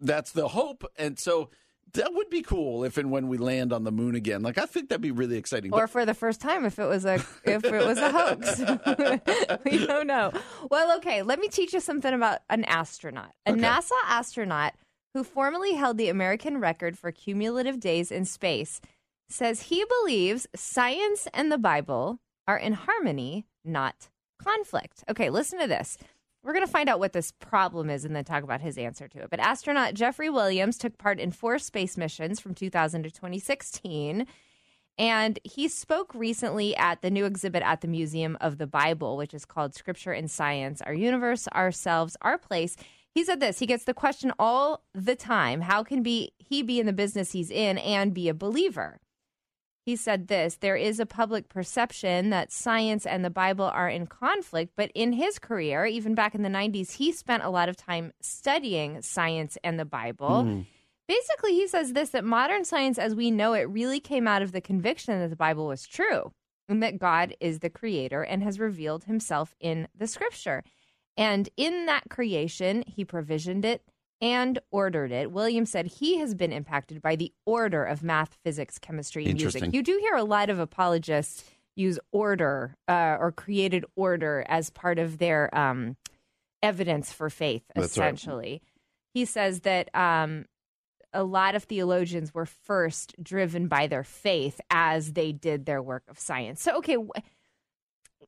that's 0.00 0.32
the 0.32 0.48
hope, 0.48 0.84
and 0.96 1.18
so 1.18 1.50
that 1.94 2.14
would 2.14 2.30
be 2.30 2.42
cool 2.42 2.84
if 2.84 2.96
and 2.96 3.10
when 3.10 3.28
we 3.28 3.36
land 3.38 3.72
on 3.72 3.84
the 3.84 3.92
moon 3.92 4.14
again. 4.14 4.42
Like 4.42 4.58
I 4.58 4.66
think 4.66 4.88
that'd 4.88 5.00
be 5.02 5.10
really 5.10 5.36
exciting. 5.36 5.72
or 5.72 5.82
But 5.82 5.90
for 5.90 6.06
the 6.06 6.14
first 6.14 6.40
time 6.40 6.64
if 6.64 6.78
it 6.78 6.86
was 6.86 7.04
a 7.04 7.14
if 7.44 7.64
it 7.64 7.86
was 7.86 7.98
a 7.98 8.10
hoax. 8.10 8.58
we 9.64 9.84
don't 9.86 10.06
know. 10.06 10.32
Well, 10.70 10.96
okay, 10.98 11.22
let 11.22 11.38
me 11.38 11.48
teach 11.48 11.72
you 11.72 11.80
something 11.80 12.12
about 12.12 12.40
an 12.50 12.64
astronaut. 12.64 13.32
A 13.46 13.52
Okay. 13.52 13.60
NASA 13.60 13.90
astronaut 14.06 14.72
who 15.14 15.22
formerly 15.24 15.74
held 15.74 15.98
the 15.98 16.08
American 16.08 16.58
record 16.58 16.98
for 16.98 17.12
cumulative 17.12 17.78
days 17.78 18.10
in 18.10 18.24
space 18.24 18.80
says 19.28 19.62
he 19.62 19.84
believes 20.00 20.46
science 20.54 21.28
and 21.34 21.52
the 21.52 21.58
Bible 21.58 22.18
are 22.46 22.56
in 22.58 22.72
harmony, 22.72 23.46
not 23.64 24.08
conflict. 24.42 25.04
Okay, 25.08 25.30
listen 25.30 25.58
to 25.60 25.66
this. 25.66 25.96
We're 26.42 26.52
going 26.52 26.66
to 26.66 26.72
find 26.72 26.88
out 26.88 26.98
what 26.98 27.12
this 27.12 27.30
problem 27.30 27.88
is 27.88 28.04
and 28.04 28.16
then 28.16 28.24
talk 28.24 28.42
about 28.42 28.60
his 28.60 28.76
answer 28.76 29.06
to 29.08 29.22
it. 29.22 29.30
But 29.30 29.38
astronaut 29.38 29.94
Jeffrey 29.94 30.28
Williams 30.28 30.76
took 30.76 30.98
part 30.98 31.20
in 31.20 31.30
four 31.30 31.58
space 31.58 31.96
missions 31.96 32.40
from 32.40 32.54
2000 32.54 33.04
to 33.04 33.10
2016. 33.10 34.26
And 34.98 35.38
he 35.44 35.68
spoke 35.68 36.14
recently 36.14 36.76
at 36.76 37.00
the 37.00 37.10
new 37.10 37.24
exhibit 37.24 37.62
at 37.62 37.80
the 37.80 37.88
Museum 37.88 38.36
of 38.40 38.58
the 38.58 38.66
Bible, 38.66 39.16
which 39.16 39.32
is 39.32 39.44
called 39.44 39.74
Scripture 39.74 40.12
and 40.12 40.30
Science 40.30 40.82
Our 40.82 40.94
Universe, 40.94 41.48
Ourselves, 41.48 42.16
Our 42.22 42.38
Place. 42.38 42.76
He 43.10 43.24
said 43.24 43.40
this 43.40 43.60
He 43.60 43.66
gets 43.66 43.84
the 43.84 43.94
question 43.94 44.32
all 44.38 44.84
the 44.94 45.14
time 45.14 45.62
how 45.62 45.82
can 45.82 46.02
be, 46.02 46.32
he 46.38 46.62
be 46.62 46.80
in 46.80 46.86
the 46.86 46.92
business 46.92 47.32
he's 47.32 47.50
in 47.50 47.78
and 47.78 48.12
be 48.12 48.28
a 48.28 48.34
believer? 48.34 49.00
He 49.84 49.96
said 49.96 50.28
this 50.28 50.56
there 50.56 50.76
is 50.76 51.00
a 51.00 51.06
public 51.06 51.48
perception 51.48 52.30
that 52.30 52.52
science 52.52 53.04
and 53.04 53.24
the 53.24 53.30
Bible 53.30 53.64
are 53.64 53.88
in 53.88 54.06
conflict, 54.06 54.72
but 54.76 54.92
in 54.94 55.12
his 55.12 55.38
career, 55.38 55.84
even 55.84 56.14
back 56.14 56.34
in 56.34 56.42
the 56.42 56.48
90s, 56.48 56.92
he 56.92 57.10
spent 57.10 57.42
a 57.42 57.50
lot 57.50 57.68
of 57.68 57.76
time 57.76 58.12
studying 58.20 59.02
science 59.02 59.58
and 59.64 59.78
the 59.78 59.84
Bible. 59.84 60.44
Hmm. 60.44 60.60
Basically, 61.08 61.52
he 61.52 61.66
says 61.66 61.92
this 61.92 62.10
that 62.10 62.24
modern 62.24 62.64
science 62.64 62.98
as 62.98 63.14
we 63.14 63.30
know 63.30 63.54
it 63.54 63.68
really 63.68 64.00
came 64.00 64.28
out 64.28 64.40
of 64.40 64.52
the 64.52 64.60
conviction 64.60 65.18
that 65.18 65.30
the 65.30 65.36
Bible 65.36 65.66
was 65.66 65.86
true 65.86 66.32
and 66.68 66.82
that 66.82 66.98
God 66.98 67.34
is 67.40 67.58
the 67.58 67.68
creator 67.68 68.22
and 68.22 68.42
has 68.42 68.60
revealed 68.60 69.04
himself 69.04 69.54
in 69.60 69.88
the 69.96 70.06
scripture. 70.06 70.62
And 71.16 71.48
in 71.56 71.86
that 71.86 72.08
creation, 72.08 72.84
he 72.86 73.04
provisioned 73.04 73.64
it 73.64 73.82
and 74.22 74.58
ordered 74.70 75.10
it. 75.12 75.32
William 75.32 75.66
said 75.66 75.86
he 75.86 76.18
has 76.18 76.34
been 76.34 76.52
impacted 76.52 77.02
by 77.02 77.16
the 77.16 77.32
order 77.44 77.84
of 77.84 78.02
math, 78.02 78.38
physics, 78.44 78.78
chemistry, 78.78 79.26
and 79.26 79.34
music. 79.38 79.74
You 79.74 79.82
do 79.82 79.98
hear 80.00 80.14
a 80.14 80.22
lot 80.24 80.48
of 80.48 80.58
apologists 80.60 81.44
use 81.74 81.98
order 82.12 82.76
uh, 82.88 83.16
or 83.18 83.32
created 83.32 83.84
order 83.96 84.44
as 84.48 84.70
part 84.70 84.98
of 85.00 85.18
their 85.18 85.52
um, 85.58 85.96
evidence 86.62 87.12
for 87.12 87.28
faith, 87.28 87.64
That's 87.74 87.98
right. 87.98 88.12
essentially. 88.14 88.62
He 89.12 89.24
says 89.24 89.60
that 89.60 89.94
um, 89.94 90.44
a 91.12 91.24
lot 91.24 91.54
of 91.56 91.64
theologians 91.64 92.32
were 92.32 92.46
first 92.46 93.14
driven 93.22 93.66
by 93.66 93.88
their 93.88 94.04
faith 94.04 94.60
as 94.70 95.14
they 95.14 95.32
did 95.32 95.66
their 95.66 95.82
work 95.82 96.04
of 96.08 96.18
science. 96.18 96.62
So, 96.62 96.76
okay, 96.76 96.94
wh- 96.94 97.20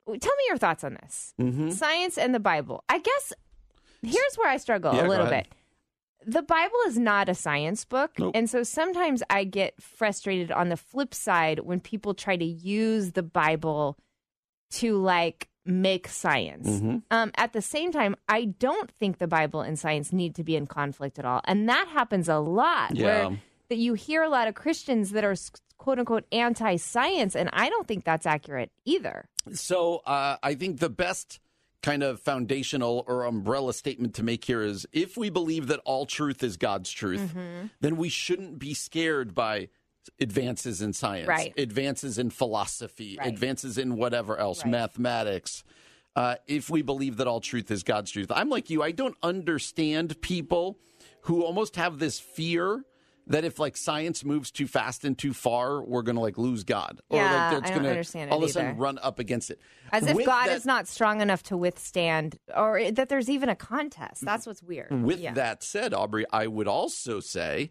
tell 0.07 0.13
me 0.37 0.45
your 0.49 0.59
thoughts 0.59 0.83
on 0.83 0.99
this 1.03 1.35
Mhm. 1.41 1.73
science 1.73 2.19
and 2.19 2.35
the 2.35 2.41
Bible. 2.41 2.83
I 2.89 2.99
guess 2.99 3.33
here's 4.03 4.35
where 4.37 4.49
I 4.51 4.57
struggle 4.57 4.93
Yeah, 4.95 5.07
a 5.07 5.09
little 5.09 5.27
bit. 5.27 5.47
The 6.27 6.43
Bible 6.43 6.79
is 6.87 6.99
not 6.99 7.29
a 7.29 7.35
science 7.35 7.85
book. 7.85 8.19
Nope. 8.19 8.33
And 8.35 8.49
so 8.49 8.63
sometimes 8.63 9.23
I 9.31 9.45
get 9.45 9.81
frustrated 9.83 10.51
on 10.53 10.69
the 10.69 10.77
flip 10.77 11.15
side 11.15 11.61
when 11.61 11.81
people 11.81 12.15
try 12.15 12.37
to 12.37 12.45
use 12.45 13.13
the 13.13 13.23
Bible 13.23 13.99
to 14.73 14.97
like 14.97 15.49
make 15.67 16.09
science. 16.09 16.69
Mm-hmm. 16.69 16.99
Um, 17.11 17.31
at 17.37 17.53
the 17.53 17.63
same 17.63 17.91
time, 17.93 18.17
I 18.29 18.47
don't 18.47 18.91
think 18.99 19.19
the 19.19 19.27
Bible 19.29 19.61
and 19.63 19.79
science 19.79 20.13
need 20.13 20.35
to 20.37 20.45
be 20.45 20.57
in 20.57 20.67
conflict 20.67 21.19
at 21.19 21.25
all. 21.25 21.41
And 21.45 21.69
that 21.69 21.89
happens 21.89 22.29
a 22.29 22.39
lot 22.39 22.95
Yeah. 22.97 23.05
where 23.29 23.39
that 23.71 23.77
you 23.79 23.95
hear 23.95 24.23
a 24.23 24.29
lot 24.29 24.47
of 24.49 24.55
Christians 24.55 25.11
that 25.13 25.25
are 25.25 25.35
quote 25.79 25.99
unquote 25.99 26.25
anti 26.33 26.77
science. 26.77 27.35
And 27.35 27.49
I 27.53 27.69
don't 27.71 27.87
think 27.89 28.05
that's 28.05 28.27
accurate 28.27 28.71
either. 28.85 29.27
So 29.53 30.03
uh, 30.07 30.37
I 30.43 30.55
think 30.55 30.81
the 30.81 30.91
best 30.91 31.41
kind 31.85 32.03
of 32.03 32.19
foundational 32.19 33.05
or 33.07 33.25
umbrella 33.25 33.75
statement 33.75 34.15
to 34.15 34.23
make 34.23 34.43
here 34.47 34.63
is 34.63 34.87
if 34.91 35.19
we 35.19 35.29
believe 35.29 35.67
that 35.67 35.79
all 35.85 36.07
truth 36.07 36.43
is 36.43 36.57
God's 36.57 36.91
truth, 36.91 37.21
Mm-hmm. 37.21 37.67
then 37.83 37.97
we 37.99 38.09
shouldn't 38.09 38.59
be 38.59 38.73
scared 38.73 39.35
by 39.35 39.69
advances 40.19 40.81
in 40.81 40.95
science, 40.95 41.29
Right. 41.29 41.53
advances 41.59 42.17
in 42.17 42.31
philosophy, 42.31 43.17
Right. 43.19 43.29
advances 43.29 43.77
in 43.77 43.97
whatever 43.97 44.39
else, 44.39 44.63
Right. 44.65 44.71
mathematics. 44.71 45.63
Uh, 46.17 46.37
if 46.47 46.71
we 46.71 46.81
believe 46.81 47.19
that 47.19 47.27
all 47.27 47.41
truth 47.41 47.71
is 47.71 47.83
God's 47.83 48.11
truth, 48.11 48.31
I'm 48.35 48.49
like 48.49 48.71
you. 48.71 48.83
I 48.83 48.91
don't 48.91 49.17
understand 49.23 50.19
people 50.23 50.79
who 51.23 51.43
almost 51.43 51.77
have 51.77 51.99
this 51.99 52.19
fear 52.19 52.85
that 53.27 53.45
if 53.45 53.59
like 53.59 53.77
science 53.77 54.25
moves 54.25 54.51
too 54.51 54.67
fast 54.67 55.05
and 55.05 55.17
too 55.17 55.33
far, 55.33 55.83
we're 55.83 56.03
going 56.03 56.17
to 56.17 56.21
like 56.23 56.37
lose 56.39 56.65
God, 56.65 57.01
or 57.09 57.19
Yeah, 57.19 57.25
like 57.25 57.33
that's 57.63 57.71
I 57.71 57.75
don't 57.75 57.83
going 57.83 57.91
understand 57.91 58.29
to 58.31 58.35
it 58.35 58.37
all 58.37 58.45
of 58.45 58.51
a 58.51 58.53
sudden 58.53 58.77
run 58.77 58.99
up 58.99 59.19
against 59.19 59.51
it. 59.51 59.61
As 59.93 60.07
if 60.07 60.15
With 60.17 60.27
God 60.27 60.49
that- 60.49 60.57
is 60.57 60.67
not 60.67 60.87
strong 60.89 61.21
enough 61.21 61.43
to 61.45 61.57
withstand, 61.57 62.39
or 62.55 62.91
that 62.91 63.09
there's 63.09 63.31
even 63.31 63.49
a 63.49 63.57
contest. 63.57 64.25
That's 64.25 64.47
what's 64.47 64.63
weird. 64.63 64.91
With 64.91 65.19
Yeah. 65.21 65.33
that 65.35 65.63
said, 65.63 65.95
Aubrey, 65.95 66.25
I 66.33 66.47
would 66.47 66.69
also 66.69 67.21
say, 67.21 67.71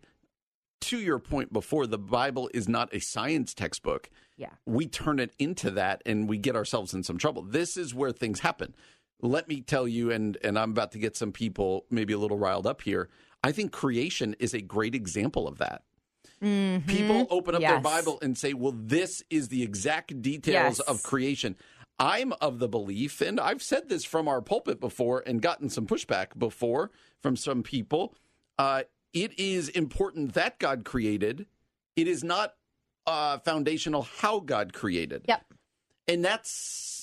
to 0.82 0.98
your 0.98 1.20
point 1.20 1.54
before, 1.54 1.88
the 1.88 1.98
Bible 1.98 2.50
is 2.54 2.68
not 2.68 2.94
a 2.94 3.00
science 3.00 3.54
textbook. 3.54 4.10
Yeah. 4.36 4.50
We 4.66 4.88
turn 4.88 5.20
it 5.20 5.34
into 5.40 5.72
that 5.72 6.02
and 6.06 6.28
we 6.28 6.38
get 6.38 6.56
ourselves 6.56 6.94
in 6.94 7.04
some 7.04 7.18
trouble. 7.18 7.42
This 7.44 7.78
is 7.78 7.94
where 7.94 8.12
things 8.12 8.42
happen. 8.42 8.76
Let 9.22 9.48
me 9.48 9.62
tell 9.62 9.88
you, 9.88 10.12
and, 10.12 10.38
and 10.44 10.60
I'm 10.60 10.72
about 10.72 10.92
to 10.94 11.00
get 11.00 11.16
some 11.16 11.32
people 11.32 11.86
maybe 11.90 12.12
a 12.12 12.18
little 12.18 12.38
riled 12.38 12.68
up 12.68 12.82
here. 12.82 13.08
I 13.44 13.52
think 13.52 13.72
creation 13.72 14.36
is 14.40 14.54
a 14.54 14.62
great 14.62 14.96
example 14.96 15.48
of 15.48 15.58
that. 15.58 15.84
People 16.42 17.26
open 17.30 17.56
up 17.56 17.62
their 17.62 17.80
Bible 17.80 18.20
and 18.22 18.38
say, 18.38 18.54
well, 18.54 18.74
this 18.76 19.24
is 19.30 19.48
the 19.48 19.64
exact 19.64 20.22
details 20.22 20.80
Yes. 20.80 20.80
of 20.82 21.02
creation. 21.04 21.56
I'm 22.00 22.34
of 22.42 22.60
the 22.60 22.68
belief, 22.68 23.22
and 23.22 23.40
I've 23.40 23.62
said 23.62 23.88
this 23.88 24.04
from 24.04 24.28
our 24.28 24.42
pulpit 24.42 24.80
before 24.80 25.24
and 25.26 25.42
gotten 25.42 25.70
some 25.70 25.86
pushback 25.88 26.38
before 26.38 26.92
from 27.22 27.36
some 27.38 27.64
people. 27.64 28.14
Uh, 28.58 28.84
it 29.14 29.38
is 29.40 29.70
important 29.70 30.34
that 30.34 30.60
God 30.60 30.84
created. 30.84 31.46
It 31.96 32.08
is 32.08 32.24
not 32.24 32.56
uh, 33.06 33.38
foundational 33.40 34.02
how 34.02 34.40
God 34.40 34.74
created. 34.74 35.24
Yep. 35.28 35.46
And 36.08 36.26
that's 36.26 37.03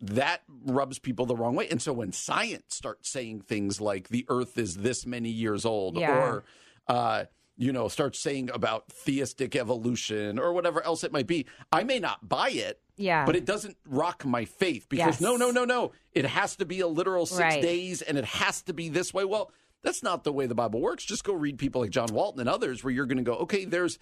that 0.00 0.42
rubs 0.64 0.98
people 0.98 1.24
the 1.26 1.36
wrong 1.36 1.54
way. 1.54 1.68
And 1.68 1.80
so 1.80 1.92
when 1.92 2.12
science 2.12 2.74
starts 2.74 3.08
saying 3.10 3.40
things 3.42 3.80
like 3.80 4.08
the 4.08 4.26
earth 4.28 4.58
is 4.58 4.76
this 4.76 5.06
many 5.06 5.30
years 5.30 5.64
old 5.64 5.96
Yeah. 5.96 6.12
or 6.16 6.44
uh 6.88 7.24
you 7.56 7.72
know 7.72 7.88
starts 7.88 8.18
saying 8.18 8.50
about 8.52 8.88
theistic 8.92 9.56
evolution 9.56 10.38
or 10.38 10.52
whatever 10.52 10.82
else 10.84 11.02
it 11.04 11.12
might 11.12 11.26
be, 11.26 11.46
I 11.72 11.84
may 11.84 11.98
not 11.98 12.28
buy 12.28 12.50
it. 12.50 12.80
Yeah. 12.98 13.24
But 13.24 13.36
it 13.36 13.46
doesn't 13.46 13.78
rock 13.86 14.24
my 14.26 14.44
faith 14.44 14.86
because 14.90 15.14
Yes. 15.14 15.20
no, 15.22 15.36
no, 15.36 15.50
no, 15.50 15.64
no. 15.64 15.92
It 16.12 16.26
has 16.26 16.56
to 16.56 16.66
be 16.66 16.80
a 16.80 16.86
literal 16.86 17.24
six 17.24 17.40
Right. 17.40 17.62
days 17.62 18.02
and 18.02 18.18
it 18.18 18.24
has 18.26 18.60
to 18.62 18.74
be 18.74 18.88
this 18.90 19.14
way. 19.14 19.24
Well, 19.24 19.50
that's 19.82 20.02
not 20.02 20.24
the 20.24 20.32
way 20.32 20.46
the 20.46 20.54
Bible 20.54 20.80
works. 20.80 21.04
Just 21.04 21.24
go 21.24 21.32
read 21.32 21.58
people 21.58 21.80
like 21.80 21.90
John 21.90 22.08
Walton 22.12 22.40
and 22.40 22.48
others 22.48 22.84
where 22.84 22.92
you're 22.92 23.06
going 23.06 23.18
to 23.18 23.22
go, 23.24 23.34
okay, 23.36 23.64
there's 23.64 23.98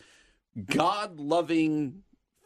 God 0.67 1.19
loving 1.21 2.03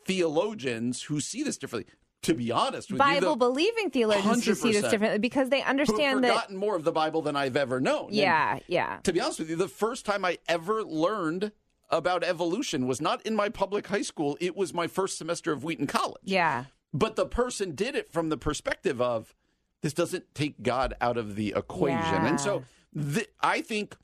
theologians 0.06 1.02
who 1.02 1.20
see 1.20 1.42
this 1.42 1.58
differently. 1.58 1.92
To 2.22 2.34
be 2.34 2.50
honest 2.50 2.90
with 2.90 2.96
you, 2.96 2.98
Bible 2.98 3.34
the, 3.34 3.36
believing 3.36 3.90
theologians 3.90 4.44
who 4.44 4.54
see 4.54 4.72
this 4.72 4.90
differently 4.90 5.18
because 5.20 5.50
they 5.50 5.62
understand 5.62 6.24
that. 6.24 6.28
forgotten 6.28 6.56
more 6.56 6.74
of 6.74 6.82
the 6.82 6.90
Bible 6.92 7.22
than 7.22 7.36
I've 7.36 7.56
ever 7.56 7.80
known. 7.80 8.06
And 8.06 8.14
Yeah, 8.16 8.58
yeah. 8.66 8.98
to 9.04 9.12
be 9.12 9.20
honest 9.20 9.38
with 9.38 9.50
you, 9.50 9.56
the 9.56 9.68
first 9.68 10.04
time 10.04 10.24
I 10.24 10.38
ever 10.48 10.82
learned 10.82 11.52
about 11.90 12.24
evolution 12.24 12.86
was 12.86 13.00
not 13.00 13.24
in 13.24 13.36
my 13.36 13.48
public 13.48 13.86
high 13.86 14.02
school. 14.02 14.36
It 14.40 14.56
was 14.56 14.74
my 14.74 14.88
first 14.88 15.16
semester 15.16 15.52
of 15.52 15.62
Wheaton 15.62 15.86
College. 15.86 16.20
Yeah. 16.24 16.64
But 16.92 17.16
the 17.16 17.24
person 17.24 17.74
did 17.74 17.94
it 17.94 18.10
from 18.10 18.30
the 18.30 18.36
perspective 18.36 19.00
of 19.00 19.32
This 19.80 19.92
doesn't 19.92 20.34
take 20.34 20.62
God 20.62 20.94
out 21.00 21.16
of 21.16 21.36
the 21.36 21.54
equation. 21.56 22.26
And 22.26 22.40
so 22.40 22.64
th- 22.94 23.30
I 23.40 23.60
think 23.60 23.96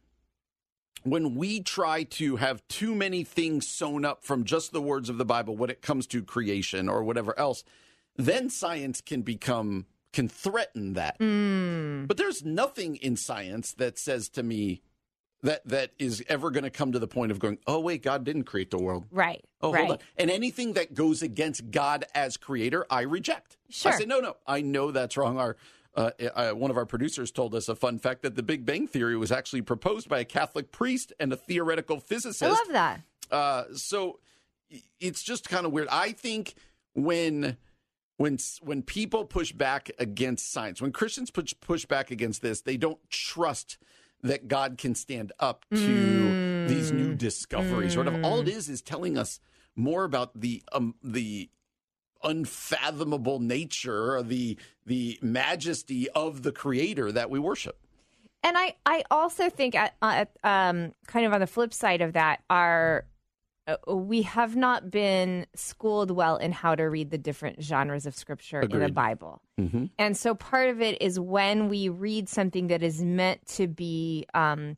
when 1.02 1.34
we 1.34 1.60
try 1.60 2.04
to 2.04 2.36
have 2.36 2.66
too 2.68 2.94
many 2.94 3.24
things 3.24 3.66
sewn 3.68 4.04
up 4.04 4.24
from 4.24 4.44
just 4.44 4.72
the 4.72 4.80
words 4.80 5.08
of 5.08 5.18
the 5.18 5.24
Bible 5.24 5.56
when 5.56 5.68
it 5.68 5.82
comes 5.82 6.06
to 6.06 6.22
creation 6.22 6.88
or 6.88 7.02
whatever 7.02 7.38
else, 7.38 7.64
then 8.16 8.50
science 8.50 9.00
can 9.00 9.22
become 9.22 9.86
can 10.12 10.28
threaten 10.28 10.92
that. 10.92 11.18
Mm. 11.18 12.06
But 12.06 12.16
there's 12.16 12.44
nothing 12.44 12.96
in 12.96 13.16
science 13.16 13.72
that 13.72 13.98
says 13.98 14.28
to 14.30 14.42
me 14.42 14.80
that 15.42 15.66
that 15.66 15.90
is 15.98 16.22
ever 16.28 16.50
going 16.50 16.64
to 16.64 16.70
come 16.70 16.92
to 16.92 16.98
the 16.98 17.08
point 17.08 17.32
of 17.32 17.38
going, 17.38 17.58
"Oh 17.66 17.80
wait, 17.80 18.02
God 18.02 18.24
didn't 18.24 18.44
create 18.44 18.70
the 18.70 18.78
world." 18.78 19.06
Right. 19.10 19.44
Oh, 19.60 19.72
right. 19.72 19.80
hold 19.80 19.92
on. 19.92 19.98
And 20.16 20.30
anything 20.30 20.74
that 20.74 20.94
goes 20.94 21.22
against 21.22 21.70
God 21.70 22.04
as 22.14 22.36
creator, 22.36 22.86
I 22.90 23.02
reject. 23.02 23.56
Sure. 23.70 23.92
I 23.92 23.98
say, 23.98 24.04
no, 24.04 24.20
no, 24.20 24.36
I 24.46 24.60
know 24.60 24.90
that's 24.90 25.16
wrong. 25.16 25.38
Our 25.38 25.56
uh, 25.96 26.10
uh, 26.34 26.50
one 26.52 26.70
of 26.70 26.76
our 26.76 26.86
producers 26.86 27.30
told 27.30 27.54
us 27.54 27.68
a 27.68 27.76
fun 27.76 27.98
fact 27.98 28.22
that 28.22 28.34
the 28.34 28.42
Big 28.42 28.66
Bang 28.66 28.86
Theory 28.86 29.16
was 29.16 29.30
actually 29.30 29.62
proposed 29.62 30.08
by 30.08 30.20
a 30.20 30.24
Catholic 30.24 30.72
priest 30.72 31.12
and 31.20 31.32
a 31.32 31.36
theoretical 31.36 32.00
physicist. 32.00 32.42
I 32.42 32.48
love 32.48 32.72
that. 32.72 33.00
Uh, 33.30 33.64
so 33.74 34.18
it's 35.00 35.22
just 35.22 35.48
kind 35.48 35.66
of 35.66 35.72
weird. 35.72 35.88
I 35.88 36.12
think 36.12 36.54
when 36.94 37.56
when 38.16 38.38
when 38.62 38.82
people 38.82 39.24
push 39.24 39.52
back 39.52 39.90
against 39.98 40.52
science, 40.52 40.80
when 40.80 40.92
Christians 40.92 41.30
push 41.30 41.52
push 41.60 41.84
back 41.84 42.10
against 42.10 42.42
this, 42.42 42.60
they 42.62 42.76
don't 42.76 42.98
trust 43.10 43.78
that 44.22 44.48
God 44.48 44.78
can 44.78 44.94
stand 44.94 45.32
up 45.38 45.64
to 45.70 45.76
Mm. 45.76 46.68
these 46.68 46.92
new 46.92 47.14
discoveries. 47.14 47.92
Sort 47.92 48.06
of 48.08 48.24
all 48.24 48.40
it 48.40 48.48
is 48.48 48.68
is 48.68 48.80
telling 48.80 49.18
us 49.18 49.40
more 49.76 50.04
about 50.04 50.40
the 50.40 50.62
um, 50.72 50.94
the 51.02 51.50
unfathomable 52.22 53.38
nature, 53.40 54.22
the 54.22 54.58
the 54.86 55.18
majesty 55.22 56.08
of 56.10 56.42
the 56.42 56.52
Creator 56.52 57.12
that 57.12 57.30
we 57.30 57.38
worship. 57.38 57.78
And 58.42 58.58
I, 58.58 58.76
I 58.84 59.04
also 59.10 59.48
think, 59.48 59.74
at, 59.74 59.94
at, 60.02 60.30
um, 60.44 60.92
kind 61.06 61.24
of 61.24 61.32
on 61.32 61.40
the 61.40 61.46
flip 61.46 61.72
side 61.72 62.02
of 62.02 62.12
that, 62.12 62.42
are 62.50 63.06
we 63.86 64.22
have 64.22 64.56
not 64.56 64.90
been 64.90 65.46
schooled 65.54 66.10
well 66.10 66.36
in 66.36 66.52
how 66.52 66.74
to 66.74 66.84
read 66.84 67.10
the 67.10 67.18
different 67.18 67.62
genres 67.62 68.04
of 68.04 68.14
scripture 68.14 68.60
in 68.60 68.78
the 68.78 68.90
Bible. 68.90 69.40
Mm-hmm. 69.58 69.86
And 69.98 70.16
so 70.16 70.34
part 70.34 70.68
of 70.68 70.82
it 70.82 71.00
is 71.00 71.18
when 71.18 71.68
we 71.68 71.88
read 71.88 72.28
something 72.28 72.66
that 72.66 72.82
is 72.82 73.02
meant 73.02 73.46
to 73.46 73.66
be 73.66 74.26
um, 74.34 74.76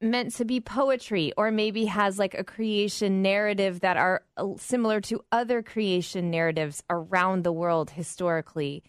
meant 0.00 0.34
to 0.36 0.44
be 0.44 0.60
poetry 0.60 1.32
or 1.36 1.50
maybe 1.50 1.84
has 1.84 2.18
like 2.18 2.34
a 2.34 2.44
creation 2.44 3.20
narrative 3.20 3.80
that 3.80 3.96
are 3.96 4.22
uh, 4.36 4.48
similar 4.56 5.00
to 5.02 5.22
other 5.30 5.62
creation 5.62 6.30
narratives 6.30 6.82
around 6.88 7.44
the 7.44 7.52
world 7.52 7.90
historically. 7.90 8.82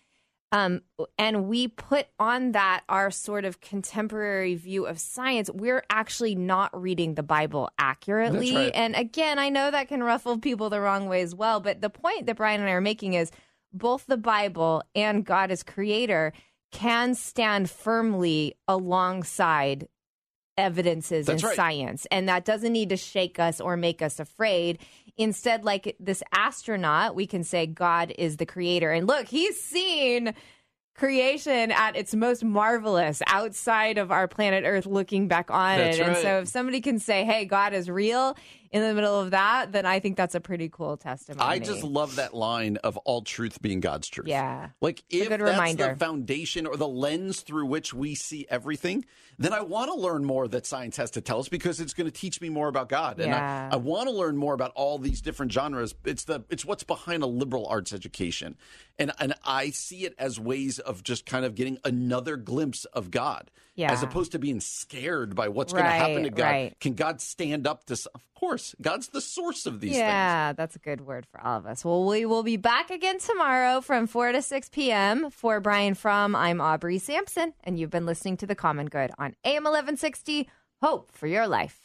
Um, 0.52 0.82
and 1.18 1.48
we 1.48 1.68
put 1.68 2.08
on 2.18 2.54
that 2.54 2.84
our 2.88 3.12
sort 3.12 3.46
of 3.46 3.60
contemporary 3.60 4.56
view 4.56 4.86
of 4.86 5.00
science. 5.00 5.50
We're 5.54 5.84
actually 5.90 6.36
not 6.36 6.80
reading 6.80 7.16
the 7.16 7.24
Bible 7.24 7.70
accurately. 7.78 8.56
Right. 8.56 8.72
And 8.74 8.96
again, 8.96 9.38
I 9.38 9.50
know 9.50 9.72
that 9.72 9.88
can 9.88 10.04
ruffle 10.04 10.38
people 10.38 10.70
the 10.70 10.80
wrong 10.80 11.10
way 11.10 11.22
as 11.22 11.36
well. 11.36 11.60
But 11.60 11.82
the 11.82 11.90
point 11.90 12.28
that 12.28 12.38
Brian 12.38 12.62
and 12.62 12.70
I 12.70 12.74
are 12.74 12.82
making 12.82 13.16
is 13.16 13.32
both 13.74 14.06
the 14.06 14.18
Bible 14.18 14.84
and 14.94 15.26
God 15.26 15.52
as 15.52 15.64
creator 15.64 16.32
can 16.72 17.16
stand 17.16 17.70
firmly 17.70 18.56
alongside 18.68 19.88
evidences 20.58 21.28
That's 21.28 21.42
in 21.42 21.48
right. 21.48 21.56
science. 21.56 22.08
And 22.12 22.30
that 22.30 22.46
doesn't 22.46 22.72
need 22.72 22.90
to 22.90 22.98
shake 22.98 23.40
us 23.40 23.60
or 23.60 23.78
make 23.78 24.02
us 24.02 24.20
afraid. 24.20 24.80
Instead, 25.18 25.64
like 25.64 25.96
this 26.00 26.24
astronaut, 26.34 27.16
we 27.16 27.28
can 27.28 27.44
say 27.44 27.66
God 27.66 28.14
is 28.18 28.38
the 28.38 28.46
creator. 28.46 28.92
And 28.92 29.08
look, 29.08 29.28
he's 29.28 29.62
seen 29.62 30.34
creation 30.96 31.72
at 31.72 31.96
its 31.98 32.16
most 32.16 32.44
marvelous 32.44 33.22
outside 33.28 33.98
of 33.98 34.12
our 34.12 34.28
planet 34.28 34.64
Earth 34.66 34.86
looking 34.86 35.28
back 35.28 35.52
on 35.52 35.78
That's 35.78 35.98
it. 35.98 36.08
And 36.08 36.18
so 36.18 36.40
if 36.40 36.48
somebody 36.48 36.80
can 36.80 37.00
say, 37.00 37.26
hey, 37.26 37.46
God 37.46 37.74
is 37.74 37.90
real 37.90 38.38
in 38.76 38.82
the 38.82 38.94
middle 38.94 39.22
of 39.22 39.32
that, 39.32 39.72
then 39.72 39.86
I 39.86 40.02
think 40.02 40.18
that's 40.18 40.36
a 40.36 40.42
pretty 40.42 40.68
cool 40.68 40.98
testimony. 40.98 41.48
I 41.48 41.60
just 41.60 41.82
love 41.82 42.18
that 42.18 42.34
line 42.34 42.76
of 42.84 42.98
all 42.98 43.22
truth 43.22 43.62
being 43.62 43.80
God's 43.80 44.10
truth. 44.10 44.28
Yeah. 44.28 44.72
Like 44.82 45.02
if 45.10 45.30
that's 45.30 45.42
reminder. 45.42 45.92
the 45.92 45.96
foundation 45.96 46.68
or 46.68 46.76
the 46.76 46.88
lens 46.88 47.40
through 47.40 47.68
which 47.68 47.94
we 47.94 48.16
see 48.16 48.46
everything, 48.50 49.06
then 49.40 49.54
I 49.54 49.62
want 49.62 49.94
to 49.94 49.98
learn 49.98 50.26
more 50.26 50.50
that 50.50 50.66
science 50.66 50.98
has 50.98 51.12
to 51.12 51.22
tell 51.22 51.40
us 51.40 51.48
because 51.48 51.80
it's 51.80 51.94
going 51.94 52.12
to 52.12 52.12
teach 52.12 52.42
me 52.42 52.50
more 52.50 52.68
about 52.68 52.90
God. 52.90 53.22
And 53.22 53.30
Yeah. 53.30 53.70
I, 53.72 53.76
I 53.76 53.78
want 53.78 54.10
to 54.10 54.14
learn 54.14 54.36
more 54.36 54.54
about 54.54 54.74
all 54.76 54.98
these 54.98 55.22
different 55.22 55.54
genres. 55.54 55.96
It's 56.04 56.26
the 56.26 56.44
it's 56.50 56.66
what's 56.66 56.84
behind 56.84 57.24
a 57.24 57.28
liberal 57.28 57.68
arts 57.68 57.94
education. 57.94 58.58
And 59.00 59.14
and 59.22 59.36
I 59.46 59.70
see 59.70 60.04
it 60.04 60.16
as 60.20 60.38
ways 60.38 60.80
of 60.80 61.02
just 61.02 61.26
kind 61.26 61.46
of 61.46 61.56
getting 61.56 61.78
another 61.86 62.36
glimpse 62.36 62.84
of 62.84 63.10
God. 63.10 63.52
Yeah. 63.76 63.92
As 63.92 64.02
opposed 64.04 64.32
to 64.32 64.40
being 64.40 64.62
scared 64.62 65.36
by 65.36 65.50
what's 65.50 65.74
going 65.74 65.86
to 65.86 65.92
happen 65.92 66.24
to 66.24 66.30
God. 66.30 66.44
right. 66.44 66.80
Can 66.80 66.94
God 66.94 67.20
stand 67.20 67.68
up 67.68 67.86
to 67.86 67.94
of 68.14 68.22
course, 68.36 68.76
God's 68.82 69.08
the 69.08 69.22
source 69.22 69.66
of 69.66 69.80
these 69.80 69.92
things. 69.92 70.00
yeah, 70.00 70.54
that's 70.54 70.76
a 70.76 70.80
good 70.80 71.02
word 71.02 71.26
for 71.26 71.42
all 71.42 71.58
of 71.58 71.66
us. 71.66 71.84
Well, 71.84 72.06
we 72.06 72.26
will 72.26 72.44
be 72.44 72.58
back 72.58 72.90
again 72.90 73.20
tomorrow 73.20 73.82
from 73.82 74.08
4 74.08 74.34
to 74.34 74.42
6 74.42 74.70
p.m. 74.70 75.30
For 75.30 75.60
Brian 75.60 75.94
Fromm, 75.94 76.36
I'm 76.36 76.62
Aubrey 76.62 77.00
Sampson, 77.00 77.54
and 77.64 77.80
you've 77.80 77.90
been 77.90 78.06
listening 78.06 78.38
to 78.38 78.46
The 78.46 78.56
Common 78.56 78.88
Good 78.88 79.12
on 79.18 79.36
AM 79.44 79.64
1160. 79.64 80.50
Hope 80.82 81.12
for 81.12 81.28
your 81.28 81.48
life. 81.48 81.85